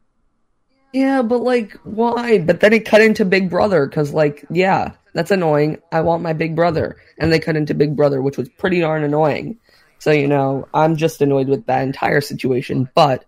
Yeah, 0.91 1.21
but 1.21 1.41
like, 1.43 1.73
why? 1.83 2.39
But 2.39 2.61
then 2.61 2.73
it 2.73 2.85
cut 2.85 3.01
into 3.01 3.23
Big 3.23 3.47
Brother 3.49 3.85
because, 3.85 4.11
like, 4.11 4.43
yeah, 4.49 4.93
that's 5.13 5.31
annoying. 5.31 5.77
I 5.91 6.01
want 6.01 6.23
my 6.23 6.33
Big 6.33 6.55
Brother, 6.55 6.97
and 7.17 7.31
they 7.31 7.39
cut 7.39 7.55
into 7.55 7.73
Big 7.73 7.95
Brother, 7.95 8.21
which 8.21 8.37
was 8.37 8.49
pretty 8.49 8.79
darn 8.81 9.03
annoying. 9.03 9.57
So 9.99 10.11
you 10.11 10.27
know, 10.27 10.67
I'm 10.73 10.95
just 10.95 11.21
annoyed 11.21 11.47
with 11.49 11.65
that 11.65 11.81
entire 11.83 12.21
situation. 12.21 12.89
But 12.95 13.25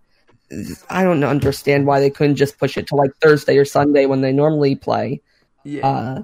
I 0.89 1.03
don't 1.03 1.23
understand 1.23 1.85
why 1.87 1.99
they 1.99 2.09
couldn't 2.09 2.35
just 2.35 2.57
push 2.57 2.77
it 2.77 2.87
to 2.87 2.95
like 2.95 3.11
Thursday 3.21 3.57
or 3.57 3.65
Sunday 3.65 4.05
when 4.05 4.21
they 4.21 4.31
normally 4.33 4.75
play. 4.75 5.21
Yeah. 5.63 5.87
Uh, 5.87 6.23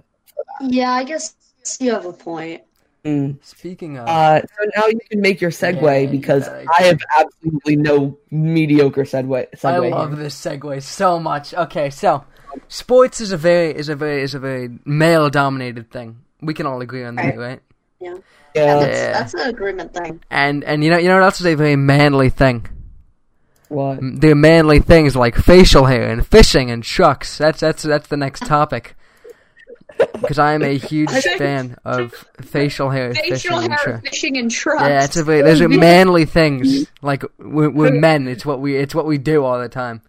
Yeah, 0.62 0.92
I 0.92 1.04
guess 1.04 1.36
you 1.80 1.92
have 1.92 2.06
a 2.06 2.14
point. 2.14 2.62
mm. 3.06 3.38
Speaking 3.44 3.98
of, 3.98 4.08
uh, 4.08 4.42
so 4.42 4.70
now 4.76 4.88
you 4.88 5.00
can 5.10 5.22
make 5.22 5.40
your 5.40 5.52
segue 5.52 5.82
Yeah, 6.06 6.12
because 6.12 6.48
yeah. 6.48 6.66
I 6.78 6.84
have 6.84 7.00
absolutely 7.20 7.76
no 7.78 8.18
mediocre 8.32 9.04
segue. 9.04 9.48
segue 9.56 9.66
I 9.70 9.78
love 9.90 10.14
here. 10.14 10.24
this 10.24 10.36
segue 10.42 10.82
so 10.84 11.20
much. 11.20 11.54
Okay, 11.54 11.90
so 11.90 12.24
sports 12.68 13.22
is 13.22 13.32
a 13.32 13.38
very 13.38 13.76
is 13.76 13.90
a 13.90 13.96
very 13.96 14.22
is 14.22 14.34
a 14.36 14.40
very 14.40 14.70
male 14.86 15.30
dominated 15.30 15.92
thing. 15.92 16.18
We 16.42 16.54
can 16.54 16.66
all 16.66 16.82
agree 16.82 17.04
on 17.04 17.16
that, 17.16 17.38
right? 17.38 17.62
Yeah, 18.00 18.16
Yeah, 18.56 18.76
that's, 18.80 18.98
Yeah. 18.98 19.12
that's 19.14 19.34
an 19.34 19.50
agreement 19.50 19.94
thing. 19.94 20.20
And 20.30 20.64
and 20.64 20.84
you 20.84 20.90
know 20.90 20.98
you 20.98 21.08
know 21.08 21.16
what 21.16 21.24
else 21.24 21.40
is 21.40 21.46
a 21.48 21.56
very 21.56 21.76
manly 21.76 22.30
thing? 22.30 22.68
what? 23.70 24.00
They're 24.02 24.34
manly 24.36 24.80
things 24.80 25.16
like 25.16 25.36
facial 25.36 25.86
hair 25.86 26.08
and 26.10 26.26
fishing 26.26 26.72
and 26.72 26.84
trucks. 26.84 27.38
That's 27.38 27.60
that's 27.60 27.84
that's 27.84 28.08
the 28.08 28.18
next 28.18 28.46
topic. 28.46 28.96
Because 30.14 30.38
I 30.38 30.54
am 30.54 30.62
a 30.62 30.78
huge 30.78 31.10
fan 31.40 31.76
of 31.84 32.14
facial 32.42 32.92
hair, 32.92 33.16
fishing, 33.16 33.32
Facial 33.34 33.58
and 33.58 33.74
hair, 33.74 33.84
trucks. 33.84 34.10
fishing, 34.10 34.38
and 34.38 34.52
trucks. 34.52 34.82
Yeah, 34.84 35.04
it's 35.04 35.18
a 35.18 35.24
very, 35.24 35.42
those 35.42 35.60
are 35.60 35.68
manly 35.90 36.26
things. 36.26 36.86
Like 37.02 37.24
we're, 37.40 37.72
we're 37.72 37.92
men. 38.00 38.28
It's 38.28 38.46
what 38.46 38.60
we 38.62 38.76
it's 38.78 38.94
what 38.94 39.08
we 39.08 39.18
do 39.18 39.44
all 39.44 39.60
the 39.60 39.70
time. 39.70 40.04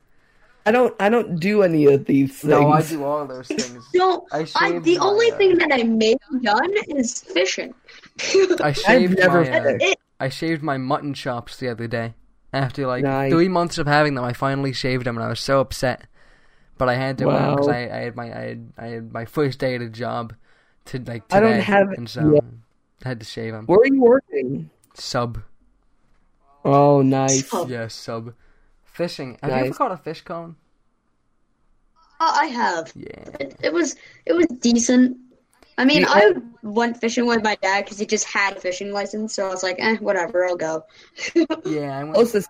I 0.68 0.70
don't. 0.70 0.94
I 1.00 1.08
don't 1.08 1.40
do 1.40 1.62
any 1.62 1.86
of 1.86 2.04
these 2.04 2.30
things. 2.40 2.44
No, 2.50 2.70
I 2.70 2.82
do 2.82 3.04
all 3.04 3.22
of 3.22 3.28
those 3.28 3.46
things. 3.48 3.84
No, 3.94 4.26
I 4.32 4.46
I, 4.56 4.78
the 4.80 4.98
my, 4.98 5.06
only 5.06 5.30
uh, 5.32 5.36
thing 5.36 5.58
that 5.58 5.70
I 5.72 5.82
may 5.82 6.14
have 6.30 6.42
done 6.42 6.72
is 6.88 7.20
fishing. 7.20 7.74
I 8.60 8.72
shaved 8.72 9.18
never 9.18 9.44
my 9.44 9.58
uh, 9.58 9.94
I 10.20 10.28
shaved 10.28 10.62
my 10.62 10.76
mutton 10.76 11.14
chops 11.14 11.56
the 11.56 11.68
other 11.68 11.86
day. 11.88 12.14
After 12.52 12.86
like 12.86 13.02
Nice. 13.04 13.32
three 13.32 13.48
months 13.48 13.78
of 13.78 13.86
having 13.86 14.14
them, 14.14 14.24
I 14.24 14.32
finally 14.32 14.72
shaved 14.72 15.04
them, 15.06 15.16
and 15.16 15.24
I 15.24 15.28
was 15.28 15.40
so 15.40 15.60
upset. 15.60 16.06
But 16.76 16.88
I 16.88 16.94
had 16.94 17.18
to 17.18 17.24
because 17.26 17.66
Wow. 17.66 17.72
I, 17.72 17.78
I 17.90 18.00
had 18.06 18.16
my 18.16 18.24
I 18.26 18.40
had, 18.48 18.72
I 18.78 18.86
had 18.86 19.12
my 19.12 19.24
first 19.24 19.58
day 19.58 19.74
at 19.74 19.82
a 19.82 19.88
job 19.88 20.34
to 20.86 20.98
like 20.98 21.28
today, 21.28 21.36
I 21.38 21.40
don't 21.40 21.60
have- 21.60 21.90
and 21.96 22.08
so 22.08 22.34
yeah. 22.34 22.40
I 23.04 23.08
had 23.08 23.20
to 23.20 23.26
shave 23.26 23.52
them. 23.52 23.66
Where 23.66 23.80
are 23.80 23.86
you 23.86 24.00
working? 24.00 24.70
Sub, 24.94 25.38
Oh, 26.64 27.02
nice. 27.02 27.48
Oh. 27.52 27.66
yeah, 27.68 27.88
sub. 27.88 28.34
Fishing. 28.98 29.38
Have 29.42 29.50
you 29.50 29.56
ever 29.66 29.74
caught 29.74 29.92
a 29.92 29.96
fish 29.96 30.22
cone? 30.22 30.56
uh, 32.18 32.32
I 32.34 32.46
have. 32.46 32.92
Yeah. 32.96 33.24
It, 33.38 33.56
it 33.62 33.72
was 33.72 33.94
it 34.26 34.32
was 34.32 34.46
decent. 34.58 35.16
I 35.78 35.84
mean, 35.84 36.00
Yeah. 36.00 36.08
I 36.10 36.32
went 36.64 37.00
fishing 37.00 37.24
with 37.24 37.44
my 37.44 37.54
dad 37.62 37.84
because 37.84 38.00
he 38.00 38.06
just 38.06 38.24
had 38.24 38.56
a 38.56 38.60
fishing 38.60 38.92
license, 38.92 39.34
so 39.36 39.46
I 39.46 39.50
was 39.50 39.62
like, 39.62 39.76
eh, 39.78 39.98
whatever, 40.00 40.44
I'll 40.44 40.56
go. 40.56 40.84
Yeah, 41.64 41.96
I 41.96 42.02
went. 42.02 42.14
Closest, 42.16 42.48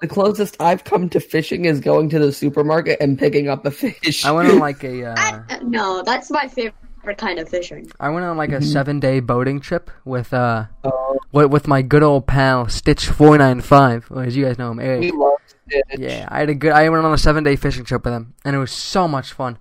the 0.00 0.06
closest 0.06 0.56
I've 0.60 0.84
come 0.84 1.08
to 1.08 1.18
fishing 1.18 1.64
is 1.64 1.80
going 1.80 2.08
to 2.10 2.20
the 2.20 2.30
supermarket 2.30 2.98
and 3.00 3.18
picking 3.18 3.48
up 3.48 3.66
a 3.66 3.72
fish. 3.72 4.24
I 4.24 4.30
went 4.30 4.48
on 4.48 4.60
like 4.60 4.84
a 4.84 5.06
uh, 5.06 5.14
I, 5.18 5.58
no, 5.64 6.02
that's 6.04 6.30
my 6.30 6.46
favorite 6.46 6.76
kind 7.14 7.38
of 7.38 7.48
fishing. 7.48 7.90
I 8.00 8.08
went 8.10 8.24
on 8.26 8.36
like 8.36 8.52
a 8.52 8.62
seven 8.62 9.00
day 9.00 9.20
boating 9.20 9.60
trip 9.60 9.90
with 10.04 10.32
uh 10.32 10.66
Oh, 10.84 11.18
with, 11.32 11.50
with 11.50 11.68
my 11.68 11.82
good 11.82 12.02
old 12.02 12.26
pal 12.26 12.68
Stitch 12.68 13.06
four 13.08 13.36
nine 13.38 13.60
five, 13.60 14.06
or 14.10 14.22
as 14.24 14.36
you 14.36 14.44
guys 14.44 14.58
know 14.58 14.70
him, 14.70 14.80
Eric. 14.80 15.02
he 15.02 15.10
loves 15.12 15.54
it. 15.68 15.84
Yeah, 15.98 16.26
I 16.30 16.40
had 16.40 16.48
a 16.50 16.54
good. 16.54 16.72
I 16.72 16.88
went 16.88 17.04
on 17.04 17.12
a 17.12 17.18
seven 17.18 17.44
day 17.44 17.56
fishing 17.56 17.84
trip 17.84 18.04
with 18.04 18.14
him, 18.14 18.34
and 18.44 18.56
it 18.56 18.58
was 18.58 18.72
so 18.72 19.06
much 19.08 19.32
fun. 19.32 19.58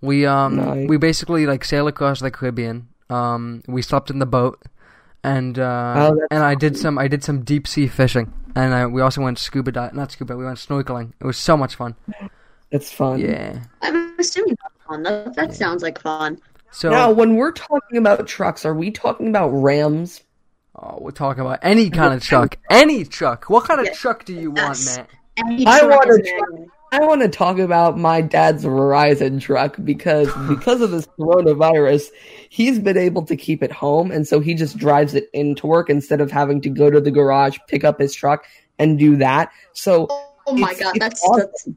We 0.00 0.26
um 0.26 0.56
Nice. 0.56 0.88
we 0.88 0.96
basically 0.96 1.46
like 1.46 1.64
sailed 1.64 1.88
across 1.88 2.20
the 2.20 2.30
Caribbean. 2.30 2.88
Um, 3.10 3.62
we 3.66 3.82
slept 3.82 4.10
in 4.10 4.18
the 4.18 4.26
boat, 4.26 4.62
and 5.24 5.58
uh, 5.58 5.94
Oh, 5.96 6.14
that's 6.14 6.26
and 6.30 6.42
I 6.44 6.54
did 6.54 6.76
some 6.76 6.98
I 6.98 7.08
did 7.08 7.24
some 7.24 7.42
deep 7.42 7.66
sea 7.66 7.88
fishing, 7.88 8.32
and 8.54 8.74
I, 8.74 8.86
we 8.86 9.00
also 9.00 9.22
went 9.22 9.38
scuba 9.38 9.72
dive, 9.72 9.94
not 9.94 10.12
scuba, 10.12 10.36
we 10.36 10.44
went 10.44 10.58
snorkeling. 10.58 11.12
It 11.18 11.26
was 11.26 11.36
so 11.38 11.56
much 11.56 11.74
fun. 11.74 11.96
It's 12.70 12.92
fun. 12.92 13.18
Yeah. 13.18 13.62
I'm 13.80 14.14
assuming 14.18 14.56
that's 14.62 14.74
fun. 14.86 15.02
That, 15.02 15.34
that 15.36 15.54
sounds 15.54 15.82
like 15.82 15.98
fun. 16.00 16.38
So 16.70 16.90
Now, 16.90 17.10
when 17.10 17.36
we're 17.36 17.52
talking 17.52 17.98
about 17.98 18.26
trucks, 18.26 18.64
are 18.64 18.74
we 18.74 18.90
talking 18.90 19.28
about 19.28 19.48
Rams? 19.48 20.22
oh, 20.80 20.98
we're 21.00 21.10
talking 21.10 21.40
about 21.40 21.58
any 21.62 21.90
kind 21.90 22.14
of 22.14 22.22
truck, 22.22 22.56
any 22.70 23.04
truck. 23.04 23.46
What 23.50 23.64
kind 23.64 23.80
of 23.80 23.86
Yeah. 23.86 23.94
truck 23.94 24.24
do 24.24 24.32
you 24.32 24.52
want, 24.52 24.78
Matt? 24.86 25.08
I 25.66 25.84
want 25.84 26.08
is 26.10 26.16
a 26.18 26.22
truck. 26.22 26.68
I 26.92 27.00
want 27.00 27.20
to 27.22 27.28
talk 27.28 27.58
about 27.58 27.98
my 27.98 28.20
dad's 28.20 28.64
Verizon 28.64 29.40
truck 29.40 29.76
because 29.82 30.28
because 30.48 30.80
of 30.80 30.90
this 30.92 31.06
coronavirus, 31.18 32.08
he's 32.48 32.78
been 32.78 32.96
able 32.96 33.22
to 33.26 33.36
keep 33.36 33.62
it 33.62 33.72
home, 33.72 34.10
and 34.12 34.26
so 34.26 34.38
he 34.40 34.54
just 34.54 34.76
drives 34.78 35.14
it 35.14 35.28
into 35.32 35.66
work 35.66 35.90
instead 35.90 36.20
of 36.20 36.30
having 36.30 36.60
to 36.62 36.68
go 36.70 36.90
to 36.90 37.00
the 37.00 37.10
garage, 37.10 37.58
pick 37.66 37.82
up 37.84 37.98
his 38.00 38.14
truck, 38.14 38.44
and 38.78 38.98
do 38.98 39.16
that. 39.16 39.50
So 39.72 40.06
Oh 40.46 40.54
my 40.54 40.74
god, 40.74 40.96
it's 40.96 40.98
that's, 41.00 41.24
awesome. 41.24 41.40
that's 41.40 41.68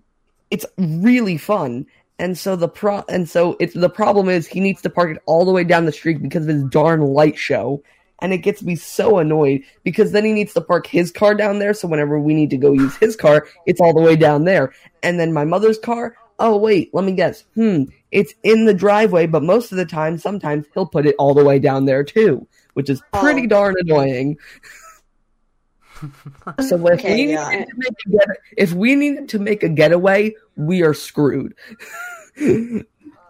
it's 0.51 0.65
really 0.77 1.37
fun. 1.37 1.87
And 2.21 2.37
so 2.37 2.55
the 2.55 2.69
pro 2.69 3.03
and 3.09 3.27
so 3.27 3.57
it's 3.59 3.73
the 3.73 3.89
problem 3.89 4.29
is 4.29 4.45
he 4.45 4.59
needs 4.59 4.79
to 4.83 4.91
park 4.91 5.09
it 5.09 5.23
all 5.25 5.43
the 5.43 5.51
way 5.51 5.63
down 5.63 5.85
the 5.85 5.91
street 5.91 6.21
because 6.21 6.43
of 6.43 6.49
his 6.49 6.63
darn 6.65 7.01
light 7.01 7.35
show. 7.35 7.81
And 8.19 8.31
it 8.31 8.37
gets 8.43 8.61
me 8.61 8.75
so 8.75 9.17
annoyed 9.17 9.63
because 9.83 10.11
then 10.11 10.23
he 10.23 10.31
needs 10.31 10.53
to 10.53 10.61
park 10.61 10.85
his 10.85 11.09
car 11.11 11.33
down 11.33 11.57
there. 11.57 11.73
So 11.73 11.87
whenever 11.87 12.19
we 12.19 12.35
need 12.35 12.51
to 12.51 12.57
go 12.57 12.73
use 12.73 12.95
his 12.97 13.15
car, 13.15 13.47
it's 13.65 13.81
all 13.81 13.95
the 13.95 14.01
way 14.01 14.15
down 14.15 14.43
there. 14.43 14.71
And 15.01 15.19
then 15.19 15.33
my 15.33 15.45
mother's 15.45 15.79
car, 15.79 16.15
oh 16.37 16.57
wait, 16.57 16.93
let 16.93 17.05
me 17.05 17.13
guess. 17.13 17.43
Hmm, 17.55 17.85
it's 18.11 18.35
in 18.43 18.65
the 18.65 18.73
driveway, 18.75 19.25
but 19.25 19.41
most 19.41 19.71
of 19.71 19.79
the 19.79 19.85
time, 19.87 20.19
sometimes 20.19 20.67
he'll 20.75 20.85
put 20.85 21.07
it 21.07 21.15
all 21.17 21.33
the 21.33 21.43
way 21.43 21.57
down 21.57 21.85
there 21.85 22.03
too, 22.03 22.47
which 22.75 22.91
is 22.91 23.01
pretty 23.13 23.45
Oh. 23.45 23.47
darn 23.47 23.75
annoying. 23.79 24.37
So 26.61 26.75
if 26.87 26.99
Okay, 26.99 27.25
we 27.25 27.31
yeah. 27.33 27.49
needed 27.49 27.67
to 27.69 27.75
make 27.77 27.93
a 28.05 28.09
get, 28.09 28.27
if 28.57 28.73
we 28.73 28.95
needed 28.95 29.29
to 29.29 29.39
make 29.39 29.63
a 29.63 29.69
getaway, 29.69 30.35
we 30.55 30.81
are 30.83 30.93
screwed. 30.93 31.53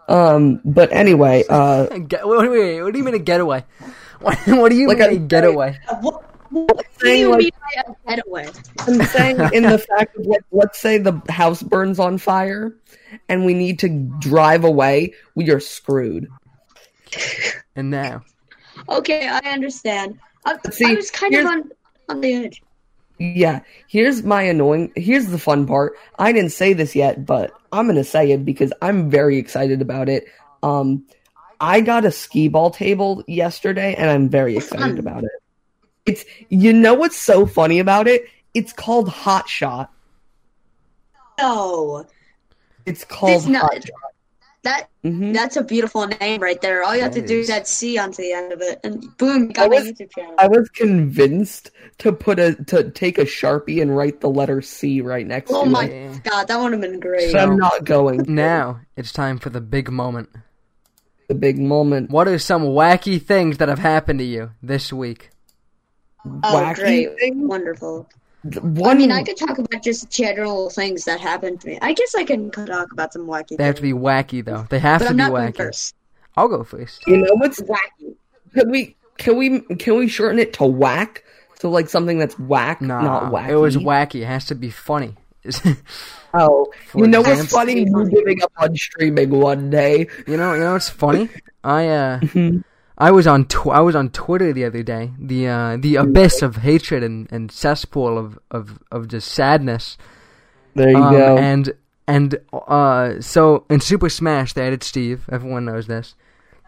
um, 0.07 0.61
but 0.65 0.91
anyway, 0.91 1.43
uh, 1.49 1.85
Get, 1.99 2.27
wait, 2.27 2.49
wait, 2.49 2.49
wait, 2.49 2.81
what 2.81 2.93
do 2.93 2.99
you 2.99 3.05
mean 3.05 3.15
a 3.15 3.19
getaway? 3.19 3.63
What, 4.19 4.37
what 4.47 4.69
do 4.69 4.75
you 4.75 4.87
Like 4.87 4.99
mean 4.99 5.09
I'm 5.09 5.15
a 5.15 5.19
getaway? 5.19 5.79
what, 6.01 6.23
what 6.51 6.85
do 6.99 7.09
you 7.09 7.29
like- 7.31 7.39
mean 7.39 7.51
by 7.75 7.93
a 7.93 8.15
getaway? 8.15 8.47
I'm 8.79 9.01
saying 9.05 9.37
in 9.53 9.63
the 9.63 9.77
fact 9.79 10.15
of 10.17 10.25
like, 10.25 10.43
let's 10.51 10.79
say 10.79 10.97
the 10.97 11.21
house 11.29 11.61
burns 11.63 11.99
on 11.99 12.17
fire, 12.17 12.75
and 13.29 13.45
we 13.45 13.53
need 13.53 13.79
to 13.79 13.89
drive 14.19 14.63
away, 14.63 15.13
we 15.35 15.49
are 15.51 15.59
screwed. 15.59 16.27
And 17.75 17.89
now, 17.89 18.21
Okay, 18.89 19.27
I 19.27 19.39
understand. 19.51 20.17
I, 20.45 20.57
See, 20.71 20.85
I 20.85 20.93
was 20.95 21.11
kind 21.11 21.35
of 21.35 21.45
on 21.45 21.71
on 22.09 22.21
the 22.21 22.33
edge. 22.33 22.61
Yeah, 23.17 23.61
here's 23.87 24.23
my 24.23 24.41
annoying. 24.41 24.91
Here's 24.95 25.27
the 25.27 25.37
fun 25.37 25.67
part. 25.67 25.93
I 26.17 26.31
didn't 26.31 26.51
say 26.51 26.73
this 26.73 26.95
yet, 26.95 27.25
but 27.25 27.51
I'm 27.71 27.85
gonna 27.85 28.03
say 28.03 28.31
it 28.31 28.43
because 28.45 28.73
I'm 28.81 29.09
very 29.11 29.37
excited 29.37 29.81
about 29.81 30.09
it. 30.09 30.25
Um, 30.63 31.05
I 31.59 31.81
got 31.81 32.03
a 32.05 32.11
skee 32.11 32.47
ball 32.47 32.71
table 32.71 33.23
yesterday, 33.27 33.93
and 33.95 34.09
I'm 34.09 34.27
very 34.29 34.57
excited 34.57 34.97
about 35.05 35.23
it. 35.23 35.31
It's 36.07 36.25
you 36.49 36.73
know 36.73 36.95
what's 36.95 37.17
so 37.17 37.45
funny 37.45 37.77
about 37.79 38.07
it? 38.07 38.25
It's 38.55 38.73
called 38.73 39.07
Hot 39.07 39.47
Shot. 39.47 39.91
No, 41.39 42.05
It's 42.85 43.03
called 43.05 43.31
It's 43.33 43.45
not- 43.45 43.61
Hot 43.73 43.83
Shot. 43.83 44.10
That 44.63 44.89
hmm 45.03 45.31
that's 45.33 45.57
a 45.57 45.63
beautiful 45.63 46.05
name 46.07 46.41
right 46.41 46.61
there. 46.61 46.83
All 46.83 46.95
you 46.95 47.01
have 47.01 47.13
to 47.13 47.25
do 47.25 47.39
is. 47.39 47.49
is 47.49 47.55
add 47.55 47.67
C 47.67 47.97
onto 47.97 48.21
the 48.21 48.31
end 48.33 48.53
of 48.53 48.61
it, 48.61 48.79
and 48.83 49.03
boom, 49.17 49.47
got 49.49 49.65
I 49.65 49.67
my 49.69 49.75
was- 49.77 49.87
YouTube 49.87 50.11
channel. 50.11 50.35
I 50.37 50.47
was 50.47 50.69
convinced 50.69 51.71
to 51.99 52.11
put 52.11 52.39
a 52.39 52.55
to 52.65 52.91
take 52.91 53.17
a 53.17 53.25
sharpie 53.25 53.81
and 53.81 53.95
write 53.95 54.21
the 54.21 54.29
letter 54.29 54.61
C 54.61 55.01
right 55.01 55.25
next 55.25 55.51
Oh 55.51 55.63
to 55.63 55.69
my 55.69 55.85
it. 55.85 55.91
Yeah. 55.91 56.19
god, 56.31 56.47
that 56.47 56.59
would 56.59 56.71
have 56.73 56.81
been 56.81 56.99
great. 56.99 57.31
But 57.31 57.41
I'm 57.41 57.57
not 57.57 57.83
going. 57.85 58.25
now 58.27 58.81
it's 58.95 59.11
time 59.11 59.39
for 59.39 59.49
the 59.49 59.61
big 59.61 59.89
moment. 59.91 60.29
the 61.27 61.35
big 61.35 61.57
moment. 61.57 62.09
What 62.11 62.27
are 62.27 62.37
some 62.37 62.63
wacky 62.63 63.21
things 63.21 63.57
that 63.57 63.69
have 63.69 63.79
happened 63.79 64.19
to 64.19 64.25
you 64.25 64.51
this 64.61 64.91
week? 64.93 65.29
oh, 66.25 66.29
Wacky 66.43 66.75
great, 66.75 67.19
thing? 67.19 67.47
wonderful. 67.47 68.07
One. 68.43 68.91
I 68.91 68.93
mean, 68.99 69.11
I 69.11 69.23
could 69.23 69.37
talk 69.37 69.57
about 69.59 69.83
just 69.83 70.09
general 70.09 70.69
things 70.69 71.05
that 71.05 71.19
happened 71.19 71.61
to 71.61 71.67
me. 71.67 71.79
I 71.81 71.93
guess 71.93 72.15
I 72.15 72.23
can 72.23 72.49
talk 72.51 72.91
about 72.91 73.13
some 73.13 73.27
wacky. 73.27 73.57
They 73.57 73.63
have 73.65 73.75
to 73.75 73.81
be 73.81 73.93
wacky 73.93 74.43
though. 74.43 74.65
They 74.69 74.79
have 74.79 74.99
but 74.99 75.05
to 75.05 75.09
I'm 75.11 75.15
be 75.17 75.23
not 75.23 75.29
going 75.31 75.51
wacky. 75.53 75.57
first. 75.57 75.95
I'll 76.37 76.47
go 76.47 76.63
first. 76.63 77.05
you 77.07 77.17
know 77.17 77.33
what's 77.35 77.61
Wacky. 77.61 78.15
can 78.53 78.71
we 78.71 78.95
can 79.17 79.37
we 79.37 79.59
can 79.75 79.95
we 79.97 80.07
shorten 80.07 80.39
it 80.39 80.53
to 80.53 80.65
whack? 80.65 81.23
So 81.59 81.69
like 81.69 81.89
something 81.89 82.17
that's 82.17 82.39
whack, 82.39 82.81
Nah, 82.81 83.01
not 83.01 83.31
wacky. 83.31 83.49
it 83.49 83.55
was 83.57 83.77
wacky. 83.77 84.21
It 84.21 84.25
has 84.25 84.45
to 84.45 84.55
be 84.55 84.69
funny. 84.69 85.15
Oh, 86.33 86.71
For 86.87 86.99
you 86.99 87.07
know 87.07 87.19
what's 87.19 87.31
example- 87.43 87.57
funny? 87.57 87.79
You 87.81 87.91
Funny. 87.91 88.09
giving 88.09 88.41
up 88.41 88.53
on 88.57 88.73
streaming 88.77 89.31
one 89.31 89.69
day. 89.69 90.07
You 90.25 90.37
know, 90.37 90.53
you 90.53 90.61
know 90.61 90.71
what's 90.73 90.87
funny? 90.89 91.27
I 91.61 91.87
uh, 91.89 92.19
Mhm. 92.21 92.63
I 93.01 93.11
was 93.11 93.25
on 93.27 93.45
tw- 93.45 93.67
I 93.67 93.81
was 93.81 93.95
on 93.95 94.09
Twitter 94.11 94.53
the 94.53 94.63
other 94.65 94.83
day. 94.83 95.11
The 95.19 95.47
uh, 95.47 95.77
the 95.77 95.95
abyss 95.97 96.41
of 96.41 96.57
hatred 96.57 97.03
and, 97.03 97.27
and 97.31 97.51
cesspool 97.51 98.17
of, 98.17 98.37
of, 98.51 98.79
of 98.91 99.07
just 99.07 99.27
sadness. 99.31 99.97
There 100.75 100.89
you 100.89 100.97
Um, 100.97 101.13
go. 101.13 101.37
And 101.37 101.73
and 102.07 102.35
uh, 102.53 103.19
so 103.19 103.65
in 103.69 103.79
Super 103.81 104.09
Smash 104.09 104.53
they 104.53 104.65
added 104.67 104.83
Steve. 104.83 105.25
Everyone 105.31 105.65
knows 105.65 105.87
this. 105.87 106.15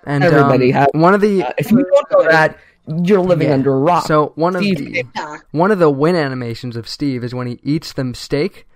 And 0.05 0.23
Everybody 0.23 0.73
um, 0.73 0.79
has- 0.79 0.87
one 0.93 1.13
of 1.13 1.21
the 1.21 1.43
Uh, 1.43 1.53
if 1.57 1.71
you 1.71 1.77
don't 1.83 2.11
know 2.11 2.31
that, 2.31 2.57
you're 3.03 3.21
living 3.21 3.47
Yeah. 3.49 3.53
under 3.53 3.73
a 3.73 3.77
rock. 3.79 4.05
so 4.07 4.33
one 4.35 4.55
of 4.55 4.61
the 4.61 5.05
one 5.51 5.71
of 5.71 5.79
the 5.79 5.89
win 5.89 6.15
animations 6.15 6.75
of 6.75 6.87
Steve 6.89 7.23
is 7.23 7.33
when 7.35 7.47
he 7.47 7.59
eats 7.63 7.93
the 7.93 8.11
steak. 8.15 8.67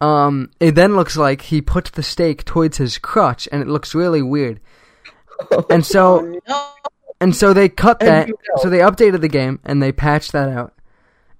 Um, 0.00 0.50
it 0.60 0.74
then 0.74 0.96
looks 0.96 1.16
like 1.16 1.42
he 1.42 1.60
puts 1.60 1.90
the 1.90 2.02
steak 2.02 2.44
towards 2.44 2.76
his 2.78 2.98
crotch, 2.98 3.48
and 3.52 3.62
it 3.62 3.68
looks 3.68 3.94
really 3.94 4.22
weird. 4.22 4.60
And 5.70 5.84
so 5.84 6.20
Oh, 6.20 6.40
no. 6.48 6.70
And 7.20 7.34
so 7.34 7.52
they 7.54 7.68
cut 7.68 8.00
that. 8.00 8.28
you 8.28 8.34
know. 8.34 8.62
So 8.62 8.68
they 8.68 8.78
updated 8.78 9.20
the 9.20 9.28
game 9.28 9.60
and 9.64 9.82
they 9.82 9.92
patched 9.92 10.32
that 10.32 10.48
out. 10.48 10.74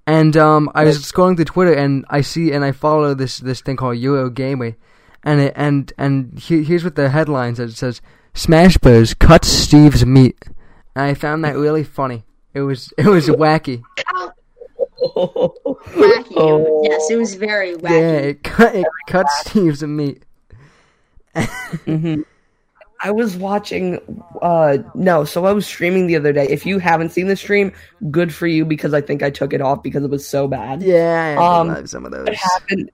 And 0.06 0.36
um, 0.36 0.70
I 0.74 0.84
was 0.84 0.98
scrolling 1.00 1.36
through 1.36 1.46
Twitter 1.46 1.72
and 1.74 2.04
I 2.10 2.20
see 2.20 2.52
and 2.52 2.64
I 2.64 2.72
follow 2.72 3.14
this 3.14 3.38
this 3.38 3.60
thing 3.62 3.76
called 3.76 3.96
Eurogamer, 3.96 4.76
and 5.22 5.40
it, 5.40 5.52
and 5.56 5.92
and 5.98 6.38
he, 6.38 6.62
here's 6.62 6.84
what 6.84 6.94
the 6.94 7.08
headline 7.08 7.54
says. 7.56 7.72
It 7.72 7.76
says 7.76 8.00
Smash 8.34 8.76
Bros 8.78 9.14
cuts 9.14 9.48
Steve's 9.48 10.04
meat. 10.06 10.36
And 10.94 11.04
I 11.06 11.14
found 11.14 11.44
that 11.44 11.56
really 11.56 11.84
funny. 11.84 12.24
It 12.52 12.60
was 12.60 12.92
it 12.98 13.06
was 13.06 13.28
wacky. 13.28 13.82
Ow, 14.14 14.32
wacky. 15.02 16.32
Oh. 16.36 16.82
Yes, 16.84 17.10
it 17.10 17.16
was 17.16 17.34
very 17.34 17.74
wacky. 17.74 17.90
Yeah, 17.90 18.20
wacky. 18.20 18.24
it 18.24 18.42
cut 18.44 18.74
it 18.74 18.86
cut 19.08 19.28
Steve's 19.30 19.82
meat. 19.82 20.22
hmm 21.34 22.22
I 23.04 23.10
was 23.10 23.36
watching. 23.36 24.00
Uh, 24.40 24.78
no, 24.94 25.24
so 25.24 25.44
I 25.44 25.52
was 25.52 25.66
streaming 25.66 26.06
the 26.06 26.16
other 26.16 26.32
day. 26.32 26.48
If 26.48 26.64
you 26.64 26.78
haven't 26.78 27.10
seen 27.10 27.28
the 27.28 27.36
stream, 27.36 27.70
good 28.10 28.34
for 28.34 28.46
you 28.46 28.64
because 28.64 28.94
I 28.94 29.02
think 29.02 29.22
I 29.22 29.28
took 29.28 29.52
it 29.52 29.60
off 29.60 29.82
because 29.82 30.02
it 30.02 30.10
was 30.10 30.26
so 30.26 30.48
bad. 30.48 30.82
Yeah, 30.82 31.36
I 31.38 31.60
Um, 31.60 31.86
some 31.86 32.06
of 32.06 32.12
those. 32.12 32.34
Happened? 32.34 32.90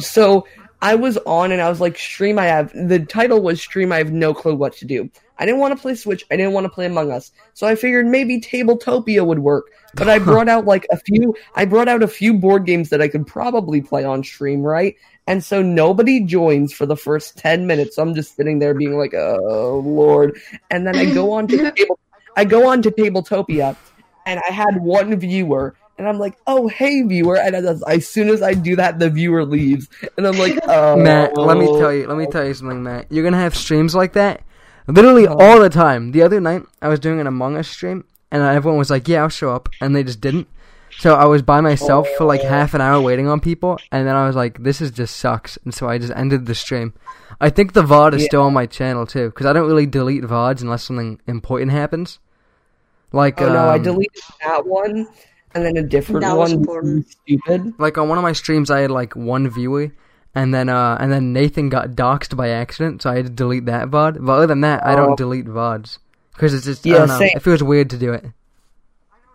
So 0.00 0.48
I 0.82 0.96
was 0.96 1.16
on 1.18 1.52
and 1.52 1.62
I 1.62 1.68
was 1.68 1.80
like, 1.80 1.96
stream. 1.96 2.40
I 2.40 2.46
have 2.46 2.72
the 2.74 2.98
title 2.98 3.40
was 3.40 3.60
stream. 3.60 3.92
I 3.92 3.98
have 3.98 4.12
no 4.12 4.34
clue 4.34 4.56
what 4.56 4.72
to 4.78 4.84
do. 4.84 5.08
I 5.38 5.46
didn't 5.46 5.60
want 5.60 5.76
to 5.76 5.80
play 5.80 5.94
Switch. 5.94 6.24
I 6.30 6.36
didn't 6.36 6.52
want 6.52 6.64
to 6.64 6.70
play 6.70 6.86
Among 6.86 7.12
Us. 7.12 7.30
So 7.54 7.68
I 7.68 7.76
figured 7.76 8.06
maybe 8.06 8.40
Tabletopia 8.40 9.24
would 9.24 9.38
work. 9.38 9.66
But 9.94 10.08
I 10.08 10.18
brought 10.20 10.48
out 10.48 10.64
like 10.64 10.86
a 10.90 10.96
few. 10.96 11.36
I 11.54 11.66
brought 11.66 11.88
out 11.88 12.02
a 12.02 12.08
few 12.08 12.34
board 12.34 12.66
games 12.66 12.88
that 12.88 13.00
I 13.00 13.06
could 13.06 13.28
probably 13.28 13.80
play 13.80 14.02
on 14.04 14.24
stream, 14.24 14.62
right? 14.62 14.96
And 15.26 15.42
so 15.42 15.60
nobody 15.60 16.20
joins 16.20 16.72
for 16.72 16.86
the 16.86 16.96
first 16.96 17.36
ten 17.36 17.66
minutes. 17.66 17.96
So 17.96 18.02
I'm 18.02 18.14
just 18.14 18.36
sitting 18.36 18.58
there 18.58 18.74
being 18.74 18.96
like, 18.96 19.14
"Oh 19.14 19.82
Lord!" 19.84 20.38
And 20.70 20.86
then 20.86 20.96
I 20.96 21.12
go 21.12 21.32
on 21.32 21.48
to 21.48 21.70
table. 21.76 21.98
I 22.36 22.44
go 22.44 22.68
on 22.68 22.82
to 22.82 22.90
Tabletopia, 22.90 23.76
and 24.26 24.40
I 24.48 24.52
had 24.52 24.76
one 24.80 25.16
viewer, 25.18 25.74
and 25.98 26.06
I'm 26.06 26.18
like, 26.18 26.36
"Oh, 26.46 26.68
hey, 26.68 27.02
viewer!" 27.02 27.36
And 27.36 27.56
as, 27.56 27.82
as 27.84 28.06
soon 28.06 28.28
as 28.28 28.42
I 28.42 28.54
do 28.54 28.76
that, 28.76 28.98
the 28.98 29.08
viewer 29.08 29.44
leaves, 29.44 29.88
and 30.16 30.26
I'm 30.26 30.38
like, 30.38 30.58
"Oh, 30.68 30.96
Matt, 30.96 31.36
let 31.36 31.56
me 31.56 31.66
tell 31.66 31.92
you, 31.92 32.06
let 32.06 32.18
me 32.18 32.26
tell 32.26 32.46
you 32.46 32.54
something, 32.54 32.82
Matt. 32.82 33.06
You're 33.10 33.24
gonna 33.24 33.38
have 33.40 33.56
streams 33.56 33.94
like 33.94 34.12
that, 34.12 34.42
literally 34.86 35.26
oh. 35.26 35.36
all 35.38 35.60
the 35.60 35.70
time. 35.70 36.12
The 36.12 36.22
other 36.22 36.40
night, 36.40 36.62
I 36.82 36.88
was 36.88 37.00
doing 37.00 37.20
an 37.20 37.26
Among 37.26 37.56
Us 37.56 37.68
stream, 37.68 38.04
and 38.30 38.42
everyone 38.42 38.78
was 38.78 38.90
like, 38.90 39.08
"Yeah, 39.08 39.22
I'll 39.22 39.28
show 39.28 39.50
up," 39.50 39.68
and 39.80 39.96
they 39.96 40.04
just 40.04 40.20
didn't. 40.20 40.48
So 40.98 41.14
I 41.14 41.26
was 41.26 41.42
by 41.42 41.60
myself 41.60 42.08
for 42.16 42.24
like 42.24 42.42
half 42.42 42.72
an 42.74 42.80
hour 42.80 43.00
waiting 43.00 43.28
on 43.28 43.40
people, 43.40 43.78
and 43.92 44.06
then 44.06 44.14
I 44.16 44.26
was 44.26 44.34
like, 44.36 44.62
"This 44.62 44.80
is 44.80 44.90
just 44.90 45.16
sucks," 45.16 45.58
and 45.64 45.74
so 45.74 45.88
I 45.88 45.98
just 45.98 46.12
ended 46.16 46.46
the 46.46 46.54
stream. 46.54 46.94
I 47.40 47.50
think 47.50 47.72
the 47.74 47.82
VOD 47.82 48.14
is 48.14 48.22
Yeah. 48.22 48.26
still 48.28 48.42
on 48.42 48.54
my 48.54 48.64
channel 48.66 49.04
too, 49.06 49.26
because 49.26 49.44
I 49.46 49.52
don't 49.52 49.66
really 49.68 49.84
delete 49.86 50.24
VODs 50.24 50.62
unless 50.62 50.84
something 50.84 51.20
important 51.26 51.70
happens. 51.72 52.18
Like, 53.12 53.40
Oh 53.42 53.52
no, 53.52 53.68
I 53.68 53.76
um, 53.76 53.82
deleted 53.82 54.22
that 54.42 54.66
one, 54.66 55.06
and 55.54 55.64
then 55.64 55.76
a 55.76 55.82
different 55.82 56.22
That 56.22 56.36
one. 56.36 56.50
important. 56.52 57.06
Stupid. 57.08 57.74
like 57.78 57.98
on 57.98 58.08
one 58.08 58.16
of 58.18 58.22
my 58.22 58.32
streams 58.32 58.70
I 58.70 58.80
had 58.80 58.90
like 58.90 59.14
one 59.14 59.48
viewer 59.48 59.90
and 60.34 60.52
then 60.54 60.68
uh 60.68 60.96
and 61.00 61.10
then 61.12 61.32
Nathan 61.32 61.68
got 61.70 61.90
doxxed 61.90 62.36
by 62.36 62.48
accident 62.50 63.00
so 63.02 63.10
I 63.10 63.16
had 63.16 63.24
to 63.26 63.30
delete 63.30 63.66
that 63.66 63.88
VOD. 63.90 64.18
But 64.24 64.32
other 64.32 64.46
than 64.46 64.60
that 64.62 64.84
I 64.86 64.92
Oh. 64.94 64.96
don't 64.96 65.16
delete 65.16 65.46
VODs 65.46 65.98
because 66.34 66.52
it's 66.54 66.64
just 66.66 66.86
I 66.86 66.90
Yeah, 66.90 66.98
don't 66.98 67.08
know. 67.08 67.18
same. 67.18 67.30
It 67.34 67.42
feels 67.42 67.62
weird 67.62 67.90
to 67.90 67.96
do 67.98 68.12
it. 68.12 68.26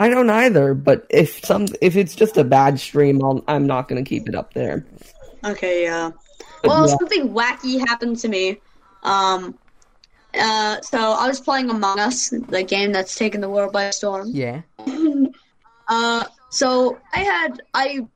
I 0.01 0.09
don't 0.09 0.31
either, 0.31 0.73
but 0.73 1.05
if 1.11 1.45
some 1.45 1.67
if 1.79 1.95
it's 1.95 2.15
just 2.15 2.35
a 2.35 2.43
bad 2.43 2.79
stream, 2.79 3.23
I'll, 3.23 3.43
I'm 3.47 3.67
not 3.67 3.87
gonna 3.87 4.03
keep 4.03 4.27
it 4.27 4.33
up 4.33 4.53
there. 4.55 4.83
Okay, 5.45 5.83
yeah. 5.83 6.09
Well, 6.63 6.87
Yeah. 6.87 6.95
something 6.97 7.29
wacky 7.29 7.79
happened 7.87 8.17
to 8.19 8.27
me. 8.27 8.59
Um, 9.03 9.59
uh, 10.33 10.81
so 10.81 10.97
I 10.97 11.27
was 11.27 11.39
playing 11.39 11.69
Among 11.69 11.99
Us, 11.99 12.29
the 12.29 12.63
game 12.63 12.91
that's 12.91 13.15
taken 13.15 13.41
the 13.41 13.49
world 13.49 13.73
by 13.73 13.91
storm. 13.91 14.29
Yeah. 14.33 14.61
Uh, 15.87 16.23
so 16.49 16.97
I 17.13 17.19
had 17.19 17.61
I 17.73 18.07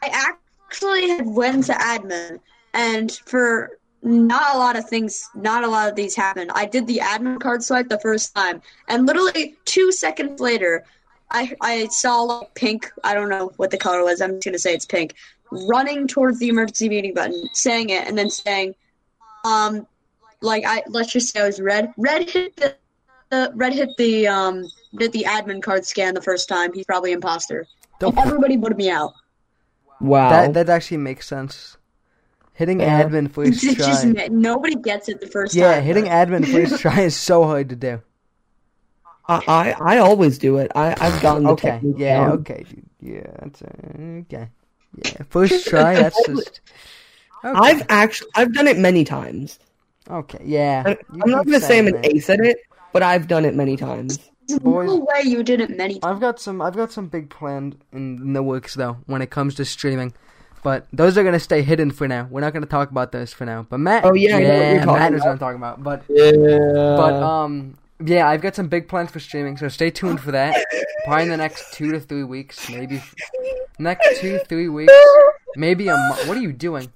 I 0.00 0.34
actually 0.70 1.08
had 1.08 1.26
went 1.26 1.64
to 1.64 1.72
admin, 1.72 2.38
and 2.72 3.10
for 3.26 3.78
not 4.02 4.54
a 4.54 4.58
lot 4.58 4.76
of 4.76 4.88
things, 4.88 5.28
not 5.34 5.64
a 5.64 5.66
lot 5.68 5.88
of 5.88 5.96
these 5.96 6.14
happened. 6.14 6.52
I 6.54 6.66
did 6.66 6.86
the 6.86 6.98
admin 6.98 7.40
card 7.40 7.64
swipe 7.64 7.88
the 7.88 7.98
first 7.98 8.32
time, 8.32 8.62
and 8.86 9.06
literally 9.06 9.56
two 9.64 9.90
seconds 9.90 10.40
later, 10.40 10.84
I 11.30 11.54
I 11.60 11.86
saw 11.88 12.22
like 12.22 12.54
pink. 12.54 12.90
I 13.04 13.14
don't 13.14 13.28
know 13.28 13.52
what 13.56 13.70
the 13.70 13.78
color 13.78 14.02
was. 14.04 14.20
I'm 14.20 14.32
just 14.36 14.44
gonna 14.44 14.58
say 14.58 14.74
it's 14.74 14.86
pink. 14.86 15.14
Running 15.52 16.06
towards 16.06 16.38
the 16.38 16.48
emergency 16.48 16.88
meeting 16.88 17.14
button, 17.14 17.48
saying 17.52 17.90
it, 17.90 18.06
and 18.06 18.16
then 18.16 18.30
saying, 18.30 18.74
um, 19.44 19.86
like 20.40 20.64
I 20.66 20.82
let's 20.88 21.12
just 21.12 21.32
say 21.32 21.40
it 21.40 21.46
was 21.46 21.60
red. 21.60 21.92
Red 21.96 22.28
hit 22.30 22.56
the, 22.56 22.76
the 23.30 23.52
red 23.54 23.72
hit 23.72 23.90
the 23.98 24.26
um 24.28 24.64
did 24.96 25.12
the 25.12 25.24
admin 25.28 25.62
card 25.62 25.84
scan 25.86 26.14
the 26.14 26.22
first 26.22 26.48
time. 26.48 26.72
He's 26.72 26.86
probably 26.86 27.12
imposter. 27.12 27.66
Don't- 27.98 28.16
everybody 28.18 28.56
voted 28.56 28.76
me 28.78 28.90
out. 28.90 29.12
Wow. 30.00 30.30
That 30.30 30.54
that 30.54 30.68
actually 30.68 30.96
makes 30.98 31.26
sense. 31.28 31.76
Hitting 32.54 32.80
Yeah. 32.80 33.04
admin 33.04 33.26
It's 33.46 33.62
first 33.62 33.76
just 33.78 34.02
try. 34.14 34.28
nobody 34.30 34.74
gets 34.76 35.08
it 35.08 35.20
the 35.20 35.26
first 35.26 35.54
Yeah, 35.54 35.66
time. 35.66 35.74
Yeah, 35.76 35.80
hitting 35.80 36.04
admin 36.06 36.46
first 36.50 36.80
try 36.80 37.00
is 37.02 37.16
so 37.16 37.44
hard 37.44 37.68
to 37.70 37.76
do. 37.76 38.02
I, 39.30 39.42
I 39.46 39.94
I 39.94 39.98
always 39.98 40.38
do 40.38 40.58
it. 40.58 40.70
I 40.74 40.94
I've 41.00 41.22
gotten 41.22 41.44
the 41.44 41.50
Okay. 41.50 41.70
technique 41.72 41.96
Yeah. 41.98 42.24
down. 42.24 42.30
Okay. 42.40 42.64
Yeah. 43.00 43.30
That's 43.40 43.62
uh, 43.62 43.68
okay. 44.22 44.48
Yeah. 44.96 45.22
First 45.30 45.66
try. 45.66 45.94
That's 45.94 46.16
just. 46.26 46.60
Okay. 47.44 47.58
I've 47.58 47.86
actually 47.88 48.30
I've 48.34 48.52
done 48.52 48.66
it 48.68 48.76
many 48.78 49.04
times. 49.04 49.58
Okay. 50.10 50.42
Yeah. 50.44 50.82
I, 50.86 50.96
I'm 51.22 51.30
not 51.30 51.46
gonna 51.46 51.60
say 51.60 51.78
I'm 51.78 51.86
an 51.86 52.00
ace 52.04 52.28
at 52.28 52.40
it, 52.40 52.58
but 52.92 53.02
I've 53.02 53.28
done 53.28 53.44
it 53.44 53.54
many 53.54 53.76
times. 53.76 54.18
There's 54.48 54.58
boys. 54.60 54.88
no 54.88 54.96
way 54.96 55.22
you 55.24 55.42
did 55.44 55.60
it 55.60 55.70
many 55.70 56.00
times. 56.00 56.16
I've 56.16 56.20
got 56.20 56.40
some. 56.40 56.60
I've 56.60 56.74
got 56.76 56.90
some 56.92 57.06
big 57.06 57.30
planned 57.30 57.76
in, 57.92 58.18
in 58.18 58.32
the 58.32 58.42
works 58.42 58.74
though 58.74 58.98
when 59.06 59.22
it 59.22 59.30
comes 59.30 59.54
to 59.54 59.64
streaming, 59.64 60.12
but 60.64 60.88
those 60.92 61.16
are 61.16 61.22
gonna 61.22 61.38
stay 61.38 61.62
hidden 61.62 61.92
for 61.92 62.08
now. 62.08 62.26
We're 62.28 62.40
not 62.40 62.52
gonna 62.52 62.66
talk 62.66 62.90
about 62.90 63.12
those 63.12 63.32
for 63.32 63.44
now. 63.46 63.64
But 63.70 63.78
Matt, 63.78 64.04
Oh, 64.04 64.12
yeah, 64.14 64.36
I 64.36 64.42
know 64.42 64.56
what 64.58 64.66
you're 64.66 64.84
Matt 64.84 64.84
talking 64.86 65.12
knows 65.12 65.20
about. 65.20 65.26
what 65.26 65.32
I'm 65.32 65.38
talking 65.38 65.56
about. 65.56 65.82
But 65.84 66.02
Yeah. 66.08 66.96
but 66.96 67.14
um 67.22 67.76
yeah, 68.04 68.28
I've 68.28 68.40
got 68.40 68.54
some 68.54 68.68
big 68.68 68.88
plans 68.88 69.10
for 69.10 69.20
streaming, 69.20 69.56
so 69.56 69.68
stay 69.68 69.90
tuned 69.90 70.20
for 70.20 70.30
that. 70.32 70.64
Probably 71.04 71.24
in 71.24 71.30
the 71.30 71.36
next 71.36 71.74
two 71.74 71.92
to 71.92 72.00
three 72.00 72.24
weeks, 72.24 72.68
maybe 72.70 73.02
next 73.78 74.20
two 74.20 74.38
three 74.48 74.68
weeks, 74.68 74.92
maybe 75.56 75.88
a 75.88 75.96
month. 75.96 76.28
What 76.28 76.36
are 76.36 76.40
you 76.40 76.52
doing? 76.52 76.90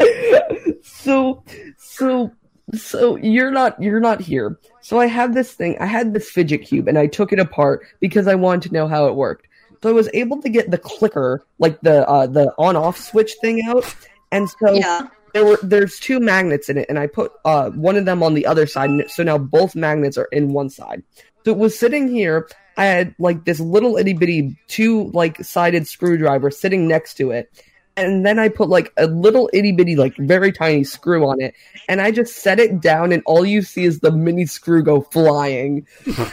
so 0.82 1.42
so 1.78 2.32
so 2.74 3.16
you're 3.16 3.50
not 3.50 3.80
you're 3.80 4.00
not 4.00 4.20
here. 4.20 4.58
So 4.80 4.98
I 4.98 5.06
have 5.06 5.34
this 5.34 5.52
thing. 5.52 5.76
I 5.78 5.86
had 5.86 6.12
this 6.12 6.30
fidget 6.30 6.62
cube 6.62 6.88
and 6.88 6.98
I 6.98 7.06
took 7.06 7.32
it 7.32 7.38
apart 7.38 7.86
because 8.00 8.26
I 8.26 8.34
wanted 8.34 8.68
to 8.68 8.74
know 8.74 8.88
how 8.88 9.06
it 9.06 9.14
worked. 9.14 9.46
So 9.82 9.90
I 9.90 9.92
was 9.92 10.08
able 10.14 10.40
to 10.40 10.48
get 10.48 10.70
the 10.70 10.78
clicker, 10.78 11.44
like 11.58 11.80
the 11.82 12.08
uh, 12.08 12.26
the 12.26 12.52
on 12.58 12.76
off 12.76 12.98
switch 12.98 13.34
thing 13.40 13.62
out. 13.66 13.94
And 14.32 14.48
so 14.48 14.72
Yeah. 14.72 15.08
There 15.34 15.44
were 15.44 15.58
there's 15.62 15.98
two 15.98 16.20
magnets 16.20 16.68
in 16.68 16.78
it, 16.78 16.86
and 16.88 16.98
I 16.98 17.08
put 17.08 17.32
uh, 17.44 17.70
one 17.70 17.96
of 17.96 18.04
them 18.04 18.22
on 18.22 18.34
the 18.34 18.46
other 18.46 18.66
side, 18.66 18.88
so 19.08 19.24
now 19.24 19.36
both 19.36 19.74
magnets 19.74 20.16
are 20.16 20.28
in 20.30 20.52
one 20.52 20.70
side. 20.70 21.02
So 21.44 21.50
it 21.50 21.58
was 21.58 21.78
sitting 21.78 22.08
here. 22.08 22.48
I 22.76 22.86
had 22.86 23.14
like 23.18 23.44
this 23.44 23.60
little 23.60 23.96
itty 23.96 24.14
bitty 24.14 24.56
two 24.68 25.10
like 25.10 25.44
sided 25.44 25.86
screwdriver 25.86 26.50
sitting 26.50 26.86
next 26.86 27.14
to 27.14 27.32
it, 27.32 27.52
and 27.96 28.24
then 28.24 28.38
I 28.38 28.48
put 28.48 28.68
like 28.68 28.92
a 28.96 29.08
little 29.08 29.50
itty 29.52 29.72
bitty 29.72 29.96
like 29.96 30.16
very 30.16 30.52
tiny 30.52 30.84
screw 30.84 31.26
on 31.26 31.40
it, 31.40 31.54
and 31.88 32.00
I 32.00 32.12
just 32.12 32.36
set 32.36 32.60
it 32.60 32.80
down, 32.80 33.10
and 33.10 33.22
all 33.26 33.44
you 33.44 33.62
see 33.62 33.84
is 33.84 33.98
the 34.00 34.12
mini 34.12 34.46
screw 34.46 34.84
go 34.84 35.00
flying. 35.00 35.84
it's 36.06 36.32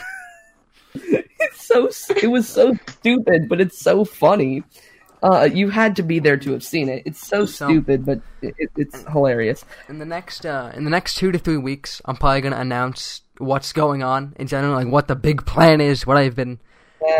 it's 0.94 1.66
so 1.66 1.90
it 2.22 2.30
was 2.30 2.48
so 2.48 2.78
stupid, 2.88 3.48
but 3.48 3.60
it's 3.60 3.80
so 3.80 4.04
funny. 4.04 4.62
Uh, 5.22 5.48
you 5.52 5.70
had 5.70 5.94
to 5.96 6.02
be 6.02 6.18
there 6.18 6.36
to 6.36 6.50
have 6.52 6.64
seen 6.64 6.88
it. 6.88 7.02
It's 7.06 7.24
so, 7.26 7.46
So- 7.46 7.68
stupid, 7.68 8.04
but 8.04 8.20
it, 8.42 8.54
it's 8.76 9.02
hilarious. 9.10 9.64
in 9.88 9.98
the 9.98 10.04
next 10.04 10.44
uh, 10.44 10.72
in 10.74 10.84
the 10.84 10.90
next 10.90 11.14
two 11.16 11.30
to 11.32 11.38
three 11.38 11.56
weeks, 11.58 12.02
I'm 12.04 12.16
probably 12.16 12.40
gonna 12.40 12.56
announce 12.56 13.22
what's 13.38 13.72
going 13.72 14.02
on 14.02 14.34
in 14.38 14.46
general, 14.48 14.74
like 14.74 14.88
what 14.88 15.06
the 15.08 15.14
big 15.16 15.46
plan 15.46 15.80
is, 15.80 16.06
what 16.06 16.16
I've 16.16 16.34
been 16.36 16.58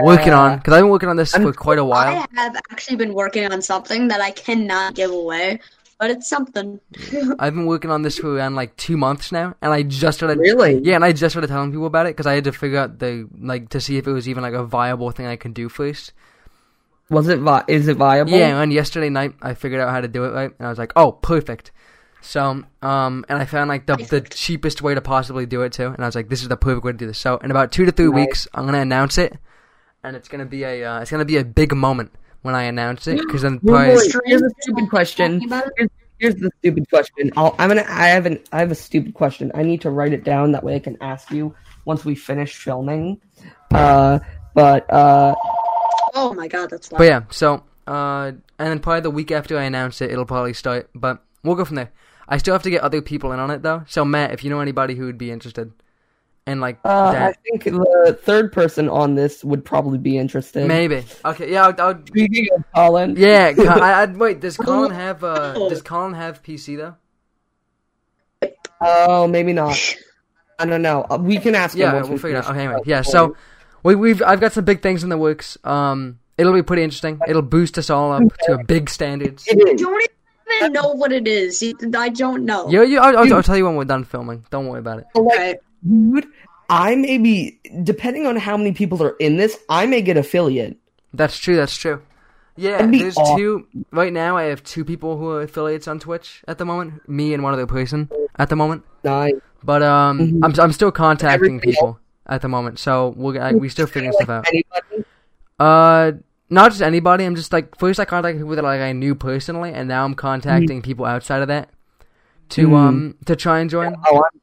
working 0.03 0.33
on, 0.33 0.59
because 0.59 0.75
I've 0.75 0.83
been 0.83 0.91
working 0.91 1.09
on 1.09 1.17
this 1.17 1.35
I'm- 1.35 1.43
for 1.45 1.53
quite 1.53 1.79
a 1.79 1.85
while. 1.85 2.27
I 2.37 2.41
have 2.41 2.57
actually 2.71 2.97
been 2.97 3.15
working 3.15 3.51
on 3.53 3.63
something 3.63 4.09
that 4.09 4.21
I 4.21 4.31
cannot 4.33 4.95
give 4.95 5.11
away, 5.11 5.61
but 5.99 6.11
it's 6.11 6.29
something. 6.29 6.81
I've 7.39 7.55
been 7.55 7.67
working 7.67 7.91
on 7.91 8.03
this 8.03 8.19
for 8.19 8.35
around 8.37 8.55
like 8.57 8.77
two 8.77 8.97
months 8.97 9.31
now, 9.33 9.55
and 9.63 9.73
I 9.73 9.83
just 9.85 10.19
started. 10.19 10.39
Really? 10.39 10.81
Yeah, 10.83 10.97
and 10.97 11.05
I 11.05 11.13
just 11.13 11.33
started 11.35 11.47
telling 11.49 11.71
people 11.71 11.87
about 11.87 12.07
it 12.07 12.11
because 12.17 12.27
I 12.27 12.35
had 12.35 12.45
to 12.45 12.53
figure 12.53 12.79
out 12.79 12.99
the 12.99 13.29
like 13.41 13.69
to 13.71 13.81
see 13.81 13.97
if 13.97 14.07
it 14.09 14.13
was 14.13 14.29
even 14.29 14.43
like 14.43 14.55
a 14.55 14.65
viable 14.65 15.11
thing 15.13 15.27
I 15.27 15.37
could 15.37 15.55
do 15.55 15.69
first. 15.69 16.13
Was 17.13 17.29
it? 17.29 17.41
Vi- 17.41 17.65
is 17.69 17.89
it 17.89 17.99
viable? 17.99 18.33
Yeah, 18.33 18.61
and 18.63 18.73
yesterday 18.73 19.11
night 19.11 19.35
I 19.43 19.53
figured 19.55 19.81
out 19.83 19.91
how 19.91 20.01
to 20.01 20.09
do 20.09 20.25
it 20.25 20.31
right, 20.31 20.51
and 20.59 20.67
I 20.67 20.71
was 20.71 20.79
like, 20.79 20.93
oh, 20.97 21.13
perfect. 21.13 21.71
So, 22.23 22.63
um, 22.81 23.25
and 23.29 23.39
I 23.39 23.45
found 23.45 23.69
like 23.69 23.85
the 23.85 23.97
the 23.97 24.21
cheapest 24.23 24.81
way 24.81 24.95
to 24.95 25.01
possibly 25.03 25.45
do 25.45 25.63
it 25.63 25.73
too, 25.73 25.89
and 25.89 26.03
I 26.03 26.07
was 26.07 26.15
like, 26.15 26.29
this 26.31 26.41
is 26.41 26.49
the 26.49 26.57
perfect 26.57 26.85
way 26.85 26.93
to 26.93 26.99
do 26.99 27.07
this. 27.07 27.19
So, 27.19 27.37
in 27.37 27.51
about 27.51 27.71
two 27.71 27.85
to 27.85 27.93
three 27.93 28.07
Nice. 28.07 28.15
weeks, 28.15 28.49
I'm 28.55 28.65
gonna 28.65 28.79
announce 28.81 29.19
it, 29.19 29.37
and 30.03 30.17
it's 30.17 30.29
gonna 30.29 30.47
be 30.47 30.63
a 30.65 30.85
uh, 30.85 31.01
it's 31.01 31.11
gonna 31.11 31.25
be 31.27 31.37
a 31.37 31.45
big 31.45 31.75
moment 31.75 32.13
when 32.41 32.55
I 32.55 32.63
announce 32.63 33.07
it, 33.07 33.19
because 33.19 33.43
then 33.43 33.61
Well, 33.63 33.85
probably 33.85 34.09
boy, 34.11 34.19
here's 34.25 34.43
a 34.43 34.51
stupid 34.61 34.89
question. 34.89 35.33
Talking 35.35 35.49
about 35.49 35.67
it? 35.67 35.73
Here's, 35.77 35.91
here's 36.19 36.35
the 36.37 36.51
stupid 36.61 36.89
question. 36.89 37.31
I'll, 37.37 37.55
I'm 37.59 37.69
gonna. 37.69 37.85
I 37.89 38.09
have 38.09 38.25
an. 38.25 38.39
I 38.53 38.61
have 38.61 38.71
a 38.71 38.77
stupid 38.77 39.13
question. 39.13 39.53
I 39.55 39.65
need 39.65 39.83
to 39.83 39.91
write 39.91 40.15
it 40.15 40.25
down 40.25 40.53
that 40.53 40.65
way 40.65 40.77
I 40.77 40.79
can 40.79 40.97
ask 41.03 41.31
you 41.31 41.55
once 41.85 42.05
we 42.05 42.15
finish 42.15 42.57
filming. 42.57 43.21
Uh, 43.71 44.21
but 44.55 44.91
uh, 44.93 45.35
Oh 46.15 46.35
my 46.35 46.49
god, 46.49 46.71
that's 46.71 46.93
loud. 46.93 46.99
But 46.99 47.05
yeah, 47.05 47.23
so 47.31 47.65
uh, 47.87 48.27
and 48.27 48.43
then 48.59 48.79
probably 48.81 49.01
the 49.01 49.11
week 49.11 49.31
after 49.31 49.59
I 49.59 49.65
announce 49.65 50.01
it, 50.01 50.11
it'll 50.11 50.27
probably 50.27 50.53
start. 50.55 50.91
But 50.95 51.23
we'll 51.43 51.57
go 51.57 51.65
from 51.65 51.77
there. 51.77 51.91
I 52.29 52.39
still 52.39 52.55
have 52.55 52.63
to 52.63 52.71
get 52.71 52.83
other 52.83 53.03
people 53.03 53.33
in 53.33 53.41
on 53.41 53.51
it 53.51 53.63
though. 53.63 53.85
So 53.89 54.05
Matt, 54.05 54.33
if 54.33 54.45
you 54.45 54.51
know 54.51 54.61
anybody 54.61 54.95
who 54.95 55.07
would 55.07 55.19
be 55.19 55.31
interested, 55.31 55.73
and 56.47 56.61
like 56.61 56.79
uh, 56.85 56.89
I 57.17 57.33
think 57.45 57.65
the 57.65 58.19
third 58.23 58.53
person 58.53 58.89
on 58.89 59.15
this 59.15 59.45
would 59.45 59.65
probably 59.65 59.99
be 59.99 60.19
interested. 60.19 60.67
maybe. 60.67 61.05
Okay, 61.25 61.53
yeah, 61.53 61.67
I'll, 61.67 61.81
I'll 61.81 62.07
Speaking 62.07 62.47
of 62.57 62.65
Collin, 62.75 63.17
yeah. 63.17 63.53
I, 63.59 64.03
I'd, 64.03 64.17
wait, 64.17 64.41
does 64.41 64.57
Collin 64.57 64.93
have 64.93 65.25
uh, 65.25 65.55
does 65.69 65.83
Collin 65.83 66.15
have 66.15 66.43
PC 66.43 66.77
though? 66.77 66.97
Oh, 68.81 69.29
maybe 69.29 69.53
not. 69.53 69.97
I 70.59 70.67
don't 70.67 70.83
know. 70.83 71.07
Uh, 71.09 71.19
We 71.19 71.39
can 71.39 71.55
ask 71.55 71.75
him. 71.75 71.81
Yeah, 71.81 72.03
we'll 72.03 72.19
figure 72.19 72.31
it 72.31 72.37
out. 72.37 72.47
finish 72.47 72.57
Okay, 72.57 72.65
anyway, 72.65 72.81
yeah. 72.87 73.03
So 73.03 73.37
we, 73.83 73.95
we've 73.95 74.23
I've 74.23 74.41
got 74.41 74.53
some 74.53 74.65
big 74.65 74.83
things 74.83 75.03
in 75.03 75.11
the 75.11 75.19
works. 75.19 75.59
Um, 75.65 76.19
it'll 76.39 76.53
be 76.53 76.63
pretty 76.63 76.83
interesting. 76.83 77.21
It'll 77.29 77.43
boost 77.43 77.79
us 77.79 77.91
all 77.91 78.13
up 78.13 78.23
to 78.47 78.55
a 78.55 78.65
big 78.65 78.89
standards. 78.91 79.45
It 79.47 79.59
I 79.61 79.75
don't 79.75 80.03
even 80.57 80.73
know 80.73 80.93
what 80.93 81.13
it 81.13 81.27
is. 81.29 81.63
I 81.95 82.09
don't 82.11 82.45
know. 82.45 82.69
Yeah, 82.69 82.83
yeah. 82.83 83.01
I'll, 83.01 83.19
I'll, 83.19 83.35
I'll 83.35 83.43
tell 83.43 83.57
you 83.57 83.65
when 83.65 83.77
we're 83.77 83.85
done 83.85 84.05
filming. 84.05 84.45
Don't 84.51 84.67
worry 84.69 84.81
about 84.81 84.99
it. 84.99 85.07
Like, 85.15 85.27
Okay. 85.35 85.55
dude, 85.89 86.27
I 86.69 86.95
may 86.95 87.19
be 87.19 87.59
depending 87.83 88.27
on 88.27 88.37
how 88.37 88.57
many 88.57 88.73
people 88.73 89.03
are 89.03 89.17
in 89.19 89.37
this. 89.37 89.59
I 89.69 89.87
may 89.87 90.03
get 90.03 90.17
affiliate. 90.17 90.77
That's 91.15 91.37
true. 91.39 91.57
That's 91.57 91.77
true. 91.77 92.03
Yeah, 92.57 92.85
there's 92.87 93.17
awesome. 93.17 93.37
two 93.39 93.67
right 93.93 94.13
now. 94.13 94.37
I 94.37 94.45
have 94.45 94.63
two 94.63 94.85
people 94.85 95.17
who 95.17 95.31
are 95.31 95.41
affiliates 95.43 95.89
on 95.89 95.99
Twitch 95.99 96.43
at 96.47 96.59
the 96.59 96.67
moment. 96.67 97.09
Me 97.09 97.33
and 97.33 97.43
one 97.43 97.55
other 97.55 97.67
person 97.67 98.11
at 98.37 98.51
the 98.51 98.57
moment. 98.57 98.85
Nice. 99.05 99.33
But 99.65 99.83
um, 99.83 100.19
Mhm. 100.19 100.41
I'm 100.45 100.61
I'm 100.61 100.73
still 100.73 100.93
contacting 100.93 101.35
Everything 101.57 101.61
people 101.61 101.99
at 102.35 102.43
the 102.43 102.49
moment. 102.49 102.79
So 102.79 103.15
we're 103.17 103.41
I, 103.41 103.53
we 103.53 103.69
still 103.69 103.87
figuring 103.87 104.13
stuff 104.13 104.29
out. 104.29 104.47
Anybody? 104.49 105.05
Uh, 105.59 106.13
not 106.51 106.71
just 106.71 106.83
anybody. 106.83 107.25
I'm 107.25 107.35
just 107.37 107.53
like 107.53 107.77
first 107.79 107.99
I 108.01 108.05
contacted 108.05 108.41
people 108.43 108.57
that 108.57 108.63
like 108.65 108.81
I 108.81 108.93
knew 108.93 109.15
personally, 109.15 109.73
and 109.73 109.89
now 109.89 110.05
I'm 110.05 110.15
contacting 110.15 110.83
people 110.83 111.05
outside 111.05 111.43
of 111.43 111.49
that 111.49 111.71
to 112.51 112.69
Mhm. 112.69 112.75
um 112.77 113.15
to 113.27 113.37
try 113.37 113.61
and 113.61 113.71
join. 113.71 113.95
Oh, 114.07 114.17
I'm, 114.17 114.41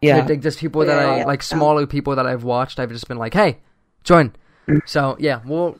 yeah. 0.00 0.24
Like, 0.24 0.40
just 0.40 0.58
people 0.60 0.84
that 0.86 1.02
Yeah, 1.02 1.10
I 1.10 1.16
yeah. 1.18 1.24
like 1.26 1.42
smaller 1.42 1.86
people 1.86 2.14
that 2.16 2.26
I've 2.26 2.44
watched. 2.44 2.78
I've 2.78 2.90
just 2.92 3.08
been 3.08 3.18
like, 3.18 3.34
hey, 3.34 3.58
join. 4.04 4.32
So 4.86 5.16
yeah, 5.18 5.40
well, 5.46 5.76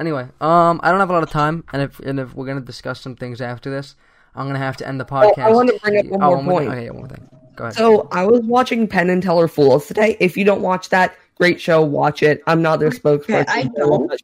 anyway, 0.00 0.28
um, 0.40 0.80
I 0.82 0.90
don't 0.90 1.00
have 1.00 1.10
a 1.10 1.12
lot 1.12 1.22
of 1.24 1.30
time, 1.30 1.64
and 1.72 1.82
if 1.82 1.98
and 2.00 2.18
if 2.18 2.34
we're 2.34 2.46
gonna 2.46 2.60
discuss 2.60 3.00
some 3.00 3.14
things 3.16 3.40
after 3.40 3.68
this, 3.70 3.94
I'm 4.34 4.46
gonna 4.46 4.58
have 4.58 4.76
to 4.78 4.88
end 4.88 4.98
the 5.00 5.04
podcast. 5.04 5.48
Oh, 5.48 5.52
wanna 5.56 5.72
bring 5.82 5.98
up 5.98 6.06
one 6.06 6.22
Oh, 6.22 6.26
more 6.28 6.36
one 6.36 6.44
more- 6.44 6.60
point. 6.60 6.70
Okay, 6.70 6.90
one 6.90 6.98
more 7.00 7.08
thing. 7.08 7.28
Go 7.56 7.64
ahead. 7.64 7.74
So 7.74 8.08
I 8.10 8.24
was 8.26 8.40
watching 8.40 8.88
Penn 8.88 9.10
and 9.10 9.22
Teller 9.22 9.48
Fools 9.48 9.86
today. 9.86 10.16
If 10.20 10.36
you 10.36 10.44
don't 10.44 10.62
watch 10.62 10.88
that, 10.90 11.16
great 11.36 11.60
show. 11.60 11.82
Watch 11.82 12.22
it. 12.22 12.42
I'm 12.46 12.62
not 12.62 12.80
their 12.80 12.90
spokesperson. 12.90 13.44
I 13.48 13.64
but 13.64 13.76
don't. 13.76 14.22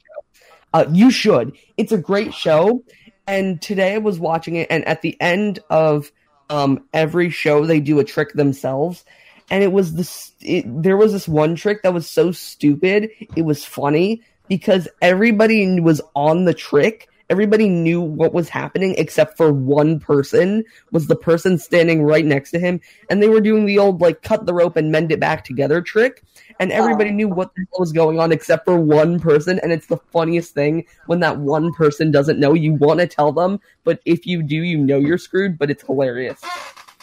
Uh, 0.72 0.84
you 0.92 1.10
should. 1.10 1.56
It's 1.76 1.92
a 1.92 1.98
great 1.98 2.34
show. 2.34 2.82
And 3.26 3.60
today 3.60 3.94
I 3.94 3.98
was 3.98 4.18
watching 4.18 4.56
it, 4.56 4.68
and 4.70 4.84
at 4.86 5.02
the 5.02 5.20
end 5.20 5.58
of 5.68 6.10
um, 6.48 6.84
every 6.94 7.28
show, 7.30 7.66
they 7.66 7.80
do 7.80 7.98
a 7.98 8.04
trick 8.04 8.32
themselves. 8.32 9.04
And 9.50 9.62
it 9.62 9.72
was 9.72 9.94
this. 9.94 10.32
It, 10.40 10.64
there 10.66 10.96
was 10.96 11.12
this 11.12 11.28
one 11.28 11.54
trick 11.54 11.82
that 11.82 11.92
was 11.92 12.08
so 12.08 12.32
stupid. 12.32 13.10
It 13.36 13.42
was 13.42 13.64
funny 13.64 14.22
because 14.48 14.88
everybody 15.02 15.80
was 15.80 16.00
on 16.14 16.44
the 16.44 16.54
trick. 16.54 17.08
Everybody 17.30 17.68
knew 17.68 18.00
what 18.00 18.32
was 18.32 18.48
happening 18.48 18.94
except 18.96 19.36
for 19.36 19.52
one 19.52 20.00
person 20.00 20.64
was 20.92 21.08
the 21.08 21.16
person 21.16 21.58
standing 21.58 22.02
right 22.02 22.24
next 22.24 22.50
to 22.52 22.58
him. 22.58 22.80
And 23.10 23.22
they 23.22 23.28
were 23.28 23.42
doing 23.42 23.66
the 23.66 23.78
old 23.78 24.00
like 24.00 24.22
cut 24.22 24.46
the 24.46 24.54
rope 24.54 24.76
and 24.76 24.90
mend 24.90 25.12
it 25.12 25.20
back 25.20 25.44
together 25.44 25.82
trick. 25.82 26.22
And 26.58 26.72
everybody 26.72 27.10
Oh. 27.10 27.14
knew 27.14 27.28
what 27.28 27.54
the 27.54 27.66
hell 27.70 27.80
was 27.80 27.92
going 27.92 28.18
on 28.18 28.32
except 28.32 28.64
for 28.64 28.78
one 28.80 29.20
person. 29.20 29.58
And 29.62 29.72
it's 29.72 29.88
the 29.88 29.98
funniest 29.98 30.54
thing 30.54 30.86
when 31.06 31.20
that 31.20 31.38
one 31.38 31.72
person 31.74 32.10
doesn't 32.10 32.40
know. 32.40 32.54
You 32.54 32.72
want 32.74 33.00
to 33.00 33.06
tell 33.06 33.32
them 33.32 33.60
but 33.84 34.00
if 34.06 34.26
you 34.26 34.42
do 34.42 34.56
you 34.56 34.78
know 34.78 34.98
you're 34.98 35.18
screwed 35.18 35.58
but 35.58 35.70
it's 35.70 35.82
hilarious. 35.84 36.40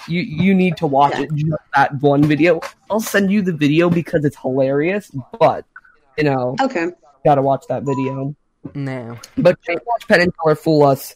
You 0.07 0.21
you 0.21 0.53
need 0.55 0.77
to 0.77 0.87
watch 0.87 1.19
it. 1.19 1.29
Just 1.35 1.51
that 1.75 2.01
one 2.01 2.23
video. 2.23 2.61
I'll 2.89 2.99
send 2.99 3.31
you 3.31 3.41
the 3.43 3.53
video 3.53 3.89
because 3.91 4.25
it's 4.25 4.37
hilarious 4.37 5.11
but 5.39 5.65
you 6.17 6.23
know 6.23 6.55
Okay. 6.61 6.87
gotta 7.23 7.41
watch 7.43 7.65
that 7.69 7.83
video 7.83 8.35
now, 8.73 9.19
but 9.37 9.57
watch 9.67 10.07
penn 10.07 10.21
and 10.21 10.33
teller 10.41 10.55
fool 10.55 10.83
us 10.83 11.15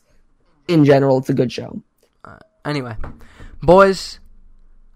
in 0.67 0.85
general 0.85 1.17
it's 1.17 1.29
a 1.29 1.33
good 1.33 1.51
show 1.51 1.81
uh, 2.23 2.37
anyway, 2.65 2.95
boys, 3.61 4.19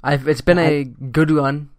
I've 0.04 0.28
it's 0.28 0.42
been 0.42 0.60
a 0.60 0.84
good 0.84 1.32
one. 1.32 1.70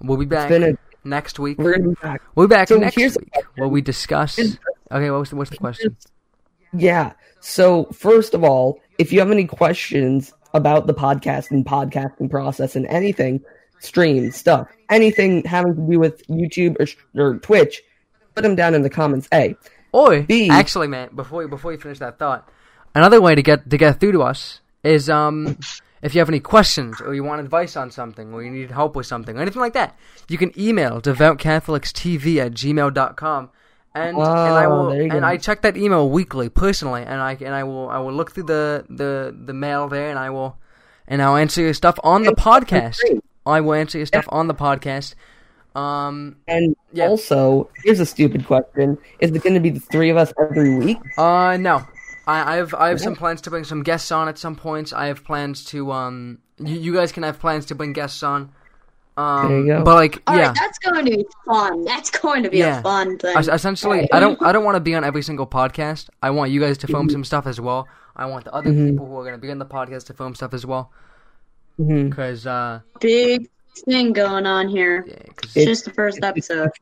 We'll 0.00 0.16
be 0.18 0.24
back 0.24 0.50
a- 0.50 0.76
next 1.04 1.38
week. 1.38 1.58
we're 1.58 1.76
gonna 1.76 1.90
be 1.90 1.94
back 2.02 2.22
We'll 2.34 2.48
be 2.48 2.54
back 2.54 2.68
So 2.68 2.76
next 2.76 2.96
week 2.96 3.14
where 3.56 3.68
we 3.68 3.80
discuss. 3.80 4.38
Okay, 4.38 5.10
what 5.10 5.20
was 5.20 5.30
the, 5.30 5.36
what's 5.36 5.50
the 5.50 5.56
question? 5.56 5.96
Yeah. 6.72 7.12
So 7.40 7.84
first 7.86 8.34
of 8.34 8.44
all, 8.44 8.80
if 8.98 9.12
you 9.12 9.20
have 9.20 9.30
any 9.30 9.46
questions 9.46 10.32
about 10.54 10.86
the 10.86 10.94
podcast 10.94 11.50
and 11.50 11.64
podcasting 11.64 12.30
process 12.30 12.76
and 12.76 12.86
anything, 12.86 13.40
stream 13.78 14.30
stuff, 14.32 14.68
anything 14.88 15.44
having 15.44 15.74
to 15.74 15.80
do 15.80 15.98
with 15.98 16.26
YouTube 16.26 16.76
or, 16.80 17.22
or 17.22 17.38
Twitch, 17.38 17.82
put 18.34 18.42
them 18.42 18.56
down 18.56 18.74
in 18.74 18.82
the 18.82 18.90
comments. 18.90 19.28
A. 19.32 19.54
Or 19.92 20.20
B. 20.22 20.48
actually, 20.50 20.88
man, 20.88 21.10
before 21.14 21.42
you 21.42 21.48
before 21.48 21.72
you 21.72 21.78
finish 21.78 21.98
that 21.98 22.18
thought, 22.18 22.48
another 22.94 23.20
way 23.20 23.34
to 23.34 23.42
get 23.42 23.68
to 23.70 23.76
get 23.76 24.00
through 24.00 24.12
to 24.12 24.22
us 24.22 24.60
is 24.82 25.10
um 25.10 25.58
if 26.02 26.14
you 26.14 26.20
have 26.20 26.28
any 26.28 26.40
questions 26.40 27.00
or 27.00 27.14
you 27.14 27.22
want 27.22 27.40
advice 27.40 27.76
on 27.76 27.90
something 27.90 28.32
or 28.32 28.42
you 28.42 28.50
need 28.50 28.70
help 28.70 28.96
with 28.96 29.06
something 29.06 29.36
or 29.36 29.42
anything 29.42 29.60
like 29.60 29.74
that, 29.74 29.98
you 30.28 30.38
can 30.38 30.52
email 30.58 31.00
devoutcatholicstv 31.00 32.36
at 32.38 32.52
gmail.com. 32.52 33.50
And, 33.92 34.16
and 34.16 34.26
I 34.26 34.68
will 34.68 34.90
and 34.90 35.10
go. 35.10 35.20
I 35.20 35.36
check 35.36 35.62
that 35.62 35.76
email 35.76 36.08
weekly 36.08 36.48
personally 36.48 37.02
and 37.02 37.20
I 37.20 37.32
and 37.40 37.54
I 37.54 37.64
will 37.64 37.88
I 37.88 37.98
will 37.98 38.12
look 38.12 38.30
through 38.30 38.44
the, 38.44 38.86
the, 38.88 39.36
the 39.36 39.52
mail 39.52 39.88
there 39.88 40.10
and 40.10 40.18
I 40.18 40.30
will 40.30 40.56
and 41.08 41.20
I'll 41.20 41.36
answer 41.36 41.60
your 41.60 41.74
stuff 41.74 41.98
on 42.04 42.22
the 42.22 42.32
podcast. 42.32 42.98
I 43.44 43.60
will 43.60 43.74
answer 43.74 43.98
your 43.98 44.06
stuff 44.06 44.26
on 44.28 44.46
the 44.46 44.54
podcast. 44.54 45.14
Um 45.74 46.36
And 46.48 46.74
Yeah. 46.92 47.06
also, 47.08 47.70
here's 47.84 48.00
a 48.00 48.06
stupid 48.06 48.46
question: 48.46 48.98
Is 49.20 49.30
it 49.30 49.42
going 49.42 49.54
to 49.54 49.60
be 49.60 49.70
the 49.70 49.80
three 49.80 50.10
of 50.10 50.16
us 50.16 50.32
every 50.40 50.76
week? 50.76 50.98
Uh, 51.16 51.56
no. 51.60 51.82
I, 52.26 52.54
I 52.54 52.56
have 52.56 52.74
I 52.74 52.88
have 52.88 53.00
some 53.00 53.16
plans 53.16 53.40
to 53.42 53.50
bring 53.50 53.64
some 53.64 53.82
guests 53.82 54.10
on 54.12 54.28
at 54.28 54.36
some 54.38 54.56
points. 54.56 54.92
I 54.92 55.06
have 55.06 55.24
plans 55.24 55.64
to 55.66 55.90
um. 55.92 56.38
You, 56.58 56.76
you 56.76 56.92
guys 56.94 57.12
can 57.12 57.22
have 57.22 57.38
plans 57.40 57.66
to 57.66 57.74
bring 57.74 57.92
guests 57.92 58.22
on. 58.22 58.50
Um, 59.16 59.48
There 59.48 59.58
you 59.60 59.66
go. 59.66 59.84
But 59.84 59.94
like, 59.94 60.22
All 60.26 60.34
right, 60.36 60.42
yeah. 60.44 60.52
that's 60.54 60.78
going 60.78 61.04
to 61.04 61.10
be 61.10 61.24
fun. 61.46 61.84
That's 61.84 62.10
going 62.10 62.42
to 62.44 62.50
be 62.50 62.58
Yeah. 62.58 62.78
a 62.80 62.82
fun 62.82 63.18
thing. 63.18 63.36
Es- 63.36 63.48
Essentially, 63.48 64.08
I 64.12 64.20
don't 64.20 64.40
I 64.42 64.52
don't 64.52 64.64
want 64.64 64.76
to 64.76 64.80
be 64.80 64.94
on 64.94 65.04
every 65.04 65.22
single 65.22 65.46
podcast. 65.46 66.08
I 66.22 66.30
want 66.30 66.50
you 66.52 66.60
guys 66.60 66.78
to 66.78 66.86
film 66.86 67.08
some 67.10 67.24
stuff 67.24 67.46
as 67.46 67.60
well. 67.60 67.88
I 68.16 68.26
want 68.26 68.44
the 68.44 68.52
other 68.54 68.72
people 68.72 69.06
who 69.06 69.16
are 69.16 69.22
going 69.22 69.34
to 69.34 69.40
be 69.40 69.50
on 69.50 69.58
the 69.58 69.66
podcast 69.66 70.06
to 70.06 70.14
film 70.14 70.34
stuff 70.34 70.52
as 70.54 70.66
well. 70.66 70.90
Because 71.78 72.46
uh, 72.46 72.80
Big 73.00 73.48
thing 73.74 74.12
going 74.12 74.46
on 74.46 74.68
here. 74.68 75.04
yeah, 75.06 75.14
'cause- 75.36 75.56
It's 75.56 75.66
just 75.66 75.84
the 75.84 75.92
first 75.92 76.20
episode. 76.22 76.70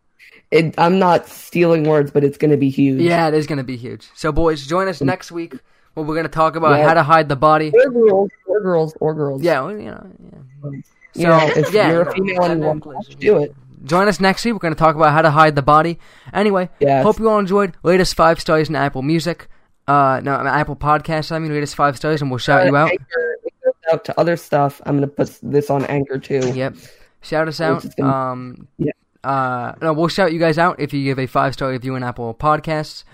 It, 0.50 0.74
I'm 0.78 0.98
not 0.98 1.28
stealing 1.28 1.84
words, 1.84 2.10
but 2.10 2.24
it's 2.24 2.38
going 2.38 2.52
to 2.52 2.56
be 2.56 2.70
huge. 2.70 3.02
yeah, 3.02 3.28
it 3.28 3.34
is 3.34 3.46
going 3.46 3.58
to 3.58 3.64
be 3.64 3.76
huge. 3.76 4.08
So, 4.14 4.32
boys, 4.32 4.66
join 4.66 4.88
us 4.88 5.02
next 5.02 5.30
week 5.30 5.52
where 5.92 6.06
we're 6.06 6.14
going 6.14 6.24
to 6.24 6.32
talk 6.32 6.56
about 6.56 6.78
Yeah. 6.78 6.88
how 6.88 6.94
to 6.94 7.02
hide 7.02 7.28
the 7.28 7.36
body. 7.36 7.70
Or 7.74 7.90
girls, 7.90 8.30
or 8.46 8.60
girls, 8.62 8.94
or 8.98 9.12
girls. 9.12 9.42
Yeah, 9.42 9.60
well, 9.60 9.72
you 9.78 9.90
know, 9.90 10.06
yeah. 10.32 10.70
You 11.14 11.26
know, 11.26 11.38
if 11.54 11.70
yeah, 11.74 11.90
you're 11.90 12.00
a 12.00 12.12
female 12.14 12.44
and 12.44 12.60
you 12.62 12.66
want 12.66 12.82
to 12.82 12.90
inclusion, 12.90 12.94
watch, 13.12 13.16
do 13.20 13.42
it. 13.42 13.54
join 13.84 14.08
us 14.08 14.20
next 14.20 14.42
week. 14.46 14.54
We're 14.54 14.58
going 14.60 14.72
to 14.74 14.78
talk 14.78 14.96
about 14.96 15.12
how 15.12 15.20
to 15.20 15.30
hide 15.30 15.54
the 15.54 15.60
body. 15.60 15.98
Anyway, 16.32 16.70
Yes. 16.80 17.02
hope 17.04 17.18
you 17.18 17.28
all 17.28 17.38
enjoyed. 17.38 17.74
Latest 17.82 18.14
five 18.14 18.40
stars 18.40 18.70
in 18.70 18.74
Apple 18.74 19.02
Music. 19.02 19.48
Uh, 19.86 20.22
no, 20.24 20.32
Apple 20.32 20.76
Podcasts. 20.76 21.30
I 21.30 21.38
mean, 21.40 21.52
rate 21.52 21.62
us 21.62 21.74
five 21.74 21.98
stars, 21.98 22.22
and 22.22 22.30
we'll 22.30 22.38
shout 22.38 22.64
you 22.66 22.74
out. 22.74 22.90
Anchor, 23.88 23.94
out 23.94 24.04
to 24.06 24.20
other 24.20 24.36
stuff. 24.36 24.80
I'm 24.86 24.96
gonna 24.96 25.06
put 25.06 25.38
this 25.42 25.70
on 25.70 25.84
Anchor 25.86 26.18
too. 26.18 26.52
Yep. 26.54 26.74
Shout 27.20 27.48
us 27.48 27.60
out. 27.60 27.84
is 27.84 27.94
gonna- 27.94 28.12
Um, 28.14 28.68
Yeah. 28.78 28.92
uh, 29.24 29.72
no, 29.82 29.92
we'll 29.92 30.08
shout 30.08 30.32
you 30.32 30.38
guys 30.38 30.58
out 30.58 30.80
if 30.80 30.92
you 30.92 31.04
give 31.04 31.18
a 31.18 31.26
five 31.26 31.54
star 31.54 31.70
review 31.70 31.94
on 31.96 32.02
Apple 32.02 32.34
Podcasts. 32.34 33.04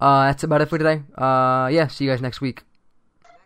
Uh, 0.00 0.26
that's 0.26 0.44
about 0.44 0.60
it 0.60 0.68
for 0.68 0.78
today. 0.78 1.02
Uh, 1.16 1.68
yeah, 1.72 1.88
see 1.88 2.04
you 2.04 2.10
guys 2.10 2.22
next 2.22 2.40
week. 2.40 2.62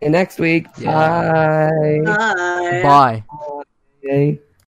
And 0.01 0.11
next 0.11 0.37
week, 0.39 0.67
Yeah. 0.77 0.91
bye. 0.91 2.01
Bye. 2.05 2.81
Bye. 2.83 3.23
Bye. 4.03 4.39